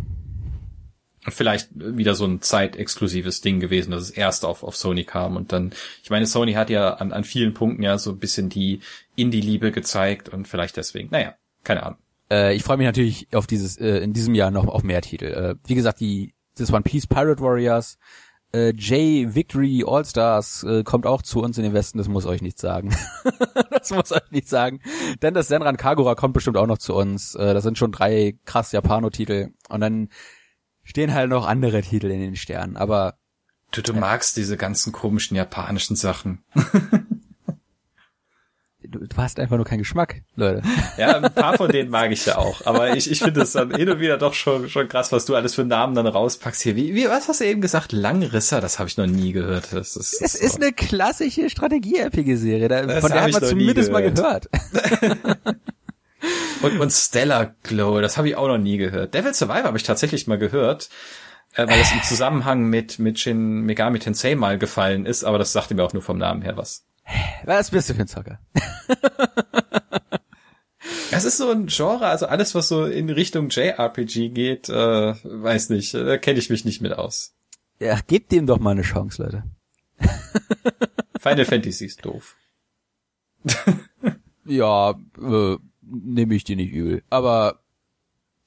vielleicht 1.29 1.71
wieder 1.75 2.15
so 2.15 2.27
ein 2.27 2.43
zeitexklusives 2.43 3.41
Ding 3.41 3.61
gewesen, 3.61 3.91
dass 3.91 4.03
es 4.03 4.11
erst 4.11 4.45
auf, 4.45 4.63
auf 4.63 4.77
Sony 4.77 5.05
kam 5.05 5.37
und 5.37 5.53
dann, 5.53 5.73
ich 6.03 6.11
meine, 6.11 6.27
Sony 6.27 6.53
hat 6.53 6.71
ja 6.71 6.95
an, 6.95 7.13
an 7.13 7.25
vielen 7.25 7.55
Punkten 7.55 7.83
ja 7.83 7.99
so 7.99 8.11
ein 8.11 8.19
bisschen 8.19 8.49
die 8.49 8.81
Indie-Liebe 9.17 9.73
gezeigt 9.73 10.29
und 10.29 10.47
vielleicht 10.49 10.77
deswegen, 10.77 11.09
naja, 11.11 11.35
keine 11.63 11.83
Ahnung. 11.83 11.99
Äh, 12.31 12.55
ich 12.55 12.63
freue 12.63 12.77
mich 12.77 12.87
natürlich 12.87 13.29
auf 13.33 13.47
dieses, 13.47 13.79
äh, 13.79 13.99
in 13.99 14.13
diesem 14.13 14.35
Jahr 14.35 14.51
noch 14.51 14.67
auf 14.67 14.83
mehr 14.83 15.01
Titel. 15.01 15.27
Äh, 15.27 15.55
wie 15.67 15.75
gesagt, 15.75 16.01
die, 16.01 16.35
das 16.57 16.73
One 16.73 16.83
Piece 16.83 17.07
Pirate 17.07 17.41
Warriors, 17.41 17.99
äh, 18.55 18.71
J 18.71 19.35
Victory 19.35 19.85
All 19.87 20.05
Stars 20.05 20.63
äh, 20.63 20.85
kommt 20.85 21.07
auch 21.07 21.23
zu 21.23 21.43
uns 21.43 21.59
in 21.59 21.65
den 21.65 21.75
Westen, 21.75 21.99
das 21.99 22.09
muss 22.09 22.25
euch 22.25 22.41
nicht 22.41 22.59
sagen. 22.59 22.97
das 23.71 23.91
muss 23.91 24.13
euch 24.13 24.31
nicht 24.31 24.49
sagen. 24.49 24.81
Denn 25.23 25.35
das 25.35 25.49
Senran 25.49 25.77
Kagura 25.77 26.15
kommt 26.15 26.35
bestimmt 26.35 26.57
auch 26.57 26.67
noch 26.67 26.79
zu 26.79 26.95
uns. 26.95 27.35
Äh, 27.35 27.53
das 27.53 27.65
sind 27.65 27.77
schon 27.77 27.93
drei 27.93 28.39
krass 28.45 28.73
Japano-Titel. 28.73 29.51
Und 29.69 29.81
dann 29.81 30.09
stehen 30.85 31.13
halt 31.13 31.31
noch 31.31 31.47
andere 31.47 31.83
Titel 31.83 32.11
in 32.11 32.21
den 32.21 32.37
Sternen, 32.37 32.77
aber. 32.77 33.19
Du, 33.73 33.83
du 33.83 33.93
magst 33.93 34.37
diese 34.37 34.57
ganzen 34.57 34.93
komischen 34.93 35.37
japanischen 35.37 35.97
Sachen. 35.97 36.45
du, 38.89 39.07
du 39.07 39.17
hast 39.17 39.39
einfach 39.39 39.57
nur 39.57 39.65
keinen 39.65 39.81
Geschmack, 39.81 40.23
Leute. 40.37 40.63
Ja, 40.99 41.17
ein 41.17 41.35
paar 41.35 41.57
von 41.57 41.71
denen 41.71 41.91
mag 41.91 42.13
ich 42.13 42.25
ja 42.27 42.39
auch. 42.39 42.65
Aber 42.67 42.97
ich, 42.97 43.11
ich 43.11 43.19
finde 43.19 43.43
es 43.43 43.53
dann 43.53 43.75
hin 43.75 43.89
und 43.89 44.01
wieder 44.01 44.17
doch 44.17 44.35
schon, 44.35 44.69
schon 44.69 44.89
krass, 44.89 45.11
was 45.13 45.25
du 45.25 45.35
alles 45.35 45.55
für 45.55 45.65
Namen 45.65 45.95
dann 45.95 46.07
rauspackst 46.07 46.63
hier. 46.63 46.77
Wie, 46.77 46.95
wie 46.95 47.09
was 47.09 47.29
hast 47.29 47.41
du 47.41 47.45
eben 47.45 47.61
gesagt? 47.61 47.93
Langrisser? 47.93 48.61
Das 48.61 48.79
habe 48.79 48.89
ich 48.89 48.97
noch 48.97 49.07
nie 49.07 49.33
gehört. 49.33 49.73
Das 49.73 49.97
ist, 49.97 50.21
das 50.21 50.35
es 50.35 50.41
ist 50.41 50.57
eine 50.57 50.73
klassische 50.73 51.51
Strategie-RPG-Serie. 51.51 53.01
Von 53.01 53.11
der 53.11 53.23
hat 53.23 53.33
man 53.33 53.43
zumindest 53.43 53.91
mal 53.91 54.03
gehört. 54.03 54.49
Und, 56.63 56.81
und 56.81 56.91
Stellar 56.91 57.55
Glow, 57.63 58.01
das 58.01 58.17
habe 58.17 58.29
ich 58.29 58.37
auch 58.37 58.49
noch 58.49 58.57
nie 58.57 58.79
gehört. 58.79 59.13
Devil 59.13 59.35
Survivor 59.35 59.65
habe 59.65 59.77
ich 59.77 59.83
tatsächlich 59.83 60.27
mal 60.27 60.39
gehört, 60.39 60.89
äh, 61.55 61.67
weil 61.69 61.79
es 61.79 61.93
im 61.93 62.03
Zusammenhang 62.03 62.65
mit, 62.65 62.99
mit 62.99 63.19
Shin 63.19 63.61
Megami 63.61 63.99
Tensei 63.99 64.35
mal 64.35 64.59
gefallen 64.59 65.05
ist, 65.05 65.25
aber 65.25 65.39
das 65.39 65.53
sagte 65.53 65.75
mir 65.75 65.85
auch 65.85 65.93
nur 65.93 66.03
vom 66.03 66.17
Namen 66.17 66.41
her 66.41 66.57
was. 66.57 66.87
Was 67.45 67.71
bist 67.71 67.91
du 67.91 67.95
für 67.95 68.03
ein 68.03 68.09
Zocker? 68.09 68.39
Es 71.11 71.25
ist 71.25 71.37
so 71.37 71.51
ein 71.51 71.67
Genre, 71.67 72.07
also 72.07 72.27
alles, 72.27 72.55
was 72.55 72.69
so 72.69 72.87
in 72.87 73.09
Richtung 73.09 73.49
JRPG 73.49 74.31
geht, 74.31 74.69
äh, 74.69 75.15
weiß 75.23 75.71
nicht, 75.71 75.95
da 75.95 76.19
kenne 76.19 76.41
ich 76.41 76.51
mich 76.51 76.65
nicht 76.65 76.81
mit 76.81 76.93
aus. 76.93 77.35
Ja, 77.79 78.01
gebt 78.07 78.33
dem 78.33 78.47
doch 78.47 78.59
mal 78.59 78.73
eine 78.73 78.83
Chance, 78.83 79.23
Leute. 79.23 79.45
Final 81.21 81.45
Fantasy 81.45 81.87
ist 81.87 82.05
doof. 82.05 82.37
ja, 84.45 84.91
äh, 84.91 85.57
nehme 85.83 86.35
ich 86.35 86.45
dir 86.45 86.57
nicht 86.57 86.73
übel. 86.73 87.03
Aber 87.11 87.64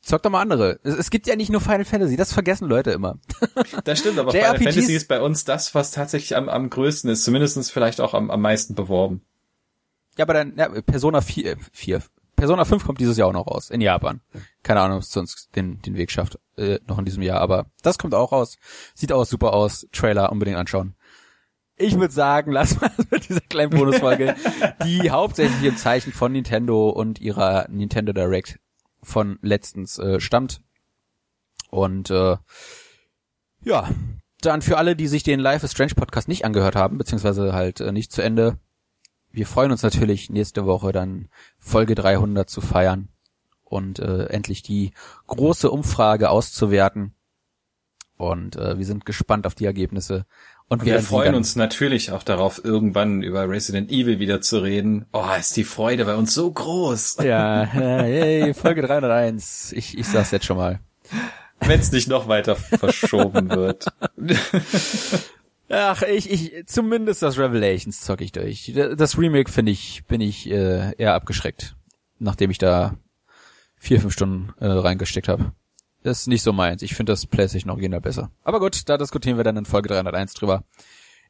zock 0.08 0.24
doch 0.24 0.30
mal 0.30 0.42
andere. 0.42 0.80
Es, 0.84 0.96
es, 0.96 1.10
gibt 1.10 1.28
ja 1.28 1.36
nicht 1.36 1.52
nur 1.52 1.62
Final 1.62 1.86
Fantasy, 1.86 2.16
das 2.16 2.34
vergessen 2.34 2.68
Leute 2.68 2.92
immer. 2.92 3.20
Das 3.84 4.00
stimmt, 4.00 4.20
aber 4.20 4.32
Final 4.34 4.58
Fantasy 4.58 4.94
ist 4.94 5.08
bei 5.08 5.22
uns 5.22 5.44
das, 5.44 5.76
was 5.76 5.92
tatsächlich 5.92 6.36
am, 6.36 6.50
am 6.50 6.70
größten 6.70 7.10
ist, 7.10 7.24
zumindestens 7.24 7.70
vielleicht 7.70 8.02
auch 8.02 8.14
am, 8.14 8.32
am 8.32 8.42
meisten 8.42 8.76
beworben. 8.76 9.22
Ja, 10.18 10.26
aber 10.26 10.34
dann, 10.34 10.56
ja, 10.58 10.70
Persona 10.82 11.22
4, 11.22 11.58
4, 11.72 12.02
Persona 12.36 12.66
5 12.66 12.86
kommt 12.86 13.00
dieses 13.00 13.18
Jahr 13.18 13.30
auch 13.30 13.34
noch 13.34 13.48
raus, 13.48 13.70
in 13.70 13.82
Japan. 13.82 14.22
Keine 14.64 14.82
Ahnung, 14.82 14.98
ob 14.98 15.04
es 15.04 15.16
uns 15.18 15.50
den, 15.56 15.82
den 15.82 15.96
Weg 15.96 16.12
schafft, 16.12 16.40
äh, 16.56 16.80
noch 16.88 17.00
in 17.00 17.06
diesem 17.06 17.24
Jahr, 17.24 17.42
aber 17.42 17.68
das 17.82 17.98
kommt 17.98 18.14
auch 18.14 18.32
raus. 18.32 18.58
Sieht 18.94 19.12
auch 19.12 19.26
super 19.26 19.54
aus, 19.54 19.88
Trailer 19.92 20.32
unbedingt 20.32 20.58
anschauen. 20.58 20.96
Ich 21.76 22.00
würde 22.00 22.14
sagen, 22.14 22.52
lass 22.54 22.80
mal 22.80 22.92
mit 23.12 23.30
dieser 23.30 23.42
kleinen 23.42 23.72
Bonusfolge, 23.72 24.36
die 24.86 25.12
hauptsächlich 25.12 25.64
im 25.64 25.78
Zeichen 25.78 26.14
von 26.14 26.32
Nintendo 26.32 26.90
und 26.90 27.20
ihrer 27.20 27.68
Nintendo 27.70 28.14
Direct 28.14 28.60
von 29.02 29.40
letztens 29.42 30.00
äh, 30.00 30.20
stammt. 30.20 30.62
Und 31.70 32.10
äh, 32.10 32.38
ja, 33.64 33.90
Dann 34.42 34.62
für 34.62 34.78
alle, 34.78 34.96
die 34.96 35.08
sich 35.08 35.24
den 35.24 35.40
Life 35.40 35.66
is 35.66 35.72
Strange 35.72 35.96
Podcast 35.96 36.28
nicht 36.28 36.46
angehört 36.46 36.76
haben, 36.76 36.98
beziehungsweise 36.98 37.54
halt 37.54 37.80
äh, 37.80 37.92
nicht 37.92 38.12
zu 38.12 38.22
Ende, 38.22 38.60
wir 39.32 39.48
freuen 39.48 39.72
uns 39.72 39.84
natürlich 39.84 40.30
nächste 40.30 40.66
Woche 40.66 40.92
dann 40.92 41.30
Folge 41.60 41.96
300 41.96 42.50
zu 42.50 42.62
feiern 42.62 43.10
und 43.64 44.00
äh, 44.00 44.26
endlich 44.28 44.62
die 44.62 44.94
große 45.28 45.70
Umfrage 45.70 46.30
auszuwerten. 46.30 47.14
Und 48.16 48.56
äh, 48.56 48.78
wir 48.78 48.86
sind 48.86 49.06
gespannt 49.06 49.46
auf 49.46 49.54
die 49.54 49.66
Ergebnisse. 49.66 50.26
Und, 50.70 50.84
wir 50.84 51.02
freuen 51.02 51.34
uns 51.34 51.56
natürlich 51.56 52.12
auch 52.12 52.24
darauf, 52.24 52.64
irgendwann 52.64 53.24
über 53.24 53.48
Resident 53.50 53.90
Evil 53.90 54.20
wieder 54.20 54.42
zu 54.42 54.60
reden. 54.60 55.06
Oh, 55.14 55.24
ist 55.40 55.56
die 55.56 55.64
Freude 55.64 56.04
bei 56.04 56.16
uns 56.16 56.34
so 56.34 56.52
groß. 56.52 57.18
Ja, 57.24 57.64
hey, 57.72 58.54
Folge 58.54 58.82
301. 58.82 59.72
Ich, 59.72 59.98
ich 59.98 60.08
sag's 60.08 60.32
jetzt 60.32 60.46
schon 60.46 60.58
mal. 60.58 60.80
Wenn 61.62 61.80
es 61.80 61.94
nicht 61.94 62.10
noch 62.10 62.28
weiter 62.28 62.58
verschoben 62.58 63.50
wird. 63.50 63.86
Ach, 65.70 66.02
ich, 66.02 66.30
ich, 66.30 66.66
zumindest 66.68 67.22
das 67.22 67.38
Revelations 67.38 68.02
zock 68.02 68.20
ich 68.20 68.34
durch. 68.34 68.74
Das 68.76 69.18
Remake 69.18 69.52
finde 69.52 69.72
ich, 69.72 70.04
bin 70.06 70.20
ich 70.20 70.50
äh, 70.50 70.94
eher 70.98 71.14
abgeschreckt, 71.14 71.76
nachdem 72.20 72.52
ich 72.52 72.58
da 72.58 72.96
vier, 73.78 74.02
fünf 74.02 74.14
Stunden 74.14 74.54
äh, 74.60 74.68
reingesteckt 74.68 75.30
habe. 75.30 75.54
Das 76.04 76.22
ist 76.22 76.28
nicht 76.28 76.44
so 76.44 76.54
meins. 76.54 76.82
Ich 76.82 76.96
finde 76.96 77.12
das 77.12 77.26
PlayStation 77.26 77.72
Original 77.72 78.02
besser. 78.02 78.32
Aber 78.44 78.60
gut, 78.60 78.88
da 78.88 78.98
diskutieren 78.98 79.38
wir 79.38 79.44
dann 79.44 79.58
in 79.58 79.66
Folge 79.66 79.90
301 79.90 80.34
drüber. 80.36 80.64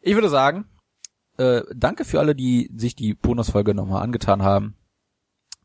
Ich 0.01 0.13
würde 0.13 0.30
sagen, 0.30 0.65
äh, 1.38 1.61
danke 1.76 2.05
für 2.05 2.20
alle, 2.20 2.36
die 2.36 2.72
sich 2.76 2.95
die 2.95 3.13
Bonusfolge 3.13 3.74
nochmal 3.74 4.03
angetan 4.03 4.43
haben. 4.43 4.76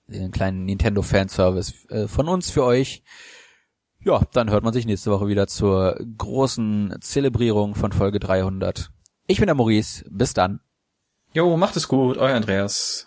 Den 0.07 0.31
kleinen 0.31 0.65
Nintendo 0.65 1.03
Fanservice 1.03 1.87
äh, 1.89 2.09
von 2.09 2.29
uns 2.29 2.51
für 2.51 2.65
euch. 2.65 3.03
Ja, 4.05 4.23
dann 4.33 4.51
hört 4.51 4.65
man 4.65 4.73
sich 4.73 4.85
nächste 4.85 5.11
Woche 5.11 5.29
wieder 5.29 5.47
zur 5.47 5.97
großen 6.19 6.97
Zelebrierung 7.01 7.75
von 7.75 7.93
Folge 7.93 8.19
300. 8.19 8.91
Ich 9.27 9.39
bin 9.39 9.47
der 9.47 9.55
Maurice. 9.55 10.05
Bis 10.11 10.35
dann. 10.35 10.61
Jo, 11.33 11.57
macht 11.57 11.77
es 11.77 11.89
gut. 11.89 12.19
Euer 12.19 12.35
Andreas. 12.35 13.07